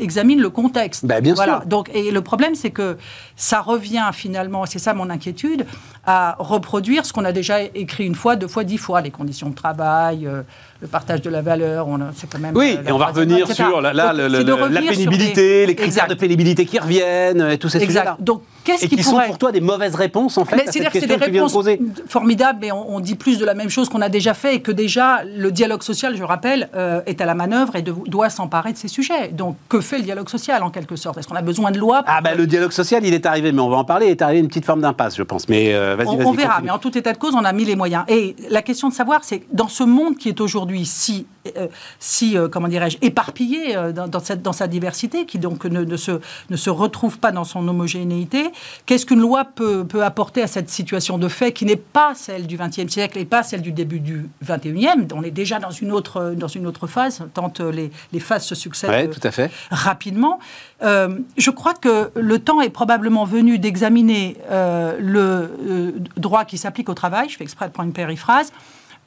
examine 0.00 0.40
le 0.40 0.50
contexte. 0.50 1.06
Ben, 1.06 1.21
bien 1.22 1.34
voilà. 1.34 1.60
sûr. 1.60 1.66
Donc, 1.66 1.90
et 1.94 2.10
le 2.10 2.20
problème, 2.20 2.54
c'est 2.54 2.70
que 2.70 2.96
ça 3.36 3.60
revient 3.60 4.10
finalement, 4.12 4.66
c'est 4.66 4.78
ça 4.78 4.94
mon 4.94 5.10
inquiétude, 5.10 5.66
à 6.04 6.36
reproduire 6.38 7.06
ce 7.06 7.12
qu'on 7.12 7.24
a 7.24 7.32
déjà 7.32 7.62
écrit 7.62 8.04
une 8.04 8.14
fois, 8.14 8.36
deux 8.36 8.48
fois, 8.48 8.64
dix 8.64 8.78
fois, 8.78 9.00
les 9.00 9.10
conditions 9.10 9.50
de 9.50 9.54
travail, 9.54 10.26
euh, 10.26 10.42
le 10.82 10.88
partage 10.88 11.22
de 11.22 11.30
la 11.30 11.42
valeur, 11.42 11.86
c'est 12.16 12.28
quand 12.28 12.40
même... 12.40 12.56
Oui, 12.56 12.76
euh, 12.76 12.88
et 12.88 12.92
on 12.92 12.98
va 12.98 13.06
revenir 13.06 13.50
sur 13.52 13.80
la, 13.80 13.92
la, 13.92 14.82
pénibilité, 14.88 15.64
les 15.64 15.76
critères 15.76 16.08
de 16.08 16.14
pénibilité 16.14 16.66
qui 16.66 16.76
reviennent, 16.76 17.40
et 17.52 17.56
tous 17.56 17.68
ces 17.68 17.78
sujets-là. 17.78 18.16
Donc, 18.18 18.42
qu'est-ce 18.64 18.86
qui, 18.86 19.00
sont 19.00 19.20
pour 19.24 19.38
toi 19.38 19.52
des 19.52 19.60
mauvaises 19.60 19.94
réponses, 19.94 20.38
en 20.38 20.44
fait, 20.44 20.68
à 20.68 20.72
cette 20.72 20.90
question 20.90 21.18
que 21.18 21.24
tu 21.24 21.30
viens 21.30 21.46
de 21.46 21.52
poser 21.52 21.80
formidables, 22.08 22.58
mais 22.60 22.72
on, 22.72 22.98
dit 22.98 23.14
plus 23.14 23.38
de 23.38 23.44
la 23.44 23.54
même 23.54 23.68
chose 23.68 23.88
qu'on 23.88 24.00
a 24.00 24.08
déjà 24.08 24.34
fait, 24.34 24.56
et 24.56 24.60
que 24.60 24.72
déjà, 24.72 25.22
le 25.24 25.52
dialogue 25.52 25.84
social, 25.84 26.16
je 26.16 26.24
rappelle, 26.24 26.68
euh, 26.74 27.00
est 27.06 27.20
à 27.20 27.26
la 27.26 27.34
manœuvre 27.34 27.76
et 27.76 27.82
doit 27.82 28.28
s'emparer 28.28 28.72
de 28.72 28.78
ces 28.78 28.88
sujets. 28.88 29.28
Donc, 29.28 29.56
que 29.68 29.80
fait 29.80 29.98
le 29.98 30.04
dialogue 30.04 30.28
social, 30.28 30.64
en 30.64 30.70
quelque 30.70 30.96
sorte? 30.96 31.18
Est-ce 31.18 31.28
qu'on 31.28 31.36
a 31.36 31.42
besoin 31.42 31.70
de 31.70 31.78
loi 31.78 32.02
Ah, 32.06 32.20
ben, 32.22 32.36
le 32.36 32.48
dialogue 32.48 32.72
social, 32.72 33.06
il 33.06 33.14
est 33.14 33.24
arrivé, 33.24 33.52
mais 33.52 33.62
on 33.62 33.70
va 33.70 33.76
en 33.76 33.84
parler, 33.84 34.06
il 34.06 34.10
est 34.10 34.22
arrivé 34.22 34.40
une 34.40 34.48
petite 34.48 34.64
forme 34.64 34.80
d'impasse, 34.80 35.16
je 35.16 35.22
pense. 35.22 35.48
Mais 35.48 35.72
euh, 35.74 35.94
vas-y, 35.94 36.16
vas-y. 36.16 36.26
On 36.26 36.32
verra, 36.32 36.60
mais 36.60 36.70
en 36.70 36.78
tout 36.78 36.96
état 36.98 37.12
de 37.12 37.18
cause, 37.18 37.34
on 37.36 37.44
a 37.44 37.52
mis 37.52 37.64
les 37.64 37.76
moyens. 37.76 38.02
Et 38.08 38.34
la 38.50 38.62
question 38.62 38.88
de 38.88 38.94
savoir, 38.94 39.20
c'est 39.22 39.42
dans 39.52 39.68
ce 39.68 39.84
monde 39.84 40.16
qui 40.16 40.28
est 40.28 40.40
aujourd'hui 40.40 40.71
si 40.84 41.26
euh, 41.56 41.66
si, 41.98 42.36
euh, 42.36 42.48
comment 42.48 42.68
dirais-je, 42.68 42.98
éparpillé 43.02 43.76
euh, 43.76 43.92
dans, 43.92 44.20
cette, 44.20 44.42
dans 44.42 44.52
sa 44.52 44.68
diversité, 44.68 45.26
qui 45.26 45.38
donc 45.38 45.64
ne, 45.64 45.96
se, 45.96 46.20
ne 46.50 46.56
se 46.56 46.70
retrouve 46.70 47.18
pas 47.18 47.32
dans 47.32 47.42
son 47.42 47.66
homogénéité. 47.66 48.52
Qu'est-ce 48.86 49.06
qu'une 49.06 49.20
loi 49.20 49.44
peut, 49.44 49.84
peut 49.84 50.04
apporter 50.04 50.42
à 50.42 50.46
cette 50.46 50.70
situation 50.70 51.18
de 51.18 51.26
fait 51.28 51.52
qui 51.52 51.64
n'est 51.64 51.76
pas 51.76 52.14
celle 52.14 52.46
du 52.46 52.56
XXe 52.56 52.86
siècle 52.92 53.18
et 53.18 53.24
pas 53.24 53.42
celle 53.42 53.62
du 53.62 53.72
début 53.72 53.98
du 53.98 54.28
XXIe? 54.44 55.08
On 55.14 55.24
est 55.24 55.32
déjà 55.32 55.58
dans 55.58 55.70
une 55.70 55.90
autre, 55.90 56.34
dans 56.36 56.48
une 56.48 56.66
autre 56.66 56.86
phase, 56.86 57.24
tant 57.34 57.52
les, 57.72 57.90
les 58.12 58.20
phases 58.20 58.44
se 58.44 58.54
succèdent 58.54 59.10
tout 59.10 59.26
à 59.26 59.30
fait. 59.32 59.50
rapidement. 59.70 60.38
je 60.80 61.50
crois 61.50 61.74
que 61.74 62.10
le 62.14 62.38
temps 62.38 62.60
est 62.60 62.70
probablement 62.70 63.24
venu 63.24 63.58
d'examiner 63.58 64.36
le 64.50 65.94
droit 66.16 66.44
qui 66.44 66.56
s'applique 66.56 66.88
au 66.88 66.94
travail, 66.94 67.28
je 67.28 67.36
fais 67.36 67.44
exprès 67.44 67.66
de 67.66 67.72
prendre 67.72 67.88
une 67.88 67.94
périphrase, 67.94 68.52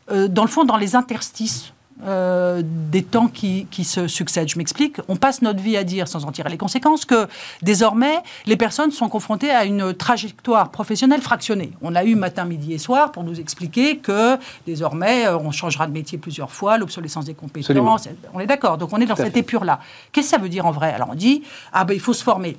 dans 0.09 0.43
le 0.43 0.49
fond, 0.49 0.65
dans 0.65 0.77
les 0.77 0.95
interstices 0.95 1.73
euh, 2.03 2.61
des 2.65 3.03
temps 3.03 3.29
qui, 3.29 3.65
se 3.85 4.07
succèdent. 4.07 4.49
Je 4.49 4.57
m'explique. 4.57 4.97
On 5.07 5.15
passe 5.15 5.41
notre 5.41 5.61
vie 5.61 5.77
à 5.77 5.85
dire, 5.85 6.09
sans 6.09 6.25
en 6.25 6.31
tirer 6.33 6.49
les 6.49 6.57
conséquences, 6.57 7.05
que 7.05 7.25
désormais, 7.61 8.17
les 8.45 8.57
personnes 8.57 8.91
sont 8.91 9.07
confrontées 9.07 9.49
à 9.49 9.63
une 9.63 9.93
trajectoire 9.93 10.71
professionnelle 10.71 11.21
fractionnée. 11.21 11.71
On 11.81 11.95
a 11.95 12.03
eu 12.03 12.15
matin, 12.15 12.43
midi 12.43 12.73
et 12.73 12.79
soir 12.79 13.13
pour 13.13 13.23
nous 13.23 13.39
expliquer 13.39 13.97
que 13.99 14.37
désormais, 14.67 15.25
euh, 15.25 15.37
on 15.37 15.51
changera 15.51 15.87
de 15.87 15.93
métier 15.93 16.17
plusieurs 16.17 16.51
fois, 16.51 16.77
l'obsolescence 16.77 17.25
des 17.25 17.33
compétences. 17.33 18.09
On 18.33 18.41
est 18.41 18.45
d'accord. 18.45 18.77
Donc 18.77 18.91
on 18.91 18.99
est 18.99 19.05
dans 19.05 19.15
cette 19.15 19.37
épure-là. 19.37 19.79
Qu'est-ce 20.11 20.31
que 20.31 20.35
ça 20.35 20.41
veut 20.41 20.49
dire 20.49 20.65
en 20.65 20.71
vrai? 20.71 20.91
Alors 20.91 21.11
on 21.11 21.15
dit, 21.15 21.43
ah 21.71 21.85
ben 21.85 21.93
il 21.93 22.01
faut 22.01 22.13
se 22.13 22.23
former 22.23 22.57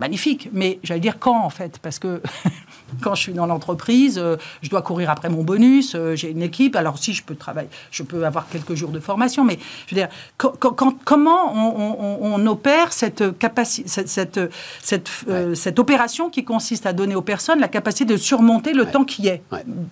magnifique. 0.00 0.48
Mais 0.52 0.78
j'allais 0.84 1.00
dire 1.00 1.18
quand, 1.18 1.44
en 1.44 1.50
fait 1.50 1.78
Parce 1.78 1.98
que 1.98 2.22
quand 3.02 3.14
je 3.14 3.22
suis 3.22 3.32
dans 3.32 3.46
l'entreprise, 3.46 4.18
euh, 4.18 4.36
je 4.62 4.70
dois 4.70 4.82
courir 4.82 5.10
après 5.10 5.28
mon 5.28 5.42
bonus, 5.42 5.94
euh, 5.94 6.14
j'ai 6.14 6.30
une 6.30 6.42
équipe. 6.42 6.76
Alors, 6.76 6.98
si 6.98 7.12
je 7.12 7.24
peux 7.24 7.34
travailler, 7.34 7.68
je 7.90 8.02
peux 8.04 8.24
avoir 8.24 8.48
quelques 8.48 8.74
jours 8.74 8.90
de 8.90 9.00
formation. 9.00 9.44
Mais 9.44 9.58
je 9.86 9.94
veux 9.94 10.00
dire, 10.00 10.08
comment 10.36 11.52
on, 11.52 12.46
opère 12.46 12.92
cette, 12.92 13.36
capacité, 13.38 13.88
cette, 13.88 14.40
cette, 14.80 15.10
euh, 15.28 15.54
cette, 15.54 15.78
opération 15.78 16.30
qui 16.30 16.44
consiste 16.44 16.86
à 16.86 16.92
donner 16.92 17.14
aux 17.14 17.22
personnes 17.22 17.58
la 17.58 17.68
capacité 17.68 18.04
de 18.04 18.16
surmonter 18.16 18.72
le 18.72 18.86
temps 18.86 19.04
qui 19.04 19.26
est 19.26 19.42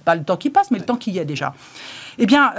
Pas 0.04 0.14
le 0.14 0.22
temps 0.22 0.36
qui 0.36 0.50
passe, 0.50 0.70
mais 0.70 0.78
le 0.78 0.84
temps 0.84 0.96
qui 0.96 1.10
y 1.10 1.18
est 1.18 1.24
déjà. 1.24 1.54
Eh 2.18 2.26
bien, 2.26 2.52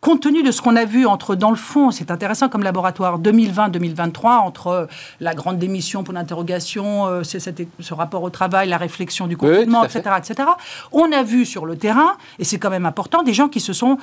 compte 0.00 0.22
tenu 0.22 0.42
de 0.42 0.50
ce 0.50 0.62
qu'on 0.62 0.76
a 0.76 0.84
vu 0.84 1.06
entre, 1.06 1.34
dans 1.34 1.50
le 1.50 1.56
fond, 1.56 1.90
c'est 1.90 2.10
intéressant 2.10 2.48
comme 2.48 2.62
laboratoire, 2.62 3.20
2020-2023, 3.20 4.38
entre 4.38 4.88
la 5.20 5.34
grande 5.34 5.58
démission 5.58 6.02
pour 6.02 6.14
l'interrogation, 6.14 7.06
euh, 7.06 7.22
ce 7.22 7.94
rapport 7.94 8.22
au 8.22 8.30
travail, 8.30 8.68
la 8.68 8.78
réflexion 8.78 9.26
du 9.26 9.36
confinement, 9.36 9.84
etc., 9.84 10.16
etc., 10.16 10.48
on 10.92 11.12
a 11.12 11.22
vu 11.22 11.44
sur 11.44 11.66
le 11.66 11.76
terrain, 11.76 12.16
et 12.38 12.44
c'est 12.44 12.58
quand 12.58 12.70
même 12.70 12.86
important, 12.86 13.22
des 13.22 13.34
gens 13.34 13.48
qui 13.48 13.60
se 13.60 13.72
sont, 13.72 13.98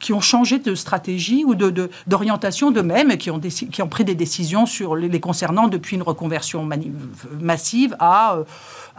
qui 0.00 0.12
ont 0.12 0.20
changé 0.20 0.58
de 0.58 0.74
stratégie 0.74 1.44
ou 1.44 1.54
de, 1.54 1.90
d'orientation 2.08 2.72
d'eux-mêmes, 2.72 3.16
qui 3.16 3.30
ont, 3.30 3.38
qui 3.38 3.82
ont 3.82 3.88
pris 3.88 4.04
des 4.04 4.16
décisions 4.16 4.66
sur 4.66 4.96
les, 4.96 5.20
concernant 5.20 5.68
depuis 5.68 5.96
une 5.96 6.02
reconversion 6.02 6.68
massive 7.40 7.96
à... 8.00 8.34
Euh, 8.34 8.44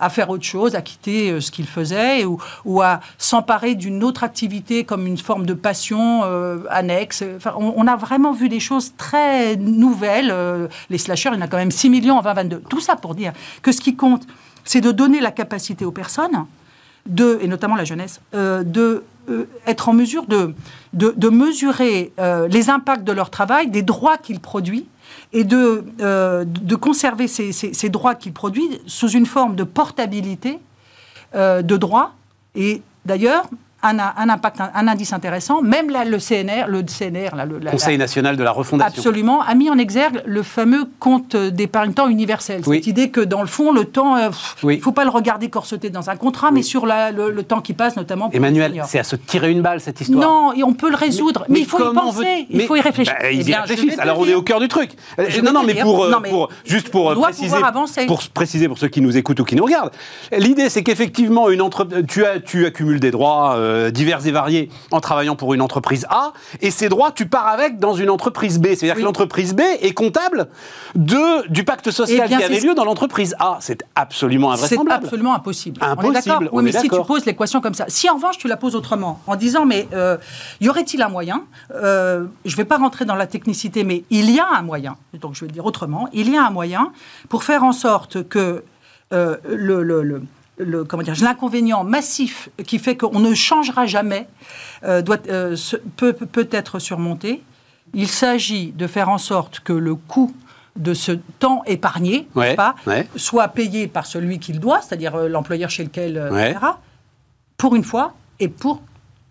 à 0.02 0.10
faire 0.10 0.30
autre 0.30 0.44
chose, 0.44 0.76
à 0.76 0.82
quitter 0.82 1.32
euh, 1.32 1.40
ce 1.40 1.52
qu'il 1.52 1.68
faisait 1.68 2.26
ou, 2.26 2.82
à 2.82 3.00
s'emparer 3.18 3.76
d'une 3.76 4.04
autre 4.04 4.24
activité 4.24 4.84
comme 4.84 5.06
une 5.06 5.18
forme 5.18 5.46
de 5.46 5.54
passion 5.54 6.22
euh, 6.24 6.64
annexe. 6.70 7.24
On, 7.56 7.88
a 7.88 7.96
vraiment 7.96 8.34
vu 8.34 8.50
des 8.50 8.60
choses 8.60 8.94
très 8.98 9.56
nouvelles. 9.56 10.32
Euh, 10.32 10.68
les 10.90 10.98
slashers, 10.98 11.30
il 11.34 11.36
y 11.36 11.38
en 11.38 11.42
a 11.42 11.48
quand 11.48 11.58
même 11.58 11.72
6 11.72 11.90
millions 11.90 12.18
en 12.18 12.22
2022. 12.22 12.64
Tout 12.68 12.82
ça 12.82 12.96
pour 12.96 13.14
dire 13.14 13.32
que 13.62 13.72
ce 13.72 13.80
qui 13.80 13.96
compte, 13.96 14.26
c'est 14.64 14.82
de 14.82 14.92
donner 14.92 15.22
la 15.22 15.32
capacité 15.32 15.86
aux 15.86 15.92
personnes, 15.92 16.46
de, 17.06 17.38
et 17.42 17.48
notamment 17.48 17.76
la 17.76 17.86
jeunesse, 17.86 18.22
de 18.34 19.04
être 19.68 19.90
en 19.90 19.94
mesure 19.94 20.26
de, 20.26 20.54
de 20.94 21.30
mesurer 21.30 22.12
les 22.50 22.70
impacts 22.70 23.04
de 23.04 23.12
leur 23.12 23.30
travail, 23.30 23.70
des 23.70 23.82
droits 23.82 24.18
qu'ils 24.18 24.40
produisent, 24.40 24.86
et 25.34 25.44
de, 25.44 25.84
euh, 26.02 26.46
conserver 26.80 27.28
ces, 27.28 27.52
ces, 27.52 27.90
droits 27.90 28.16
qu'il 28.16 28.34
produit 28.34 28.82
sous 28.86 29.10
une 29.10 29.26
forme 29.26 29.56
de 29.56 29.64
portabilité 29.64 30.60
euh, 31.36 31.62
de 31.62 31.78
droits. 31.78 32.14
Et 32.56 32.82
d'ailleurs, 33.06 33.46
un, 33.84 33.98
un, 34.00 34.30
impact, 34.30 34.62
un, 34.62 34.88
indice 34.88 35.14
intéressant. 35.14 35.62
Même 35.62 35.90
là, 35.90 36.06
le 36.06 36.18
CNR, 36.18 36.68
le 36.68 36.84
CNR, 36.84 37.36
là, 37.36 37.46
le 37.46 37.60
Conseil 37.70 37.98
national 37.98 38.38
de 38.38 38.44
la 38.44 38.52
refondation, 38.52 39.00
absolument, 39.00 39.42
a 39.42 39.56
mis 39.56 39.70
en 39.70 39.78
exergue 39.78 40.22
le 40.26 40.44
fameux 40.44 40.86
compte 41.00 41.36
d'épargne 41.36 41.94
temps 41.94 42.08
universel. 42.08 42.62
Cette 42.64 42.88
idée 42.88 43.10
que 43.10 43.22
dans 43.22 43.42
le 43.42 43.48
fond, 43.48 43.72
le 43.72 43.86
temps, 43.86 44.18
euh, 44.18 44.30
il 44.64 44.70
ne 44.70 44.78
faut 44.78 44.92
pas 44.92 45.04
le 45.04 45.10
regarder 45.10 45.50
corseté 45.50 45.90
dans 45.90 46.10
un 46.10 46.16
contrat, 46.16 46.52
mais 46.52 46.62
sur 46.62 46.86
la, 46.86 47.12
le, 47.12 47.44
temps 47.44 47.62
qui 47.62 47.74
passe, 47.74 47.96
notamment. 47.96 48.26
Pour 48.26 48.36
Emmanuel, 48.36 48.84
c'est 48.88 49.00
à 49.00 49.04
se 49.04 49.16
tirer 49.16 49.52
une 49.52 49.62
balle 49.62 49.82
cette 49.82 50.02
histoire. 50.02 50.22
Non, 50.22 50.54
et 50.54 50.64
on 50.64 50.74
peut 50.74 50.90
le 50.90 50.96
résoudre, 50.96 51.46
mais, 51.50 51.62
il 51.62 51.66
faut 51.66 51.80
y 51.80 51.94
penser, 51.94 52.48
il 52.50 52.62
faut 52.64 52.76
y 52.76 52.82
réfléchir. 52.82 53.16
Bah, 53.20 53.32
ils 53.32 53.48
y 53.48 53.52
eh 53.52 53.56
réfléchissent. 53.56 54.00
Alors 54.00 54.20
on 54.20 54.26
est 54.26 54.36
au 54.36 54.42
cœur 54.42 54.60
du 54.60 54.68
truc. 54.68 54.92
non, 55.44 55.54
non, 55.54 55.64
mais 55.64 55.76
pour, 55.76 56.04
euh, 56.04 56.12
pour 56.22 56.50
juste 56.66 56.90
pour 56.90 57.14
préciser, 57.20 57.58
pour 58.08 58.22
préciser 58.30 58.68
pour 58.68 58.78
ceux 58.78 58.88
qui 58.88 59.02
nous 59.02 59.18
écoutent 59.18 59.40
ou 59.40 59.46
qui 59.46 59.56
nous 59.56 59.64
regardent, 59.64 59.92
l'idée 60.38 60.70
c'est 60.70 60.84
qu'effectivement 60.84 61.50
une 61.50 61.62
tu, 62.08 62.26
as, 62.26 62.40
tu 62.40 62.66
accumules 62.66 63.00
des 63.00 63.12
droits 63.12 63.56
euh, 63.56 63.71
divers 63.92 64.26
et 64.26 64.32
variés 64.32 64.70
en 64.92 65.00
travaillant 65.00 65.36
pour 65.36 65.54
une 65.54 65.62
entreprise 65.62 66.06
A, 66.10 66.34
et 66.62 66.72
ces 66.72 66.90
droits, 66.90 67.12
tu 67.12 67.26
pars 67.26 67.48
avec 67.48 67.80
dans 67.80 67.94
une 67.94 68.10
entreprise 68.10 68.60
B. 68.60 68.68
C'est-à-dire 68.68 68.96
que 68.96 69.02
l'entreprise 69.02 69.54
B 69.54 69.62
est 69.82 69.94
comptable 69.94 70.48
de, 70.96 71.48
du 71.50 71.64
pacte 71.64 71.92
social 71.92 72.28
eh 72.30 72.36
qui 72.36 72.44
avait 72.44 72.60
lieu 72.60 72.74
dans 72.74 72.86
l'entreprise 72.86 73.36
A. 73.40 73.58
C'est 73.62 73.84
absolument 73.96 74.52
invraisemblable. 74.52 75.02
C'est 75.02 75.08
absolument 75.08 75.36
impossible. 75.36 75.82
Impossible. 75.82 76.50
oui, 76.52 76.64
mais 76.64 76.72
si 76.72 76.90
tu 76.90 77.02
poses 77.06 77.26
l'équation 77.26 77.62
comme 77.62 77.74
ça, 77.74 77.86
si 77.88 78.10
en 78.10 78.16
revanche 78.16 78.38
tu 78.38 78.48
la 78.48 78.58
poses 78.58 78.76
autrement, 78.76 79.22
en 79.28 79.36
disant, 79.36 79.66
mais 79.66 79.88
euh, 79.94 80.18
y 80.60 80.70
aurait-il 80.70 81.02
un 81.02 81.10
moyen 81.10 81.44
euh, 81.74 82.26
Je 82.46 82.54
ne 82.54 82.58
vais 82.58 82.66
pas 82.66 82.78
rentrer 82.78 83.06
dans 83.06 83.16
la 83.16 83.28
technicité, 83.28 83.84
mais 83.84 84.04
il 84.10 84.30
y 84.32 84.40
a 84.40 84.48
un 84.56 84.62
moyen, 84.62 84.98
donc 85.20 85.36
je 85.36 85.46
vais 85.46 85.52
dire 85.52 85.66
autrement, 85.66 86.08
il 86.14 86.30
y 86.30 86.38
a 86.38 86.46
un 86.46 86.52
moyen 86.52 86.92
pour 87.30 87.44
faire 87.44 87.64
en 87.64 87.74
sorte 87.74 88.28
que 88.28 88.64
euh, 89.14 89.38
le, 89.48 89.84
le 89.84 90.24
comment 90.88 91.04
dire, 91.04 91.16
l'inconvénient 91.22 91.84
massif 91.84 92.50
qui 92.66 92.80
fait 92.80 92.98
qu'on 92.98 93.20
ne 93.20 93.34
changera 93.34 93.86
jamais 93.86 94.28
euh, 94.84 95.02
doit, 95.02 95.18
euh, 95.30 95.56
peut, 95.98 96.14
peut 96.14 96.48
être 96.52 96.80
surmonté. 96.80 97.44
Il 97.94 98.08
s'agit 98.08 98.72
de 98.72 98.88
faire 98.88 99.10
en 99.10 99.18
sorte 99.18 99.60
que 99.60 99.74
le 99.74 99.96
coût 99.96 100.34
de 100.78 100.94
ce 100.94 101.12
temps 101.40 101.64
épargné 101.66 102.28
pas, 102.56 102.76
soit 103.18 103.50
payé 103.50 103.88
par 103.88 104.06
celui 104.06 104.40
qu'il 104.40 104.60
doit, 104.60 104.82
c'est-à-dire 104.82 105.16
euh, 105.16 105.28
l'employeur 105.28 105.70
chez 105.70 105.84
lequel, 105.84 106.18
etc., 106.32 106.60
pour 107.58 107.76
une 107.76 107.84
fois 107.84 108.14
et 108.40 108.48
pour, 108.48 108.82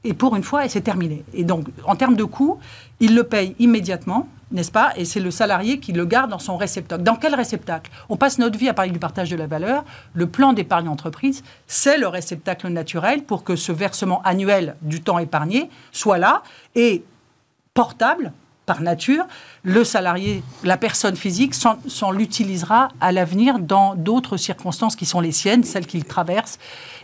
et 0.05 0.12
pour 0.12 0.37
une 0.37 0.43
fois, 0.43 0.64
et 0.64 0.68
c'est 0.68 0.83
terminé. 0.83 1.24
Et 1.35 1.45
donc, 1.45 1.66
en 1.85 1.97
termes 1.97 2.14
de 2.14 2.24
coût, 2.24 2.59
il 3.01 3.14
le 3.14 3.24
paye 3.24 3.57
immédiatement, 3.59 4.28
n'est-ce 4.51 4.72
pas? 4.72 4.92
Et 4.96 5.05
c'est 5.05 5.20
le 5.20 5.30
salarié 5.30 5.78
qui 5.78 5.92
le 5.92 6.05
garde 6.05 6.30
dans 6.30 6.38
son 6.38 6.57
réceptacle. 6.57 7.03
Dans 7.03 7.16
quel 7.16 7.34
réceptacle? 7.34 7.90
On 8.09 8.16
passe 8.16 8.38
notre 8.38 8.59
vie 8.59 8.68
à 8.68 8.74
parler 8.74 8.90
du 8.90 8.98
partage 8.98 9.30
de 9.30 9.36
la 9.36 9.46
valeur. 9.46 9.84
Le 10.14 10.26
plan 10.26 10.53
d'épargne 10.53 10.88
entreprise, 10.88 11.42
c'est 11.66 11.98
le 11.98 12.09
réceptacle 12.09 12.68
naturel 12.68 13.22
pour 13.24 13.44
que 13.44 13.57
ce 13.57 13.72
versement 13.72 14.22
annuel 14.22 14.76
du 14.82 15.01
temps 15.03 15.18
épargné 15.18 15.70
soit 15.92 16.18
là 16.18 16.42
et 16.74 17.05
portable 17.74 18.32
par 18.66 18.82
nature, 18.82 19.24
le 19.64 19.82
salarié, 19.82 20.44
la 20.62 20.76
personne 20.76 21.16
physique, 21.16 21.55
s'en 21.55 22.11
l'utilisera 22.12 22.88
à 23.01 23.11
l'avenir 23.11 23.59
dans 23.59 23.96
d'autres 23.96 24.36
circonstances 24.36 24.94
qui 24.94 25.07
sont 25.07 25.20
les 25.20 25.32
siennes, 25.32 25.64
celles 25.64 25.86
qu'il 25.86 26.05
traverse 26.05 26.61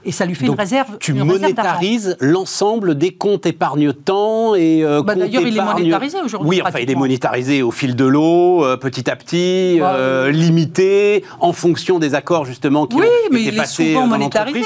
et 0.07 0.13
ça 0.13 0.25
lui 0.25 0.35
fait 0.35 0.47
une 0.47 0.55
réserve. 0.55 0.97
Tu 1.01 1.13
monétarises 1.13 2.17
l'ensemble 2.21 2.97
des 2.97 3.13
comptes 3.13 3.45
épargne-temps 3.45 4.55
et 4.55 4.85
euh, 4.85 5.03
bah, 5.03 5.15
D'ailleurs, 5.17 5.43
il 5.43 5.57
est 5.57 5.63
monétarisé 5.63 6.19
aujourd'hui. 6.25 6.49
Oui, 6.49 6.63
enfin, 6.65 6.79
il 6.81 6.91
est 6.91 6.95
monétarisé 6.95 7.63
au 7.63 7.73
fil 7.73 7.97
de 7.97 8.05
l'eau, 8.05 8.65
euh, 8.65 8.77
petit 8.77 9.11
à 9.11 9.17
petit, 9.17 9.79
bah, 9.81 9.95
euh, 9.95 10.31
limité, 10.31 11.25
en 11.41 11.53
fonction 11.53 11.99
des 11.99 12.15
accords 12.15 12.45
justement 12.45 12.87
qui 12.87 12.97
oui, 12.97 13.07
ont 13.07 13.29
mais 13.33 13.43
il 13.43 13.59
est 13.59 13.67
souvent 13.67 14.07
monétarisé. 14.07 14.65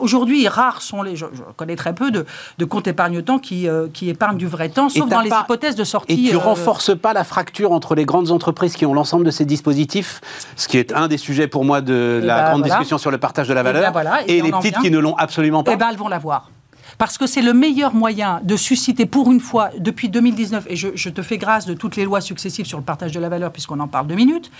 Aujourd'hui, 0.00 0.46
rares 0.46 0.82
sont 0.82 1.02
les. 1.02 1.16
Je, 1.16 1.26
connais 1.56 1.76
très 1.76 1.94
peu 1.94 2.12
de, 2.12 2.24
de 2.58 2.64
comptes 2.64 2.86
épargne-temps 2.86 3.40
qui, 3.40 3.66
qui 3.92 4.08
épargnent 4.08 4.36
du 4.36 4.46
vrai 4.46 4.68
temps, 4.68 4.88
sauf 4.88 5.08
dans 5.08 5.20
les 5.20 5.30
hypothèses 5.30 5.74
de 5.74 5.84
sortie. 5.84 6.26
Et 6.26 6.28
tu 6.28 6.34
ne 6.34 6.40
renforces 6.40 6.96
pas 6.96 7.12
la 7.12 7.24
fracture 7.24 7.72
entre 7.72 7.96
les 7.96 8.04
grandes 8.04 8.30
entreprises 8.30 8.76
qui 8.76 8.86
ont 8.86 8.94
l'ensemble 8.94 9.24
de 9.24 9.30
ces 9.32 9.44
dispositifs, 9.44 10.20
ce 10.54 10.68
qui 10.68 10.78
est 10.78 10.92
un 10.92 11.08
des 11.08 11.18
sujets 11.18 11.48
pour 11.48 11.64
moi 11.64 11.80
de 11.80 12.20
la 12.22 12.36
bah, 12.36 12.50
grande 12.50 12.62
discussion 12.62 12.98
sur 12.98 13.10
le 13.10 13.18
partage 13.18 13.48
de 13.48 13.54
la 13.54 13.64
valeur. 13.64 13.90
voilà, 13.92 14.20
et, 14.28 14.42
les 14.42 14.50
petites 14.50 14.78
qui 14.78 14.90
ne 14.90 14.98
l'ont 14.98 15.16
absolument 15.16 15.64
pas 15.64 15.72
Eh 15.72 15.76
bien, 15.76 15.90
elles 15.90 15.96
vont 15.96 16.08
l'avoir. 16.08 16.50
Parce 16.96 17.16
que 17.16 17.26
c'est 17.26 17.42
le 17.42 17.52
meilleur 17.52 17.94
moyen 17.94 18.40
de 18.42 18.56
susciter 18.56 19.06
pour 19.06 19.30
une 19.30 19.40
fois, 19.40 19.70
depuis 19.78 20.08
2019, 20.08 20.66
et 20.68 20.76
je, 20.76 21.08
te 21.08 21.22
fais 21.22 21.38
grâce 21.38 21.66
de 21.66 21.74
toutes 21.74 21.96
les 21.96 22.04
lois 22.04 22.20
successives 22.20 22.66
sur 22.66 22.78
le 22.78 22.84
partage 22.84 23.12
de 23.12 23.20
la 23.20 23.28
valeur, 23.28 23.52
puisqu'on 23.52 23.78
en 23.78 23.88
parle 23.88 24.06
deux 24.06 24.16
minutes, 24.16 24.50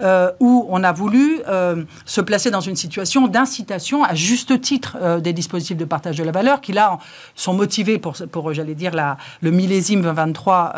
euh, 0.00 0.30
où 0.40 0.66
on 0.70 0.82
a 0.84 0.92
voulu 0.92 1.40
euh, 1.48 1.84
se 2.06 2.20
placer 2.20 2.50
dans 2.50 2.60
une 2.60 2.76
situation 2.76 3.26
d'incitation 3.26 4.04
à 4.04 4.14
juste 4.14 4.60
titre 4.60 4.96
euh, 5.02 5.20
des 5.20 5.32
dispositifs 5.32 5.76
de 5.76 5.84
partage 5.84 6.16
de 6.16 6.24
la 6.24 6.32
valeur, 6.32 6.60
qui 6.60 6.72
là 6.72 6.98
sont 7.34 7.52
motivés 7.52 7.98
pour, 7.98 8.14
pour 8.30 8.54
j'allais 8.54 8.74
dire, 8.74 8.94
la, 8.94 9.18
le 9.40 9.50
millésime 9.50 10.02
2023 10.02 10.74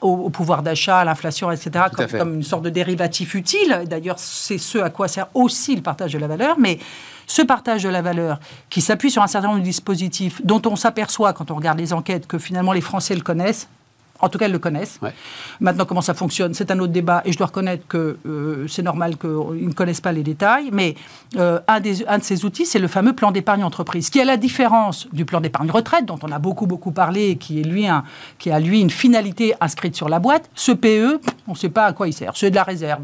au, 0.00 0.30
pouvoir 0.30 0.62
d'achat, 0.62 0.98
à 0.98 1.04
l'inflation, 1.04 1.50
etc., 1.50 1.86
comme, 1.94 2.06
comme, 2.06 2.34
une 2.34 2.42
sorte 2.42 2.64
de 2.64 2.70
dérivatif 2.70 3.34
utile. 3.34 3.84
D'ailleurs, 3.86 4.18
c'est 4.18 4.58
ce 4.58 4.78
à 4.78 4.90
quoi 4.90 5.06
sert 5.06 5.28
aussi 5.34 5.76
le 5.76 5.82
partage 5.82 6.12
de 6.12 6.18
la 6.18 6.26
valeur, 6.26 6.56
mais 6.58 6.78
ce 7.26 7.42
partage 7.42 7.82
de 7.82 7.88
la 7.88 8.02
valeur, 8.02 8.40
qui 8.70 8.80
s'appuie 8.80 9.10
sur 9.10 9.22
un 9.22 9.26
certain 9.26 9.48
nombre 9.48 9.60
de 9.60 9.64
dispositifs 9.64 10.40
dont 10.44 10.62
on 10.66 10.76
s'aperçoit 10.76 11.32
quand 11.32 11.50
on 11.50 11.54
regarde 11.54 11.78
les 11.78 11.92
enquêtes 11.92 12.26
que 12.26 12.38
finalement 12.38 12.72
les 12.72 12.80
Français 12.80 13.14
le 13.14 13.22
connaissent, 13.22 13.68
en 14.20 14.28
tout 14.28 14.38
cas, 14.38 14.46
ils 14.46 14.52
le 14.52 14.58
connaissent. 14.58 15.00
Maintenant, 15.60 15.84
comment 15.84 16.00
ça 16.00 16.14
fonctionne, 16.14 16.54
c'est 16.54 16.70
un 16.70 16.78
autre 16.78 16.92
débat. 16.92 17.22
Et 17.24 17.32
je 17.32 17.36
dois 17.36 17.48
reconnaître 17.48 17.86
que 17.86 18.16
euh, 18.26 18.66
c'est 18.68 18.82
normal 18.82 19.16
qu'ils 19.18 19.68
ne 19.68 19.72
connaissent 19.72 20.00
pas 20.00 20.12
les 20.12 20.22
détails. 20.22 20.70
Mais 20.72 20.94
euh, 21.36 21.60
un, 21.68 21.80
des, 21.80 22.06
un 22.06 22.18
de 22.18 22.24
ces 22.24 22.44
outils, 22.44 22.64
c'est 22.64 22.78
le 22.78 22.88
fameux 22.88 23.12
plan 23.12 23.32
d'épargne 23.32 23.64
entreprise, 23.64 24.10
qui 24.10 24.20
a 24.20 24.24
la 24.24 24.36
différence 24.36 25.08
du 25.12 25.24
plan 25.24 25.40
d'épargne 25.40 25.70
retraite, 25.70 26.06
dont 26.06 26.18
on 26.22 26.32
a 26.32 26.38
beaucoup, 26.38 26.66
beaucoup 26.66 26.92
parlé, 26.92 27.30
et 27.30 27.36
qui, 27.36 27.60
est 27.60 27.64
lui 27.64 27.86
qui 28.38 28.50
a 28.50 28.60
lui 28.60 28.80
une 28.80 28.90
finalité 28.90 29.54
inscrite 29.60 29.94
sur 29.94 30.08
la 30.08 30.20
boîte. 30.20 30.48
Ce 30.54 30.72
PE, 30.72 31.20
on 31.46 31.52
ne 31.52 31.56
sait 31.56 31.68
pas 31.68 31.84
à 31.84 31.92
quoi 31.92 32.08
il 32.08 32.12
sert. 32.12 32.32
C'est 32.34 32.50
de 32.50 32.54
la 32.54 32.62
réserve 32.62 33.02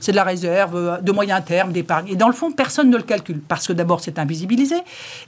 c'est 0.00 0.12
de 0.12 0.16
la 0.16 0.24
réserve 0.24 0.76
euh, 0.76 0.98
de 0.98 1.12
moyen 1.12 1.40
terme, 1.40 1.72
d'épargne. 1.72 2.08
Et 2.08 2.16
dans 2.16 2.28
le 2.28 2.32
fond, 2.34 2.52
personne 2.52 2.90
ne 2.90 2.96
le 2.96 3.02
calcule 3.02 3.40
parce 3.40 3.66
que 3.66 3.72
d'abord 3.72 4.00
c'est 4.00 4.18
invisibilisé, 4.18 4.76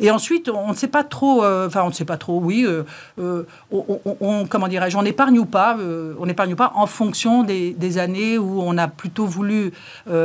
et 0.01 0.11
ensuite 0.11 0.49
on 0.49 0.70
ne 0.70 0.74
sait 0.74 0.89
pas 0.89 1.05
trop. 1.05 1.45
Euh, 1.45 1.66
enfin, 1.66 1.82
on 1.84 1.89
ne 1.89 1.93
sait 1.93 2.05
pas 2.05 2.16
trop. 2.16 2.41
Oui, 2.41 2.66
euh, 2.66 3.45
on, 3.70 4.47
comment 4.47 4.68
dirais-je, 4.68 4.97
on 4.97 5.05
épargne 5.05 5.39
ou 5.39 5.47
pas 5.47 5.76
On 6.20 6.28
épargne 6.28 6.53
ou 6.53 6.57
pas 6.57 6.72
en 6.74 6.87
fonction 6.87 7.43
des, 7.43 7.99
années 7.99 8.37
où 8.37 8.61
on 8.62 8.76
a 8.76 8.89
plutôt 8.89 9.26
voulu 9.26 9.72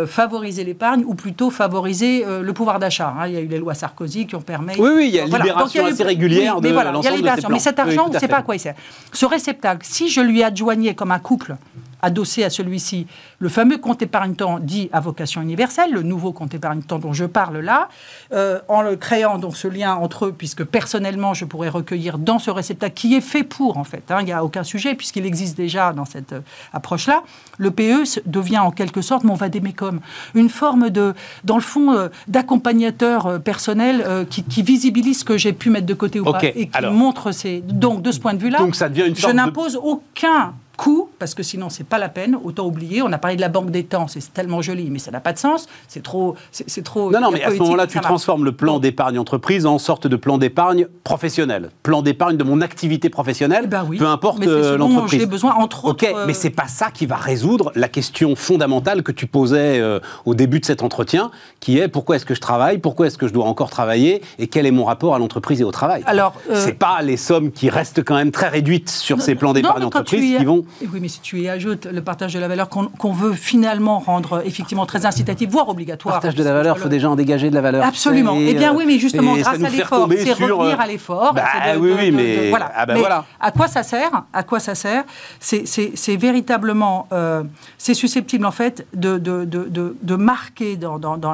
favoriser 0.07 0.63
l'épargne 0.63 1.03
ou 1.05 1.15
plutôt 1.15 1.49
favoriser 1.49 2.25
le 2.41 2.53
pouvoir 2.53 2.79
d'achat. 2.79 3.13
Hein. 3.17 3.27
Il 3.27 3.33
y 3.33 3.37
a 3.37 3.39
eu 3.39 3.47
les 3.47 3.59
lois 3.59 3.73
Sarkozy 3.73 4.27
qui 4.27 4.35
ont 4.35 4.41
permis. 4.41 4.73
Oui, 4.77 4.89
oui, 4.95 5.05
il 5.07 5.15
y 5.15 5.19
a 5.19 5.25
une 5.25 5.33
libération 5.33 5.85
assez 5.85 6.03
régulière 6.03 6.59
de 6.59 6.69
l'ensemble 6.69 7.21
de 7.21 7.41
ces 7.41 7.47
Mais 7.49 7.59
cet 7.59 7.79
argent, 7.79 8.05
on 8.07 8.13
ne 8.13 8.19
sait 8.19 8.27
pas 8.27 8.37
à 8.37 8.41
quoi 8.41 8.55
il 8.55 8.59
sert. 8.59 8.75
Ce 9.13 9.25
réceptacle, 9.25 9.85
si 9.87 10.09
je 10.09 10.21
lui 10.21 10.43
adjoignais 10.43 10.95
comme 10.95 11.11
un 11.11 11.19
couple 11.19 11.55
adossé 12.01 12.43
à 12.43 12.49
celui-ci. 12.49 13.07
Le 13.39 13.49
fameux 13.49 13.77
compte 13.77 14.01
épargne-temps 14.01 14.59
dit 14.59 14.89
à 14.91 14.99
vocation 14.99 15.41
universelle, 15.41 15.91
le 15.91 16.03
nouveau 16.03 16.31
compte 16.31 16.53
épargne-temps 16.53 16.99
dont 16.99 17.13
je 17.13 17.25
parle 17.25 17.59
là, 17.59 17.89
euh, 18.33 18.59
en 18.67 18.81
le 18.81 18.95
créant 18.95 19.37
donc 19.37 19.55
ce 19.55 19.67
lien 19.67 19.95
entre 19.95 20.27
eux, 20.27 20.35
puisque 20.37 20.63
personnellement 20.63 21.33
je 21.33 21.45
pourrais 21.45 21.69
recueillir 21.69 22.17
dans 22.17 22.39
ce 22.39 22.51
réceptacle 22.51 22.93
qui 22.93 23.15
est 23.15 23.21
fait 23.21 23.43
pour 23.43 23.77
en 23.77 23.83
fait, 23.83 24.03
hein, 24.09 24.17
il 24.21 24.25
n'y 24.25 24.31
a 24.31 24.43
aucun 24.43 24.63
sujet 24.63 24.95
puisqu'il 24.95 25.25
existe 25.25 25.57
déjà 25.57 25.93
dans 25.93 26.05
cette 26.05 26.33
euh, 26.33 26.41
approche-là, 26.73 27.23
le 27.57 27.71
PE 27.71 28.03
devient 28.25 28.59
en 28.59 28.71
quelque 28.71 29.01
sorte 29.01 29.23
mon 29.23 29.35
vadémécum, 29.35 29.99
une 30.35 30.49
forme 30.49 30.89
de, 30.89 31.13
dans 31.43 31.55
le 31.55 31.61
fond, 31.61 31.93
euh, 31.93 32.09
d'accompagnateur 32.27 33.41
personnel 33.41 34.27
qui, 34.29 34.43
visibilise 34.61 35.19
ce 35.19 35.25
que 35.25 35.37
j'ai 35.37 35.53
pu 35.53 35.69
mettre 35.69 35.87
de 35.87 35.93
côté 35.93 36.19
ou 36.19 36.23
pas 36.23 36.39
et 36.43 36.67
qui 36.67 36.85
montre 36.91 37.31
ces... 37.31 37.61
Donc 37.61 38.01
de 38.01 38.11
ce 38.11 38.19
point 38.19 38.33
de 38.33 38.39
vue-là, 38.39 38.59
je 38.71 39.31
n'impose 39.31 39.79
aucun 39.81 40.53
coût, 40.77 41.09
parce 41.21 41.35
que 41.35 41.43
sinon, 41.43 41.69
c'est 41.69 41.83
pas 41.83 41.99
la 41.99 42.09
peine. 42.09 42.35
Autant 42.43 42.65
oublier. 42.65 43.03
On 43.03 43.11
a 43.11 43.19
parlé 43.19 43.35
de 43.35 43.41
la 43.41 43.47
banque 43.47 43.69
des 43.69 43.83
temps, 43.83 44.07
c'est 44.07 44.33
tellement 44.33 44.63
joli, 44.63 44.89
mais 44.89 44.97
ça 44.97 45.11
n'a 45.11 45.19
pas 45.19 45.33
de 45.33 45.37
sens. 45.37 45.67
C'est 45.87 46.01
trop. 46.01 46.35
C'est 46.51 46.83
trop. 46.83 47.11
Non, 47.11 47.21
non, 47.21 47.29
mais 47.29 47.43
à 47.43 47.51
ce 47.51 47.57
moment-là, 47.57 47.85
tu 47.85 47.99
transformes 47.99 48.43
le 48.43 48.53
plan 48.53 48.79
d'épargne 48.79 49.19
entreprise 49.19 49.67
en 49.67 49.77
sorte 49.77 50.07
de 50.07 50.15
plan 50.15 50.39
d'épargne 50.39 50.87
professionnel. 51.03 51.69
Plan 51.83 52.01
d'épargne 52.01 52.37
de 52.37 52.43
mon 52.43 52.59
activité 52.59 53.11
professionnelle, 53.11 53.65
eh 53.65 53.67
ben 53.67 53.85
oui, 53.87 53.97
peu 53.97 54.07
importe 54.07 54.41
euh, 54.47 54.77
l'entreprise. 54.77 55.19
J'ai 55.19 55.27
besoin, 55.27 55.53
entre 55.53 55.85
autres. 55.85 56.07
Ok, 56.07 56.15
mais 56.25 56.33
c'est 56.33 56.49
pas 56.49 56.67
ça 56.67 56.89
qui 56.89 57.05
va 57.05 57.17
résoudre 57.17 57.71
la 57.75 57.87
question 57.87 58.35
fondamentale 58.35 59.03
que 59.03 59.11
tu 59.11 59.27
posais 59.27 59.79
euh, 59.79 59.99
au 60.25 60.33
début 60.33 60.59
de 60.59 60.65
cet 60.65 60.81
entretien, 60.81 61.29
qui 61.59 61.77
est 61.77 61.87
pourquoi 61.87 62.15
est-ce 62.15 62.25
que 62.25 62.33
je 62.33 62.41
travaille, 62.41 62.79
pourquoi 62.79 63.05
est-ce 63.05 63.19
que 63.19 63.27
je 63.27 63.33
dois 63.33 63.45
encore 63.45 63.69
travailler, 63.69 64.23
et 64.39 64.47
quel 64.47 64.65
est 64.65 64.71
mon 64.71 64.85
rapport 64.85 65.13
à 65.13 65.19
l'entreprise 65.19 65.61
et 65.61 65.63
au 65.65 65.71
travail? 65.71 66.01
Alors, 66.07 66.33
euh, 66.49 66.55
c'est 66.55 66.73
pas 66.73 67.03
les 67.03 67.17
sommes 67.17 67.51
qui 67.51 67.69
restent 67.69 68.03
quand 68.03 68.15
même 68.15 68.31
très 68.31 68.47
réduites 68.47 68.89
sur 68.89 69.21
ces 69.21 69.35
plans 69.35 69.53
d'épargne 69.53 69.83
entreprise 69.83 70.37
qui 70.39 70.45
vont 70.45 70.65
oui, 70.93 70.99
mais 71.01 71.07
si 71.11 71.21
tu 71.21 71.39
y 71.41 71.49
ajoutes 71.49 71.85
le 71.85 72.01
partage 72.01 72.33
de 72.33 72.39
la 72.39 72.47
valeur 72.47 72.69
qu'on 72.69 73.11
veut 73.11 73.33
finalement 73.33 73.99
rendre 73.99 74.41
effectivement 74.45 74.85
très 74.85 75.05
incitatif, 75.05 75.49
voire 75.49 75.69
obligatoire. 75.69 76.15
Partage 76.15 76.35
de 76.35 76.43
la 76.43 76.53
valeur, 76.53 76.77
il 76.77 76.81
faut 76.81 76.89
déjà 76.89 77.09
en 77.09 77.15
dégager 77.15 77.49
de 77.49 77.55
la 77.55 77.61
valeur. 77.61 77.85
Absolument. 77.85 78.35
Eh 78.39 78.53
bien 78.55 78.73
oui, 78.73 78.85
mais 78.87 78.97
justement, 78.97 79.35
grâce 79.35 79.63
à 79.63 79.69
l'effort, 79.69 80.09
c'est 80.09 80.33
revenir 80.33 80.79
à 80.79 80.87
l'effort. 80.87 81.33
Bah, 81.33 81.43
oui, 81.79 81.93
oui, 81.95 82.11
mais, 82.11 82.49
voilà. 82.49 82.71
Ah, 82.75 82.85
bah, 82.85 82.95
voilà. 82.97 83.25
À 83.39 83.51
quoi 83.51 83.67
ça 83.67 83.83
sert? 83.83 84.23
À 84.33 84.43
quoi 84.43 84.59
ça 84.59 84.73
sert? 84.73 85.03
C'est 85.39 86.15
véritablement, 86.15 87.07
euh, 87.11 87.43
c'est 87.77 87.93
susceptible 87.93 88.45
en 88.45 88.51
fait 88.51 88.87
de, 88.93 89.17
de, 89.17 89.45
de, 89.45 89.95
de 90.01 90.15
marquer 90.15 90.77
dans, 90.77 90.97
dans, 90.99 91.17
dans 91.17 91.33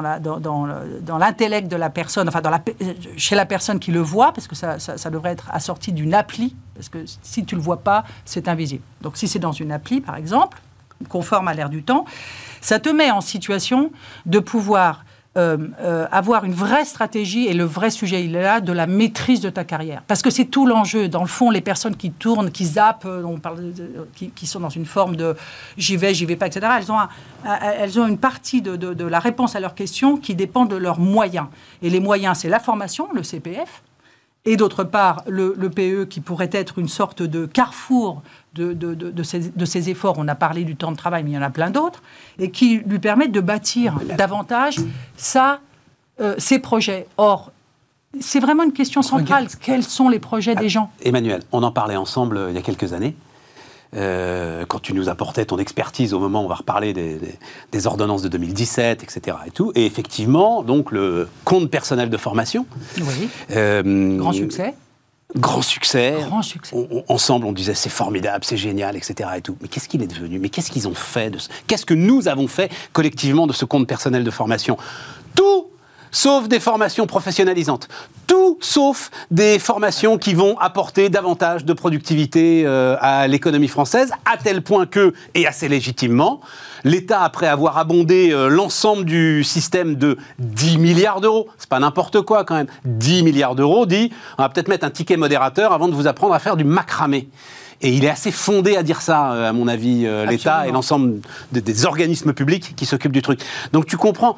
l'intellect 1.18 1.68
dans, 1.68 1.76
de 1.76 1.80
la 1.80 1.90
personne, 1.90 2.28
enfin 2.28 2.40
dans 2.40 2.50
la, 2.50 2.60
chez 3.16 3.36
la 3.36 3.46
personne 3.46 3.78
qui 3.78 3.92
le 3.92 4.00
voit, 4.00 4.32
parce 4.32 4.48
que 4.48 4.56
ça, 4.56 4.78
ça, 4.78 4.98
ça 4.98 5.10
devrait 5.10 5.30
être 5.30 5.48
assorti 5.52 5.92
d'une 5.92 6.14
appli 6.14 6.56
parce 6.74 6.88
que 6.88 6.98
si 7.22 7.44
tu 7.44 7.56
ne 7.56 7.60
le 7.60 7.64
vois 7.64 7.78
pas, 7.78 8.04
c'est 8.24 8.46
invisible. 8.46 8.84
Donc 9.00 9.16
si 9.16 9.26
c'est 9.26 9.40
dans 9.40 9.50
une 9.50 9.67
appli, 9.70 10.00
par 10.00 10.16
exemple, 10.16 10.60
conforme 11.08 11.48
à 11.48 11.54
l'ère 11.54 11.70
du 11.70 11.82
temps, 11.82 12.04
ça 12.60 12.78
te 12.78 12.88
met 12.88 13.10
en 13.10 13.20
situation 13.20 13.92
de 14.26 14.38
pouvoir 14.38 15.04
euh, 15.36 15.56
euh, 15.80 16.06
avoir 16.10 16.44
une 16.44 16.54
vraie 16.54 16.84
stratégie 16.84 17.46
et 17.46 17.54
le 17.54 17.62
vrai 17.62 17.90
sujet, 17.90 18.24
il 18.24 18.34
est 18.34 18.42
là, 18.42 18.60
de 18.60 18.72
la 18.72 18.88
maîtrise 18.88 19.40
de 19.40 19.50
ta 19.50 19.62
carrière. 19.62 20.02
Parce 20.08 20.20
que 20.20 20.30
c'est 20.30 20.46
tout 20.46 20.66
l'enjeu. 20.66 21.06
Dans 21.06 21.20
le 21.20 21.28
fond, 21.28 21.50
les 21.50 21.60
personnes 21.60 21.94
qui 21.94 22.10
tournent, 22.10 22.50
qui 22.50 22.64
zappent, 22.64 23.04
euh, 23.04 23.22
on 23.22 23.38
parle 23.38 23.72
qui, 24.34 24.46
sont 24.46 24.58
dans 24.58 24.68
une 24.68 24.86
forme 24.86 25.14
de 25.14 25.36
j'y 25.76 25.96
vais, 25.96 26.12
j'y 26.12 26.24
vais 26.24 26.34
pas, 26.34 26.48
etc., 26.48 26.66
elles 26.78 26.90
ont, 26.90 26.98
elles 27.78 28.00
ont 28.00 28.08
une 28.08 28.18
partie 28.18 28.62
de, 28.62 28.74
de, 28.74 29.04
la 29.04 29.20
réponse 29.20 29.54
à 29.54 29.60
leurs 29.60 29.76
questions 29.76 30.16
qui 30.16 30.34
dépend 30.34 30.64
de 30.64 30.74
leurs 30.74 30.98
moyens. 30.98 31.46
Et 31.82 31.90
les 31.90 32.00
moyens, 32.00 32.38
c'est 32.38 32.48
la 32.48 32.58
formation, 32.58 33.08
le 33.14 33.22
CPF, 33.22 33.82
et 34.44 34.56
d'autre 34.56 34.82
part 34.82 35.22
le, 35.28 35.54
PE 35.68 36.06
qui 36.06 36.20
pourrait 36.20 36.50
être 36.52 36.78
une 36.78 36.88
sorte 36.88 37.22
de 37.22 37.46
carrefour 37.46 38.22
de, 38.54 38.72
de, 38.72 39.22
ces, 39.22 39.90
efforts. 39.90 40.16
On 40.18 40.28
a 40.28 40.34
parlé 40.34 40.64
du 40.64 40.76
temps 40.76 40.90
de 40.90 40.96
travail, 40.96 41.22
mais 41.24 41.30
il 41.30 41.34
y 41.34 41.38
en 41.38 41.42
a 41.42 41.50
plein 41.50 41.70
d'autres, 41.70 42.02
et 42.38 42.50
qui 42.50 42.78
lui 42.78 42.98
permettent 42.98 43.32
de 43.32 43.40
bâtir 43.40 44.00
davantage 44.16 44.76
ça, 45.16 45.60
euh, 46.20 46.34
ses 46.38 46.58
projets. 46.58 47.06
Or, 47.16 47.52
c'est 48.20 48.40
vraiment 48.40 48.62
une 48.62 48.72
question 48.72 49.02
centrale. 49.02 49.48
Quels 49.60 49.84
sont 49.84 50.08
les 50.08 50.18
projets 50.18 50.54
des 50.54 50.68
gens? 50.68 50.90
Emmanuel, 51.02 51.42
on 51.52 51.62
en 51.62 51.70
parlait 51.70 51.96
ensemble 51.96 52.36
euh, 52.36 52.50
il 52.50 52.54
y 52.54 52.58
a 52.58 52.62
quelques 52.62 52.92
années. 52.92 53.14
Euh, 53.96 54.66
quand 54.66 54.80
tu 54.80 54.92
nous 54.92 55.08
apportais 55.08 55.46
ton 55.46 55.58
expertise 55.58 56.12
au 56.12 56.18
moment 56.18 56.42
où 56.42 56.44
on 56.44 56.48
va 56.48 56.56
reparler 56.56 56.92
des, 56.92 57.86
ordonnances 57.86 58.20
de 58.20 58.28
2017, 58.28 59.02
etc. 59.02 59.36
Et, 59.46 59.50
tout. 59.50 59.72
et 59.74 59.86
effectivement, 59.86 60.62
donc 60.62 60.92
le 60.92 61.26
compte 61.44 61.70
personnel 61.70 62.10
de 62.10 62.16
formation. 62.18 62.66
Oui. 62.98 63.30
Euh, 63.52 64.18
grand 64.18 64.32
succès. 64.32 64.74
Grand 65.36 65.60
succès. 65.60 66.16
Grand 66.20 66.42
succès. 66.42 66.74
ensemble, 67.08 67.44
on 67.44 67.52
disait 67.52 67.74
c'est 67.74 67.90
formidable, 67.90 68.44
c'est 68.44 68.56
génial, 68.56 68.96
etc. 68.96 69.28
Et 69.36 69.42
tout. 69.42 69.58
Mais 69.60 69.68
qu'est-ce 69.68 69.88
qu'il 69.88 70.02
est 70.02 70.06
devenu? 70.06 70.38
Mais 70.38 70.48
qu'est-ce 70.48 70.70
qu'ils 70.70 70.88
ont 70.88 70.94
fait 70.94 71.30
de 71.30 71.38
Qu'est-ce 71.66 71.84
que 71.84 71.94
nous 71.94 72.28
avons 72.28 72.48
fait 72.48 72.70
collectivement 72.94 73.46
de 73.46 73.52
ce 73.52 73.66
compte 73.66 73.86
personnel 73.86 74.24
de 74.24 74.30
formation? 74.30 74.78
Tout 75.34 75.66
sauf 76.10 76.48
des 76.48 76.60
formations 76.60 77.06
professionnalisantes. 77.06 77.88
Tout 78.26 78.56
sauf 78.62 79.10
des 79.30 79.58
formations 79.58 80.16
qui 80.16 80.32
vont 80.32 80.58
apporter 80.58 81.10
davantage 81.10 81.66
de 81.66 81.72
productivité 81.74 82.62
euh, 82.64 82.96
à 83.00 83.28
l'économie 83.28 83.68
française, 83.68 84.12
à 84.24 84.38
tel 84.38 84.62
point 84.62 84.86
que, 84.86 85.12
et 85.34 85.46
assez 85.46 85.68
légitimement, 85.68 86.40
l'État, 86.84 87.22
après 87.22 87.46
avoir 87.46 87.78
abondé 87.78 88.30
euh, 88.32 88.48
l'ensemble 88.48 89.04
du 89.04 89.44
système 89.44 89.94
de 89.94 90.18
10 90.38 90.78
milliards 90.78 91.20
d'euros, 91.20 91.48
c'est 91.58 91.68
pas 91.68 91.78
n'importe 91.78 92.22
quoi 92.22 92.44
quand 92.44 92.54
même, 92.54 92.68
10 92.84 93.22
milliards 93.22 93.54
d'euros, 93.54 93.86
dit 93.86 94.10
on 94.38 94.42
va 94.42 94.48
peut-être 94.48 94.68
mettre 94.68 94.84
un 94.84 94.90
ticket 94.90 95.16
modérateur 95.16 95.72
avant 95.72 95.88
de 95.88 95.94
vous 95.94 96.06
apprendre 96.06 96.34
à 96.34 96.38
faire 96.38 96.56
du 96.56 96.64
macramé. 96.64 97.28
Et 97.80 97.92
il 97.92 98.04
est 98.04 98.10
assez 98.10 98.32
fondé 98.32 98.76
à 98.76 98.82
dire 98.82 99.00
ça, 99.00 99.48
à 99.48 99.52
mon 99.52 99.68
avis, 99.68 100.04
l'État 100.28 100.66
et 100.66 100.72
l'ensemble 100.72 101.20
des 101.52 101.86
organismes 101.86 102.32
publics 102.32 102.74
qui 102.74 102.86
s'occupent 102.86 103.12
du 103.12 103.22
truc. 103.22 103.40
Donc 103.72 103.86
tu 103.86 103.96
comprends 103.96 104.36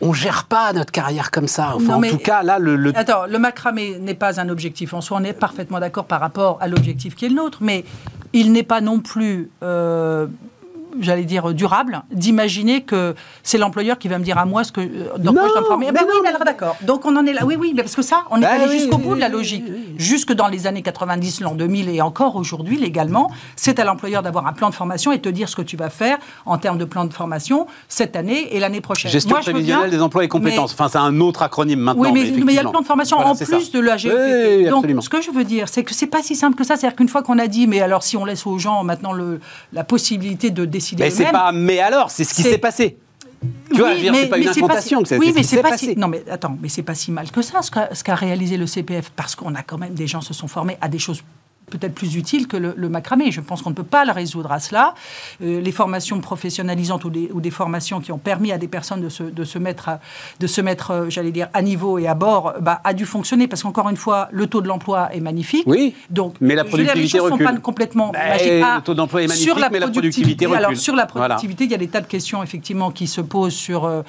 on 0.00 0.12
gère 0.12 0.44
pas 0.44 0.72
notre 0.72 0.92
carrière 0.92 1.30
comme 1.30 1.48
ça. 1.48 1.72
Enfin, 1.76 1.94
en 1.94 2.02
tout 2.02 2.18
cas, 2.18 2.42
là, 2.42 2.58
le, 2.58 2.92
Attends, 2.96 3.26
le 3.26 3.38
macramé 3.38 3.98
n'est 3.98 4.14
pas 4.14 4.40
un 4.40 4.48
objectif 4.48 4.94
en 4.94 5.00
soi. 5.00 5.18
On 5.20 5.24
est 5.24 5.32
parfaitement 5.32 5.80
d'accord 5.80 6.06
par 6.06 6.20
rapport 6.20 6.58
à 6.60 6.68
l'objectif 6.68 7.14
qui 7.14 7.26
est 7.26 7.28
le 7.28 7.36
nôtre, 7.36 7.58
mais 7.60 7.84
il 8.32 8.52
n'est 8.52 8.62
pas 8.62 8.80
non 8.80 9.00
plus 9.00 9.50
euh, 9.62 10.26
j'allais 11.00 11.24
dire, 11.24 11.52
durable, 11.54 12.02
d'imaginer 12.12 12.82
que 12.82 13.14
c'est 13.42 13.58
l'employeur 13.58 13.98
qui 13.98 14.08
va 14.08 14.18
me 14.18 14.24
dire 14.24 14.38
à 14.38 14.44
moi 14.44 14.64
ce 14.64 14.72
que, 14.72 14.80
euh, 14.80 15.18
dans 15.18 15.32
quoi 15.32 15.48
je 15.48 15.52
dois 15.52 15.60
me 15.60 15.66
former. 15.66 15.92
Ben 15.92 16.02
oui, 16.06 16.28
alors 16.28 16.44
d'accord. 16.44 16.76
Donc 16.82 17.04
on 17.04 17.16
en 17.16 17.26
est 17.26 17.32
là. 17.32 17.44
Oui, 17.44 17.56
oui, 17.58 17.72
mais 17.74 17.82
parce 17.82 17.94
que 17.94 18.02
ça, 18.02 18.24
on 18.30 18.38
est 18.38 18.40
ben 18.40 18.60
allé 18.60 18.78
jusqu'au 18.78 18.98
bout 18.98 19.14
de 19.14 19.20
la 19.20 19.28
logique. 19.28 19.64
Jusque 19.98 20.32
dans 20.32 20.48
les 20.48 20.66
années 20.66 20.82
90, 20.82 21.40
l'an 21.40 21.54
2000 21.54 21.88
et 21.88 22.00
encore 22.00 22.36
aujourd'hui, 22.36 22.76
légalement, 22.76 23.30
c'est 23.56 23.78
à 23.78 23.84
l'employeur 23.84 24.22
d'avoir 24.22 24.46
un 24.46 24.52
plan 24.52 24.70
de 24.70 24.74
formation 24.74 25.12
et 25.12 25.20
te 25.20 25.28
dire 25.28 25.48
ce 25.48 25.56
que 25.56 25.62
tu 25.62 25.76
vas 25.76 25.90
faire 25.90 26.18
en 26.44 26.58
termes 26.58 26.78
de 26.78 26.84
plan 26.84 27.04
de 27.04 27.12
formation 27.12 27.66
cette 27.88 28.16
année 28.16 28.54
et 28.54 28.60
l'année 28.60 28.80
prochaine. 28.80 29.10
Gestion 29.10 29.36
prévisionnelle 29.40 29.90
des 29.90 30.02
emplois 30.02 30.24
et 30.24 30.28
compétences. 30.28 30.72
enfin, 30.72 30.88
c'est 30.88 30.98
un 30.98 31.20
autre 31.20 31.42
acronyme 31.42 31.80
maintenant. 31.80 32.02
Oui, 32.02 32.12
mais, 32.12 32.22
il 32.22 32.54
y 32.54 32.58
a 32.58 32.62
le 32.62 32.70
plan 32.70 32.80
de 32.80 32.86
formation 32.86 33.18
en 33.18 33.34
plus 33.34 33.70
de 33.70 33.80
la 33.80 33.96
GEPP. 33.96 34.70
Donc, 34.70 34.86
ce 35.02 35.08
que 35.08 35.20
je 35.20 35.30
veux 35.30 35.44
dire, 35.44 35.68
c'est 35.68 35.84
que 35.84 35.94
c'est 35.94 36.06
pas 36.06 36.22
si 36.22 36.34
simple 36.34 36.56
que 36.56 36.64
ça. 36.64 36.76
C'est-à-dire 36.76 36.96
qu'une 36.96 37.08
fois 37.08 37.22
qu'on 37.22 37.38
a 37.38 37.46
dit, 37.46 37.66
mais 37.66 37.80
alors 37.80 38.02
si 38.02 38.16
on 38.16 38.24
laisse 38.24 38.46
aux 38.46 38.58
gens 38.58 38.84
maintenant 38.84 39.12
le, 39.12 39.40
la 39.72 39.84
possibilité 39.84 40.50
de 40.50 40.64
décider 40.64 40.85
mais 40.98 41.10
c'est 41.10 41.30
pas 41.32 41.52
mais 41.52 41.80
alors, 41.80 42.10
c'est 42.10 42.24
ce 42.24 42.34
qui 42.34 42.42
s'est 42.42 42.58
passé. 42.58 42.98
Tu 43.72 43.80
vois, 43.80 43.94
c'est 43.96 44.28
pas 44.28 44.38
une 44.38 44.48
incantation 44.48 45.02
que 45.02 45.14
Oui, 45.16 45.32
mais 45.34 45.42
c'est 45.42 45.62
pas 45.62 45.76
si... 45.76 45.96
Non, 45.96 46.08
mais 46.08 46.24
attends, 46.30 46.56
mais 46.60 46.68
c'est 46.68 46.82
pas 46.82 46.94
si 46.94 47.10
mal 47.10 47.30
que 47.30 47.42
ça 47.42 47.60
ce 47.62 48.04
qu'a 48.04 48.14
réalisé 48.14 48.56
le 48.56 48.66
CPF, 48.66 49.10
parce 49.14 49.34
qu'on 49.34 49.54
a 49.54 49.62
quand 49.62 49.78
même 49.78 49.94
des 49.94 50.06
gens 50.06 50.20
se 50.20 50.34
sont 50.34 50.48
formés 50.48 50.78
à 50.80 50.88
des 50.88 50.98
choses 50.98 51.22
peut-être 51.70 51.94
plus 51.94 52.16
utile 52.16 52.46
que 52.46 52.56
le, 52.56 52.88
macramé. 52.88 53.30
Je 53.32 53.40
pense 53.40 53.62
qu'on 53.62 53.70
ne 53.70 53.74
peut 53.74 53.82
pas 53.82 54.04
le 54.04 54.12
résoudre 54.12 54.52
à 54.52 54.60
cela. 54.60 54.94
Euh, 55.42 55.60
les 55.60 55.72
formations 55.72 56.20
professionnalisantes 56.20 57.04
ou 57.04 57.10
des, 57.10 57.30
ou 57.32 57.40
des, 57.40 57.50
formations 57.50 58.00
qui 58.00 58.12
ont 58.12 58.18
permis 58.18 58.52
à 58.52 58.58
des 58.58 58.68
personnes 58.68 59.00
de 59.00 59.08
se, 59.08 59.24
de 59.24 59.44
se 59.44 59.58
mettre, 59.58 59.90
de 60.38 60.46
se 60.46 60.60
mettre 60.60 60.90
euh, 60.92 61.10
j'allais 61.10 61.32
dire, 61.32 61.48
à 61.54 61.62
niveau 61.62 61.98
et 61.98 62.06
à 62.06 62.14
bord, 62.14 62.54
bah, 62.60 62.80
a 62.84 62.94
dû 62.94 63.06
fonctionner 63.06 63.48
parce 63.48 63.62
qu'encore 63.62 63.88
une 63.88 63.96
fois, 63.96 64.28
le 64.30 64.46
taux 64.46 64.60
de 64.60 64.68
l'emploi 64.68 65.12
est 65.12 65.20
magnifique. 65.20 65.64
Oui. 65.66 65.94
Donc, 66.10 66.36
mais 66.40 66.54
la 66.54 66.64
productivité 66.64 67.18
recule. 67.18 67.38
ne 67.38 67.46
sont 67.46 67.52
pas 67.54 67.60
complètement 67.60 68.12
bah, 68.12 68.36
Le 68.36 68.82
taux 68.82 68.94
d'emploi 68.94 69.22
est 69.22 69.26
magnifique, 69.26 69.48
sur 69.48 69.58
la 69.58 69.70
mais 69.70 69.80
la 69.80 69.88
productivité 69.88 70.46
recule. 70.46 70.58
Alors, 70.58 70.76
sur 70.76 70.94
la 70.94 71.06
productivité, 71.06 71.64
il 71.64 71.70
y 71.70 71.74
a 71.74 71.78
des 71.78 71.88
tas 71.88 72.00
de 72.00 72.06
questions 72.06 72.42
effectivement 72.42 72.90
qui 72.90 73.06
se 73.06 73.20
posent 73.20 73.54
sur. 73.54 73.84
Euh, 73.84 74.02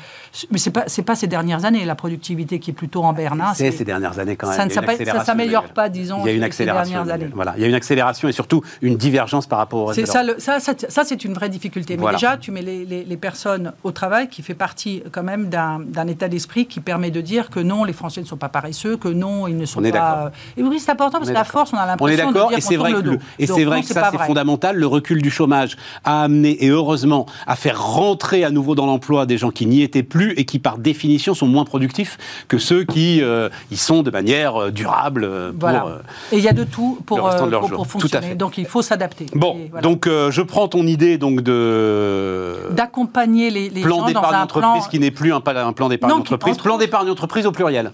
mais 0.52 0.58
c'est 0.58 0.72
pas, 0.72 0.84
c'est 0.88 1.04
pas 1.04 1.16
ces 1.16 1.28
dernières 1.28 1.66
années 1.66 1.86
la 1.86 1.96
productivité 1.96 2.60
qui 2.60 2.72
est 2.72 2.74
plutôt 2.74 3.04
en 3.04 3.14
berne. 3.14 3.42
Hein, 3.42 3.54
c'est 3.56 3.72
ces 3.72 3.86
dernières 3.86 4.20
années 4.20 4.36
quand 4.36 4.48
même. 4.48 4.70
Ça 4.70 4.84
ne 4.84 5.24
s'améliore 5.24 5.70
pas, 5.70 5.90
disons. 5.90 6.20
Il 6.24 6.28
y 6.28 6.30
a 6.30 6.34
une 6.34 6.44
accélération. 6.44 7.06
Voilà, 7.34 7.47
il 7.56 7.62
y 7.62 7.66
a 7.66 7.68
une 7.68 7.76
accélération 7.76 8.28
et 8.28 8.32
surtout 8.32 8.62
une 8.82 8.98
divergence 8.98 9.48
par 9.48 9.60
rapport 9.60 9.80
au 9.80 9.86
reste 9.86 10.06
ça, 10.06 10.60
ça, 10.60 10.74
ça, 10.90 11.04
c'est 11.04 11.26
une 11.26 11.34
vraie 11.34 11.50
difficulté. 11.50 11.98
Mais 11.98 12.12
déjà, 12.12 12.38
tu 12.38 12.52
mets 12.52 12.62
les, 12.62 13.18
personnes 13.18 13.74
au 13.84 13.92
travail 13.92 14.30
qui 14.30 14.44
fait 14.44 14.54
partie 14.54 15.02
quand 15.12 15.24
même 15.24 15.50
d'un 15.50 16.08
état 16.08 16.28
d'esprit 16.28 16.68
qui 16.68 16.80
permet 16.80 17.10
de 17.10 17.22
dire 17.22 17.50
que 17.50 17.60
non, 17.60 17.84
les 17.84 17.94
Français 17.94 18.22
ne 18.22 18.26
sont 18.26 18.38
pas 18.38 18.50
paresseux, 18.50 18.96
que 18.96 19.08
non, 19.08 19.48
ils 19.48 19.58
ne 19.58 19.66
sont 19.66 19.82
on 19.82 19.84
est 19.84 19.92
pas. 19.92 20.32
Et 20.56 20.64
oui, 20.64 20.80
c'est 20.80 20.92
important 20.92 21.18
parce 21.18 21.30
que 21.30 21.34
la 21.34 21.44
force, 21.44 21.74
on 21.74 21.78
a 21.78 21.86
l'impression 21.86 22.32
de 22.32 22.34
dire 22.34 22.58
et 22.58 22.62
c'est 22.62 22.76
vrai, 22.76 22.94
que 22.94 23.18
et 23.40 23.48
c'est 23.48 23.64
vrai 23.64 23.82
que 23.82 23.88
ça, 23.88 24.10
c'est 24.12 24.26
fondamental. 24.26 24.78
Le 24.78 24.88
recul 24.88 25.22
du 25.22 25.32
chômage 25.32 25.78
a 26.04 26.24
amené, 26.24 26.64
et 26.64 26.70
heureusement, 26.70 27.26
à 27.48 27.56
faire 27.56 27.82
rentrer 27.84 28.44
à 28.44 28.52
nouveau 28.52 28.76
dans 28.76 28.86
l'emploi 28.86 29.26
des 29.26 29.38
gens 29.38 29.52
qui 29.52 29.66
n'y 29.66 29.82
étaient 29.82 30.04
plus 30.04 30.34
et 30.34 30.46
qui, 30.46 30.60
par 30.60 30.78
définition, 30.78 31.34
sont 31.34 31.48
moins 31.48 31.66
productifs 31.66 32.18
que 32.48 32.58
ceux 32.58 32.84
qui 32.84 33.22
euh, 33.22 33.50
y 33.72 33.78
sont 33.78 34.04
de 34.04 34.12
manière 34.12 34.62
euh, 34.62 34.72
durable. 34.72 35.24
Euh, 35.24 35.52
pour, 35.52 35.70
et 35.70 36.38
il 36.38 36.44
y 36.44 36.48
a 36.48 36.54
de 36.54 36.64
tout 36.64 37.00
pour, 37.06 37.20
pour, 37.38 37.70
pour 37.70 37.88
fonctionner. 37.88 38.36
Donc 38.36 38.58
il 38.58 38.66
faut 38.66 38.82
s'adapter. 38.82 39.26
Bon, 39.34 39.58
donc 39.82 40.08
euh, 40.08 40.32
je 40.32 40.42
prends 40.42 40.68
ton 40.68 40.86
idée 40.86 41.18
donc 41.18 41.42
de 41.42 42.56
d'accompagner 42.72 43.50
les, 43.50 43.70
les 43.70 43.82
plan 43.82 44.06
d'épargne 44.06 44.44
entreprise 44.44 44.88
qui 44.88 45.00
n'est 45.00 45.12
plus 45.12 45.34
un, 45.34 45.42
un 45.46 45.74
plan 45.74 45.90
d'épargne 45.90 46.14
entreprise, 46.14 46.58
plan 46.58 46.78
d'épargne 46.78 47.10
entreprise 47.10 47.46
au 47.46 47.52
pluriel. 47.52 47.92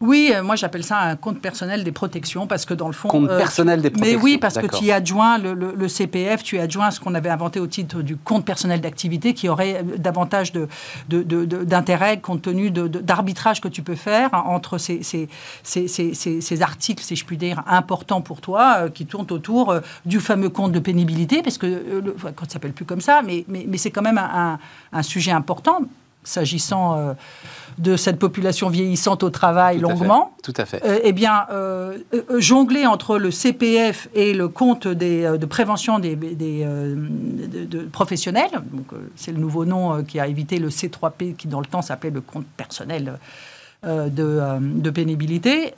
Oui, 0.00 0.30
euh, 0.32 0.44
moi 0.44 0.54
j'appelle 0.54 0.84
ça 0.84 1.00
un 1.00 1.16
compte 1.16 1.40
personnel 1.40 1.82
des 1.82 1.90
protections 1.90 2.46
parce 2.46 2.64
que 2.64 2.72
dans 2.72 2.86
le 2.86 2.92
fond. 2.92 3.08
Compte 3.08 3.28
euh, 3.30 3.38
personnel 3.38 3.82
des 3.82 3.90
protections. 3.90 4.18
Mais 4.18 4.22
oui, 4.22 4.38
parce 4.38 4.56
que 4.56 4.66
tu 4.66 4.84
y 4.84 4.92
adjoins 4.92 5.38
le, 5.38 5.54
le, 5.54 5.88
CPF, 5.88 6.44
tu 6.44 6.56
y 6.56 6.60
adjoins 6.60 6.92
ce 6.92 7.00
qu'on 7.00 7.16
avait 7.16 7.30
inventé 7.30 7.58
au 7.58 7.66
titre 7.66 8.02
du 8.02 8.16
compte 8.16 8.44
personnel 8.44 8.80
d'activité 8.80 9.34
qui 9.34 9.48
aurait 9.48 9.78
euh, 9.78 9.96
davantage 9.98 10.52
d'intérêt 11.08 12.16
de, 12.16 12.20
de, 12.20 12.22
compte 12.24 12.42
tenu 12.42 12.70
d'arbitrage 12.70 13.60
que 13.60 13.66
tu 13.66 13.82
peux 13.82 13.96
faire 13.96 14.30
entre 14.34 14.78
ces, 14.78 15.02
ces, 15.02 15.28
ces, 15.64 15.88
ces, 15.88 16.62
articles, 16.62 17.02
si 17.02 17.16
je 17.16 17.24
puis 17.24 17.36
dire, 17.36 17.64
importants 17.66 18.20
pour 18.20 18.40
toi, 18.40 18.88
qui 18.90 19.06
tournent 19.06 19.26
autour 19.30 19.74
du 20.06 20.20
fameux 20.20 20.48
compte 20.48 20.72
de 20.72 20.78
pénibilité, 20.78 21.42
parce 21.42 21.58
que 21.58 21.66
le 21.66 22.12
compte 22.12 22.48
ne 22.48 22.52
s'appelle 22.52 22.72
plus 22.72 22.84
comme 22.84 23.00
ça, 23.00 23.22
mais, 23.24 23.44
mais, 23.48 23.64
mais 23.68 23.78
c'est 23.78 23.90
quand 23.90 24.02
même 24.02 24.18
un, 24.18 24.58
un, 24.92 25.02
sujet 25.02 25.32
important 25.32 25.82
s'agissant 26.24 27.14
de 27.78 27.96
cette 27.96 28.18
population 28.18 28.68
vieillissante 28.68 29.22
au 29.22 29.30
travail 29.30 29.78
longuement. 29.78 30.32
tout 30.42 30.54
à 30.56 30.64
fait. 30.64 30.84
Euh, 30.84 30.98
eh 31.02 31.12
bien, 31.12 31.46
euh, 31.50 31.98
euh, 32.12 32.40
jongler 32.40 32.86
entre 32.86 33.18
le 33.18 33.30
CPF 33.30 34.08
et 34.14 34.34
le 34.34 34.48
compte 34.48 34.88
de 34.88 35.46
prévention 35.46 35.98
des, 35.98 36.16
de, 36.16 37.78
professionnels, 37.92 38.50
c'est 39.16 39.32
le 39.32 39.38
nouveau 39.38 39.64
nom 39.64 40.02
qui 40.02 40.18
a 40.18 40.26
évité 40.26 40.58
le 40.58 40.68
C3P 40.68 41.36
qui 41.36 41.48
dans 41.48 41.60
le 41.60 41.66
temps 41.66 41.82
s'appelait 41.82 42.10
le 42.10 42.20
compte 42.20 42.46
personnel 42.56 43.18
de, 43.84 44.90
pénibilité 44.90 45.72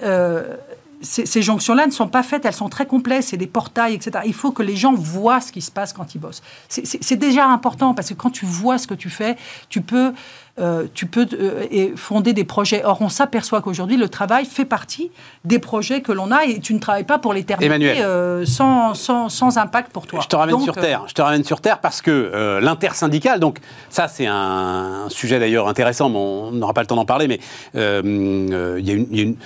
ces, 1.01 1.43
jonctions-là 1.43 1.87
ne 1.87 1.93
sont 1.93 2.09
pas 2.09 2.23
faites, 2.23 2.45
elles 2.45 2.53
sont 2.53 2.69
très 2.69 2.87
complexes, 2.87 3.29
c'est 3.29 3.37
des 3.37 3.47
portails, 3.47 3.95
etc. 3.95 4.25
Il 4.27 4.35
faut 4.35 4.53
que 4.53 4.63
les 4.63 4.77
gens 4.77 4.93
voient 4.93 5.41
ce 5.41 5.53
qui 5.53 5.63
se 5.63 5.71
passe 5.71 5.93
quand 5.93 6.15
ils 6.15 6.19
bossent. 6.19 6.43
C'est 6.69 7.17
déjà 7.17 7.47
important 7.47 7.95
parce 7.95 8.11
que 8.11 8.15
quand 8.15 8.31
tu 8.31 8.45
vois 8.45 8.79
ce 8.79 8.87
que 8.87 8.95
tu 8.95 9.11
fais, 9.11 9.37
tu 9.69 9.81
peux 9.81 10.13
euh, 10.61 10.87
tu 10.93 11.07
peux 11.07 11.27
euh, 11.33 11.93
fonder 11.97 12.33
des 12.33 12.45
projets. 12.45 12.85
Or, 12.85 13.01
on 13.01 13.09
s'aperçoit 13.09 13.63
qu'aujourd'hui, 13.63 13.97
le 13.97 14.09
travail 14.09 14.45
fait 14.45 14.65
partie 14.65 15.11
des 15.45 15.59
projets 15.59 16.03
que 16.03 16.13
l'on 16.13 16.31
a 16.31 16.45
et 16.45 16.61
tu 16.61 16.75
ne 16.75 16.79
travailles 16.79 17.05
pas 17.05 17.19
pour 17.19 17.33
l'éternité 17.33 18.03
euh, 18.03 18.45
sans, 18.45 18.95
sans, 18.95 19.59
impact 19.59 19.93
pour 19.93 20.07
toi. 20.07 20.21
Je 20.23 20.29
te 20.29 20.37
ramène 20.37 20.61
sur 20.61 20.75
Terre. 20.75 21.05
Je 21.07 21.15
te 21.15 21.23
ramène 21.23 21.45
sur 21.45 21.61
Terre 21.61 21.79
parce 21.79 22.03
que 22.03 22.59
l'intersyndical, 22.61 23.41
donc 23.41 23.59
ça 23.89 24.09
c'est 24.09 24.27
un, 24.27 25.07
sujet 25.09 25.39
d'ailleurs 25.39 25.69
intéressant, 25.69 26.11
mais 26.11 26.19
on 26.19 26.51
n'aura 26.53 26.75
pas 26.75 26.83
le 26.83 26.87
temps 26.87 26.97
d'en 26.97 27.07
parler, 27.07 27.27
mais 27.27 27.41
il 27.75 28.85
y 28.85 29.21
a 29.21 29.23
une 29.23 29.37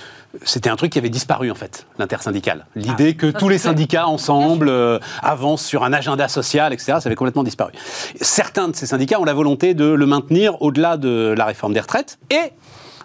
c'était 0.43 0.69
un 0.69 0.75
truc 0.75 0.91
qui 0.91 0.99
avait 0.99 1.09
disparu 1.09 1.51
en 1.51 1.55
fait, 1.55 1.85
l'intersyndical. 1.99 2.65
L'idée 2.75 3.15
ah, 3.15 3.19
que 3.19 3.27
tous 3.27 3.49
les 3.49 3.57
syndicats 3.57 4.07
ensemble 4.07 4.69
euh, 4.69 4.99
avancent 5.21 5.65
sur 5.65 5.83
un 5.83 5.93
agenda 5.93 6.27
social, 6.27 6.73
etc., 6.73 6.97
ça 6.99 7.07
avait 7.07 7.15
complètement 7.15 7.43
disparu. 7.43 7.73
Certains 8.21 8.67
de 8.67 8.75
ces 8.75 8.85
syndicats 8.85 9.19
ont 9.19 9.25
la 9.25 9.33
volonté 9.33 9.73
de 9.73 9.85
le 9.85 10.05
maintenir 10.05 10.61
au-delà 10.61 10.97
de 10.97 11.33
la 11.37 11.45
réforme 11.45 11.73
des 11.73 11.79
retraites 11.79 12.19
et 12.29 12.51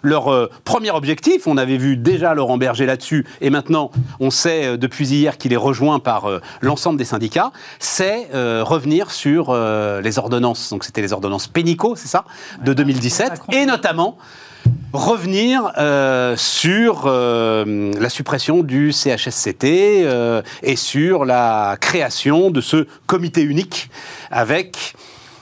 leur 0.03 0.33
euh, 0.33 0.49
premier 0.65 0.89
objectif, 0.89 1.45
on 1.45 1.57
avait 1.57 1.77
vu 1.77 1.95
déjà 1.95 2.33
Laurent 2.33 2.57
Berger 2.57 2.87
là-dessus, 2.87 3.23
et 3.39 3.51
maintenant 3.51 3.91
on 4.19 4.31
sait 4.31 4.65
euh, 4.65 4.77
depuis 4.77 5.07
hier 5.07 5.37
qu'il 5.37 5.53
est 5.53 5.57
rejoint 5.57 5.99
par 5.99 6.27
l'ensemble 6.61 6.97
des 6.97 7.05
syndicats, 7.05 7.51
c'est 7.77 8.29
revenir 8.33 9.11
sur 9.11 9.53
les 9.53 10.19
ordonnances, 10.19 10.69
donc 10.69 10.83
c'était 10.83 11.01
les 11.01 11.13
ordonnances 11.13 11.47
Pénico, 11.47 11.95
c'est 11.95 12.07
ça, 12.07 12.25
de 12.63 12.73
2017, 12.73 13.41
et 13.51 13.65
notamment 13.65 14.17
revenir 14.93 15.71
euh, 15.77 16.35
sur 16.37 17.03
euh, 17.05 17.93
la 17.99 18.09
suppression 18.09 18.61
du 18.61 18.91
CHSCT 18.91 19.63
euh, 20.03 20.41
et 20.63 20.75
sur 20.75 21.25
la 21.25 21.77
création 21.79 22.51
de 22.51 22.61
ce 22.61 22.87
comité 23.05 23.41
unique 23.41 23.89
avec 24.29 24.95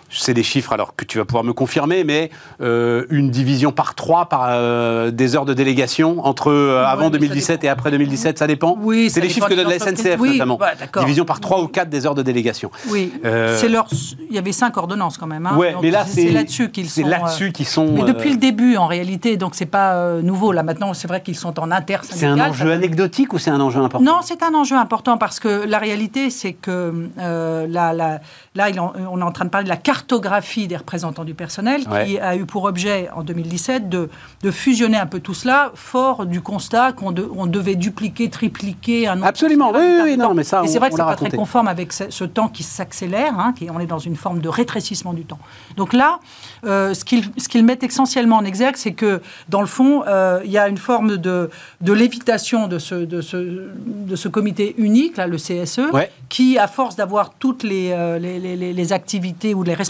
c'est 0.10 0.34
des 0.34 0.43
chiffres 0.43 0.74
alors 0.74 0.95
que 0.95 1.05
tu 1.05 1.18
vas 1.18 1.26
pouvoir 1.26 1.43
me 1.43 1.53
confirmer, 1.53 2.03
mais 2.03 2.32
euh, 2.62 3.05
une 3.10 3.30
division 3.30 3.72
par 3.72 3.95
trois 3.95 4.28
par 4.28 4.47
euh, 4.49 5.12
des 5.12 5.36
heures 5.36 5.45
de 5.45 5.53
délégation 5.53 6.26
entre 6.26 6.51
euh, 6.51 6.84
avant 6.86 7.10
2017 7.10 7.64
et 7.64 7.70
après 7.70 7.91
2017, 7.91 8.39
ça 8.39 8.47
dépend. 8.47 8.78
Oui, 8.82 9.10
c'est 9.10 9.22
les 9.22 9.30
chiffres 9.30 9.47
que 9.47 9.53
donne 9.53 9.70
la 9.70 9.80
SNCF 9.80 10.20
notamment. 10.20 10.60
division 10.99 11.26
par 11.26 11.39
trois 11.39 11.62
ou 11.62 11.68
quatre 11.68 11.89
des 11.89 12.05
heures 12.05 12.16
de 12.16 12.24
délégation. 12.24 12.72
Oui, 12.89 13.14
c'est 13.24 13.70
leur. 13.70 13.88
Il 14.30 14.36
y 14.36 14.39
avait 14.39 14.51
cinq 14.51 14.78
ordonnances 14.78 15.18
quand 15.18 15.28
même. 15.28 15.45
Hein, 15.45 15.55
ouais, 15.55 15.76
mais 15.82 15.91
là 15.91 16.05
c'est 16.05 16.30
là-dessus 16.30 16.70
qu'ils 16.72 16.89
sont. 16.89 17.01
C'est 17.01 17.07
là-dessus 17.07 17.51
qu'ils 17.51 17.68
sont. 17.68 17.91
Mais 17.93 18.03
depuis 18.03 18.32
le 18.32 18.38
début 18.38 18.78
en 18.78 18.88
réalité, 18.88 19.38
donc 19.38 19.55
c'est 19.55 19.66
pas 19.66 20.22
nouveau. 20.22 20.51
Là 20.51 20.64
maintenant, 20.64 20.93
c'est 20.93 21.07
vrai 21.07 21.22
qu'ils 21.22 21.38
sont 21.38 21.60
en 21.60 21.72
intersyndical. 21.72 22.36
C'est 22.36 22.41
un 22.41 22.49
enjeu 22.49 22.72
anecdotique 22.72 23.34
ou 23.34 23.38
c'est 23.38 23.51
un 23.51 23.62
enjeu 23.62 23.82
important? 23.82 24.03
Non, 24.03 24.20
c'est 24.24 24.43
un 24.43 24.53
enjeu 24.53 24.76
important 24.76 25.18
parce 25.18 25.39
que 25.39 25.66
la 25.68 25.78
réalité, 25.78 26.30
c'est 26.30 26.53
que 26.53 27.10
là, 27.18 27.93
là, 27.93 28.20
là, 28.55 28.68
on 29.12 29.20
est 29.20 29.24
en 29.24 29.32
train 29.32 29.45
de 29.45 29.49
parler 29.49 29.66
de 29.66 29.70
la 29.70 29.78
carte 29.78 29.99
cartographie 30.00 30.68
des 30.68 30.78
représentants 30.78 31.26
du 31.26 31.34
personnel 31.34 31.84
qui 32.06 32.20
a 32.20 32.36
eu 32.36 32.45
pour 32.45 32.64
objet 32.64 33.10
en 33.16 33.24
2017 33.24 33.89
de, 33.89 34.10
de, 34.43 34.52
fusionner 34.52 34.97
un 34.97 35.06
peu 35.06 35.20
tout 35.20 35.34
cela, 35.34 35.72
fort 35.76 36.26
du 36.26 36.41
constat 36.41 36.93
qu'on 36.93 37.14
on 37.36 37.45
devait 37.45 37.76
dupliquer, 37.76 38.30
tripliquer 38.30 39.08
un 39.08 39.22
Absolument, 39.22 39.72
oui, 39.72 40.00
oui, 40.04 40.18
non, 40.18 40.34
mais 40.34 40.43
ça, 40.43 40.62
Et 40.64 40.68
c'est 40.68 40.80
vrai 40.80 40.89
que 40.89 40.95
c'est 40.95 41.04
pas 41.04 41.16
très 41.16 41.32
conforme 41.32 41.68
avec 41.68 41.91
ce, 41.91 42.24
temps 42.24 42.47
qui 42.47 42.64
s'accélère, 42.64 43.38
hein, 43.38 43.54
qui, 43.58 43.70
on 43.70 43.80
est 43.80 43.86
dans 43.86 44.00
une 44.00 44.16
forme 44.16 44.39
de 44.39 44.50
rétrécissement 44.50 45.14
du 45.14 45.26
temps. 45.26 45.39
Donc 45.76 45.93
là, 45.93 46.20
euh, 46.66 46.93
ce 46.93 47.04
qu'ils 47.04 47.66
mettent 47.66 47.84
essentiellement 47.84 48.38
en 48.38 48.45
exergue, 48.45 48.76
c'est 48.78 48.93
que, 48.93 49.22
dans 49.50 49.62
le 49.62 49.68
fond, 49.68 50.04
euh, 50.08 50.41
il 50.45 50.52
y 50.52 50.58
a 50.58 50.68
une 50.68 50.78
forme 50.78 51.18
de, 51.18 51.50
de 51.82 51.93
lévitation 51.93 52.68
de 52.68 52.80
ce, 52.80 52.95
de, 52.95 53.22
ce, 53.22 53.38
de 53.76 54.16
ce 54.16 54.28
comité 54.30 54.76
unique, 54.78 55.18
là, 55.18 55.28
le 55.28 55.38
CSE, 55.38 55.82
qui, 56.30 56.58
à 56.58 56.68
force 56.68 56.95
d'avoir 56.95 57.32
toutes 57.34 57.64
les, 57.64 57.91
euh, 57.91 58.18
les, 58.20 58.39
les, 58.39 58.74
les, 58.74 58.93
activités 58.93 59.54
ou 59.54 59.64
les 59.64 59.74
responsabilités, 59.74 59.89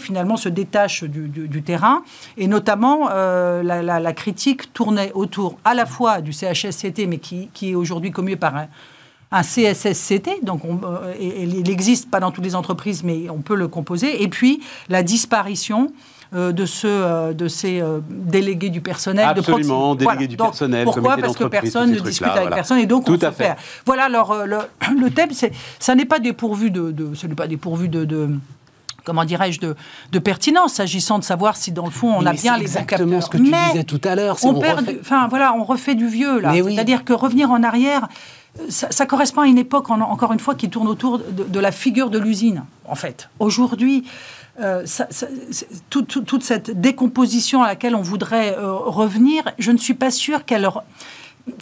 finalement 0.00 0.36
se 0.36 0.48
détache 0.48 1.04
du, 1.04 1.28
du, 1.28 1.62
terrain. 1.62 2.02
Et 2.36 2.46
notamment, 2.46 3.08
la, 3.08 3.82
la, 3.82 4.00
la, 4.00 4.12
critique 4.12 4.72
tournait 4.72 5.12
autour 5.14 5.58
à 5.64 5.74
la 5.74 5.86
fois 5.86 6.20
du 6.20 6.32
CHSCT, 6.32 7.06
mais 7.06 7.18
qui, 7.18 7.48
qui 7.54 7.70
est 7.70 7.74
aujourd'hui 7.74 8.10
commué 8.10 8.36
par 8.36 8.56
un 8.56 8.68
un 9.30 9.42
CSSCT, 9.42 10.42
donc 10.42 10.64
on, 10.64 10.80
euh, 10.84 11.14
il 11.20 11.62
n'existe 11.62 12.10
pas 12.10 12.20
dans 12.20 12.30
toutes 12.30 12.44
les 12.44 12.54
entreprises, 12.54 13.04
mais 13.04 13.28
on 13.28 13.38
peut 13.38 13.56
le 13.56 13.68
composer. 13.68 14.22
Et 14.22 14.28
puis 14.28 14.60
la 14.88 15.02
disparition 15.02 15.92
euh, 16.34 16.52
de, 16.52 16.66
ce, 16.66 16.86
euh, 16.86 17.32
de 17.32 17.48
ces 17.48 17.82
délégués 18.08 18.70
du 18.70 18.80
personnel. 18.80 19.26
Absolument, 19.28 19.94
délégués 19.94 20.28
du 20.28 20.36
personnel. 20.36 20.84
Pourquoi 20.84 21.18
Parce 21.18 21.36
que 21.36 21.44
personne 21.44 21.90
ne 21.90 22.00
discute 22.00 22.28
avec 22.28 22.50
personne 22.50 22.78
et 22.78 22.86
donc 22.86 23.04
Tout 23.04 23.18
on 23.22 23.26
à 23.26 23.32
fait. 23.32 23.56
Voilà, 23.84 24.04
alors 24.04 24.46
le, 24.46 24.58
le 24.98 25.10
thème, 25.10 25.30
ça 25.78 25.94
n'est 25.94 26.06
pas 26.06 26.18
dépourvu 26.20 26.70
de, 26.70 26.90
de 26.90 27.14
ce 27.14 27.26
n'est 27.26 27.34
pas 27.34 27.46
dépourvu 27.48 27.88
de, 27.88 28.04
de 28.04 28.30
comment 29.08 29.24
dirais-je, 29.24 29.58
de, 29.58 29.74
de, 30.12 30.18
pertinence, 30.18 30.74
s'agissant 30.74 31.18
de 31.18 31.24
savoir 31.24 31.56
si 31.56 31.72
dans 31.72 31.86
le 31.86 31.90
fond 31.90 32.14
on 32.14 32.26
a 32.26 32.34
bien 32.34 32.58
les 32.58 32.64
exactement 32.64 33.22
ce 33.22 33.30
que 33.30 33.38
tu 33.38 33.44
disais 33.44 33.84
tout 33.84 34.00
à 34.04 34.14
l'heure. 34.14 34.36
On, 34.42 34.60
perd, 34.60 34.86
enfin 35.00 35.28
voilà, 35.28 35.54
on 35.54 35.64
refait 35.64 35.94
du 35.94 36.06
vieux 36.06 36.40
là. 36.40 36.52
C'est-à-dire 36.52 37.04
que 37.04 37.14
revenir 37.14 37.50
en 37.50 37.62
arrière, 37.62 38.06
ça, 38.68 39.06
correspond 39.06 39.42
à 39.42 39.46
une 39.46 39.56
époque, 39.58 39.90
encore 39.90 40.32
une 40.32 40.40
fois, 40.40 40.54
qui 40.54 40.68
tourne 40.68 40.88
autour 40.88 41.18
de, 41.18 41.60
la 41.60 41.72
figure 41.72 42.10
de 42.10 42.18
l'usine, 42.18 42.64
en 42.84 42.94
fait. 42.94 43.30
Aujourd'hui, 43.38 44.04
euh, 44.60 44.84
toute 45.88 46.42
cette 46.42 46.80
décomposition 46.80 47.62
à 47.62 47.68
laquelle 47.68 47.94
on 47.94 48.02
voudrait 48.02 48.56
euh, 48.58 48.72
revenir, 48.72 49.44
je 49.58 49.70
ne 49.70 49.78
suis 49.78 49.94
pas 49.94 50.10
sûre 50.10 50.44
qu'elle 50.44 50.68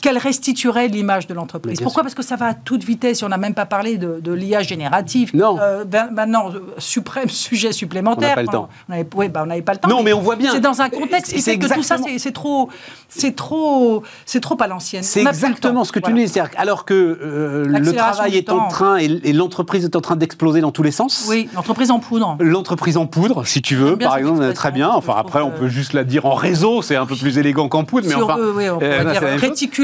qu'elle 0.01 0.19
restituerait 0.19 0.89
l'image 0.89 1.27
de 1.27 1.35
l'entreprise. 1.35 1.81
Pourquoi 1.81 2.03
Parce 2.03 2.15
que 2.15 2.23
ça 2.23 2.37
va 2.37 2.47
à 2.47 2.55
toute 2.55 2.85
vitesse. 2.85 3.23
On 3.23 3.29
n'a 3.29 3.39
même 3.39 3.55
pas 3.55 3.67
parlé 3.67 3.97
de, 3.97 4.21
de 4.21 4.33
l'IA 4.33 4.63
génératif. 4.63 5.33
Non. 5.35 5.59
Euh, 5.61 5.85
ben, 5.85 6.09
maintenant, 6.13 6.51
euh, 6.51 6.61
suprême 6.79 7.29
sujet 7.29 7.73
supplémentaire. 7.73 8.29
On 8.29 8.31
n'a 8.31 8.35
pas 8.35 8.43
le 8.43 8.49
temps. 8.49 8.69
On 8.89 8.93
n'avait 8.93 9.09
oui, 9.15 9.29
ben, 9.29 9.47
pas 9.63 9.73
le 9.73 9.79
temps. 9.79 9.89
Non, 9.89 10.03
mais, 10.03 10.13
on 10.13 10.21
voit 10.21 10.37
bien. 10.37 10.53
C'est 10.53 10.61
dans 10.61 10.81
un 10.81 10.89
contexte 10.89 11.33
qui 11.33 11.43
fait 11.43 11.59
que 11.59 11.73
tout 11.73 11.83
ça, 11.83 11.97
c'est 12.19 12.33
trop, 12.33 12.69
c'est 13.09 13.35
trop, 13.35 14.03
c'est 14.25 14.41
trop 14.41 14.57
à 14.61 14.67
l'ancienne. 14.67 15.03
C'est 15.03 15.23
exactement 15.23 15.85
ce 15.85 15.93
que 15.93 16.01
tu 16.01 16.13
dis. 16.13 16.27
Alors 16.57 16.85
que 16.85 16.95
euh, 16.95 17.65
le 17.67 17.93
travail 17.93 18.37
est 18.37 18.51
en 18.51 18.69
train 18.69 18.97
et, 18.97 19.33
l'entreprise 19.33 19.85
est 19.85 19.97
en 19.97 20.01
train 20.01 20.17
d'exploser 20.17 20.61
dans 20.61 20.73
tous 20.73 20.83
les 20.83 20.91
sens. 20.91 21.27
Oui, 21.29 21.49
l'entreprise 21.55 21.91
en 21.91 21.99
poudre. 21.99 22.37
L'entreprise 22.41 22.97
en 22.97 23.07
poudre, 23.07 23.47
si 23.47 23.63
tu 23.63 23.77
veux, 23.77 23.97
par 23.97 24.17
exemple, 24.17 24.53
très 24.53 24.73
bien. 24.73 24.91
Enfin, 24.91 25.15
après, 25.17 25.41
on 25.41 25.51
peut 25.51 25.69
juste 25.69 25.93
la 25.93 26.05
dire 26.05 26.27
en 26.27 26.35
réseau. 26.35 26.83
C'est 26.83 26.97
un 26.97 27.07
peu 27.07 27.17
plus 27.17 27.39
élégant 27.39 27.69
qu'en 27.69 27.85
poudre, 27.85 28.07
mais 28.09 28.15
enfin. 28.15 28.37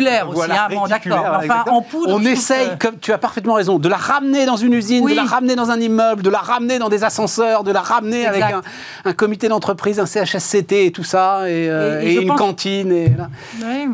Hein, 0.01 0.69
bon, 0.71 0.87
d'accord. 0.87 1.39
Enfin, 1.39 1.65
en 1.71 1.83
poudre. 1.83 2.15
On 2.15 2.25
essaye, 2.25 2.69
comme 2.79 2.99
tu 2.99 3.13
as 3.13 3.19
parfaitement 3.19 3.55
raison, 3.55 3.79
de 3.79 3.89
la 3.89 3.97
ramener 3.97 4.47
dans 4.47 4.57
une 4.57 4.75
usine, 4.75 5.07
de 5.07 5.15
la 5.15 5.25
ramener 5.25 5.55
dans 5.55 5.71
un 5.71 5.81
immeuble, 5.81 6.23
de 6.23 6.31
la 6.31 6.39
ramener 6.39 6.79
dans 6.79 6.89
des 6.89 7.05
ascenseurs, 7.05 7.65
de 7.65 7.73
la 7.73 7.83
ramener 7.83 8.27
avec 8.27 8.45
un, 9.05 9.13
comité 9.13 9.49
d'entreprise, 9.49 10.01
un 10.01 10.07
CHSCT 10.07 10.87
et 10.87 10.93
tout 10.93 11.05
ça, 11.05 11.49
et, 11.49 11.69
euh, 11.69 12.03
une 12.03 12.35
cantine, 12.35 12.93
et, 12.93 13.13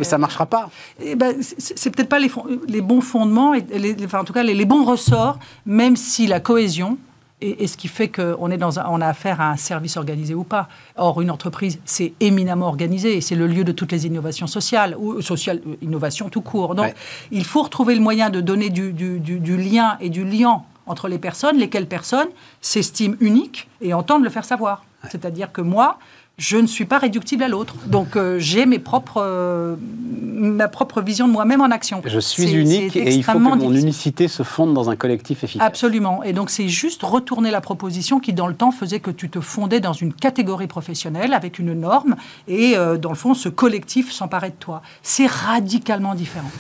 et 0.01 0.05
ça 0.05 0.17
ne 0.17 0.21
marchera 0.21 0.47
pas. 0.47 0.71
Eh 1.01 1.15
ben, 1.15 1.35
c'est 1.59 1.91
peut-être 1.91 2.09
pas 2.09 2.19
les, 2.19 2.31
les, 2.69 2.81
bons 2.81 3.01
fondements, 3.01 3.55
et 3.55 3.65
les, 3.73 3.97
enfin, 4.05 4.21
en 4.21 4.25
tout 4.25 4.33
cas 4.33 4.43
les, 4.43 4.55
les 4.55 4.65
bons 4.65 4.85
ressorts, 4.85 5.39
même 5.67 5.97
si 5.97 6.27
la 6.27 6.41
cohésion, 6.41 6.99
et, 7.41 7.67
ce 7.67 7.77
qui 7.77 7.89
fait 7.89 8.09
qu'on 8.09 8.51
est 8.51 8.57
dans 8.57 8.79
on 8.79 9.01
a 9.01 9.07
affaire 9.07 9.41
à 9.41 9.51
un 9.51 9.57
service 9.57 9.97
organisé 9.97 10.35
ou 10.35 10.45
pas. 10.45 10.69
Or, 10.97 11.21
une 11.21 11.31
entreprise, 11.31 11.79
c'est 11.85 12.13
éminemment 12.21 12.67
organisé 12.67 13.17
et 13.17 13.21
c'est 13.21 13.35
le 13.35 13.47
lieu 13.47 13.65
de 13.65 13.73
toutes 13.73 13.93
les 13.93 14.07
innovations 14.07 14.47
sociales 14.47 14.97
ou 14.99 15.21
sociales, 15.23 15.61
euh, 15.67 15.77
innovations 15.83 16.29
tout 16.29 16.41
court. 16.41 16.75
Donc, 16.75 16.95
il 17.31 17.45
faut 17.45 17.63
retrouver 17.63 17.95
le 17.95 18.01
moyen 18.01 18.31
de 18.31 18.41
donner 18.41 18.71
du, 18.71 18.93
du, 18.93 19.57
lien 19.57 19.97
et 20.01 20.11
du 20.11 20.25
lien 20.25 20.63
entre 20.87 21.09
les 21.09 21.19
personnes, 21.19 21.59
lesquelles 21.59 21.87
personnes 21.87 22.29
s'estiment 22.61 23.17
uniques 23.21 23.69
et 23.81 23.95
entendent 23.95 24.25
le 24.25 24.31
faire 24.31 24.45
savoir. 24.45 24.85
C'est-à-dire 25.09 25.53
que 25.53 25.61
moi, 25.61 25.99
je 26.39 26.57
ne 26.57 26.69
suis 26.69 26.85
pas 26.85 26.99
réductible 26.99 27.43
à 27.43 27.49
l'autre. 27.49 27.75
Donc 27.87 28.17
euh, 28.17 28.39
j'ai 28.39 28.65
mes 28.65 28.79
propres, 28.79 29.21
euh, 29.21 29.75
ma 29.81 30.69
propre 30.69 31.03
vision 31.03 31.27
de 31.27 31.33
moi-même 31.33 31.61
en 31.61 31.71
action. 31.71 32.01
Je 32.05 32.21
suis 32.21 32.53
unique 32.53 32.97
et 32.97 33.13
il 33.13 33.25
faut 33.25 33.33
que 33.33 33.39
mon 33.39 33.75
unicité 33.75 34.29
se 34.29 34.45
fonde 34.45 34.73
dans 34.73 34.89
un 34.89 34.97
collectif 34.97 35.43
efficace. 35.43 35.67
Absolument. 35.67 36.23
Et 36.23 36.33
donc 36.33 36.51
c'est 36.51 36.69
juste 36.69 37.03
retourner 37.03 37.51
la 37.51 37.61
proposition 37.61 38.21
qui 38.21 38.33
dans 38.33 38.47
le 38.47 38.55
temps 38.55 38.71
faisait 38.71 39.01
que 39.01 39.11
tu 39.11 39.29
te 39.29 39.41
fondais 39.41 39.81
dans 39.81 39.93
une 39.93 40.15
catégorie 40.15 40.69
professionnelle 40.69 41.35
avec 41.35 41.59
une 41.59 41.75
norme 41.75 42.15
et 42.47 42.77
euh, 42.77 42.97
dans 42.97 43.11
le 43.11 43.17
fond 43.17 43.35
ce 43.35 43.49
collectif 43.49 44.13
s'emparait 44.13 44.51
de 44.51 44.57
toi. 44.57 44.83
C'est 45.03 45.27
radicalement 45.27 46.15
différent. 46.15 46.51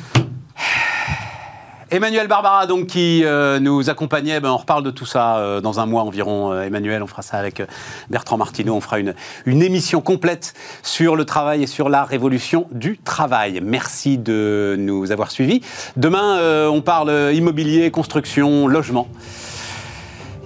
Emmanuel 1.91 2.29
Barbara, 2.29 2.67
donc, 2.67 2.89
qui 2.89 3.25
euh, 3.25 3.61
nous 3.61 3.89
accompagnait, 3.89 4.41
ben, 4.41 4.51
on 4.51 4.59
reparle 4.59 4.83
de 4.83 4.91
tout 4.91 5.07
ça 5.07 5.39
euh, 5.39 5.63
dans 5.63 5.81
un 5.81 5.87
mois 5.87 6.03
environ. 6.03 6.53
Euh, 6.53 6.65
Emmanuel, 6.65 7.03
on 7.03 7.07
fera 7.07 7.23
ça 7.23 7.39
avec 7.39 7.63
Bertrand 8.11 8.37
Martineau. 8.37 8.75
On 8.75 8.81
fera 8.83 8.99
une, 8.99 9.15
une 9.47 9.63
émission 9.63 10.03
complète 10.03 10.53
sur 10.83 11.17
le 11.17 11.25
travail 11.25 11.63
et 11.63 11.67
sur 11.67 11.89
la 11.89 12.05
révolution 12.05 12.67
du 12.73 12.99
travail. 12.99 13.61
Merci 13.63 14.19
de 14.19 14.77
nous 14.79 15.13
avoir 15.13 15.31
suivis. 15.31 15.63
Demain, 15.97 16.69
on 16.69 16.83
parle 16.83 17.33
immobilier, 17.33 17.91
construction, 17.91 18.67
logement. 18.67 19.09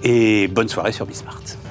Et 0.03 0.47
bonne 0.47 0.69
soirée 0.69 0.93
sur 0.93 1.05
Bismart. 1.05 1.62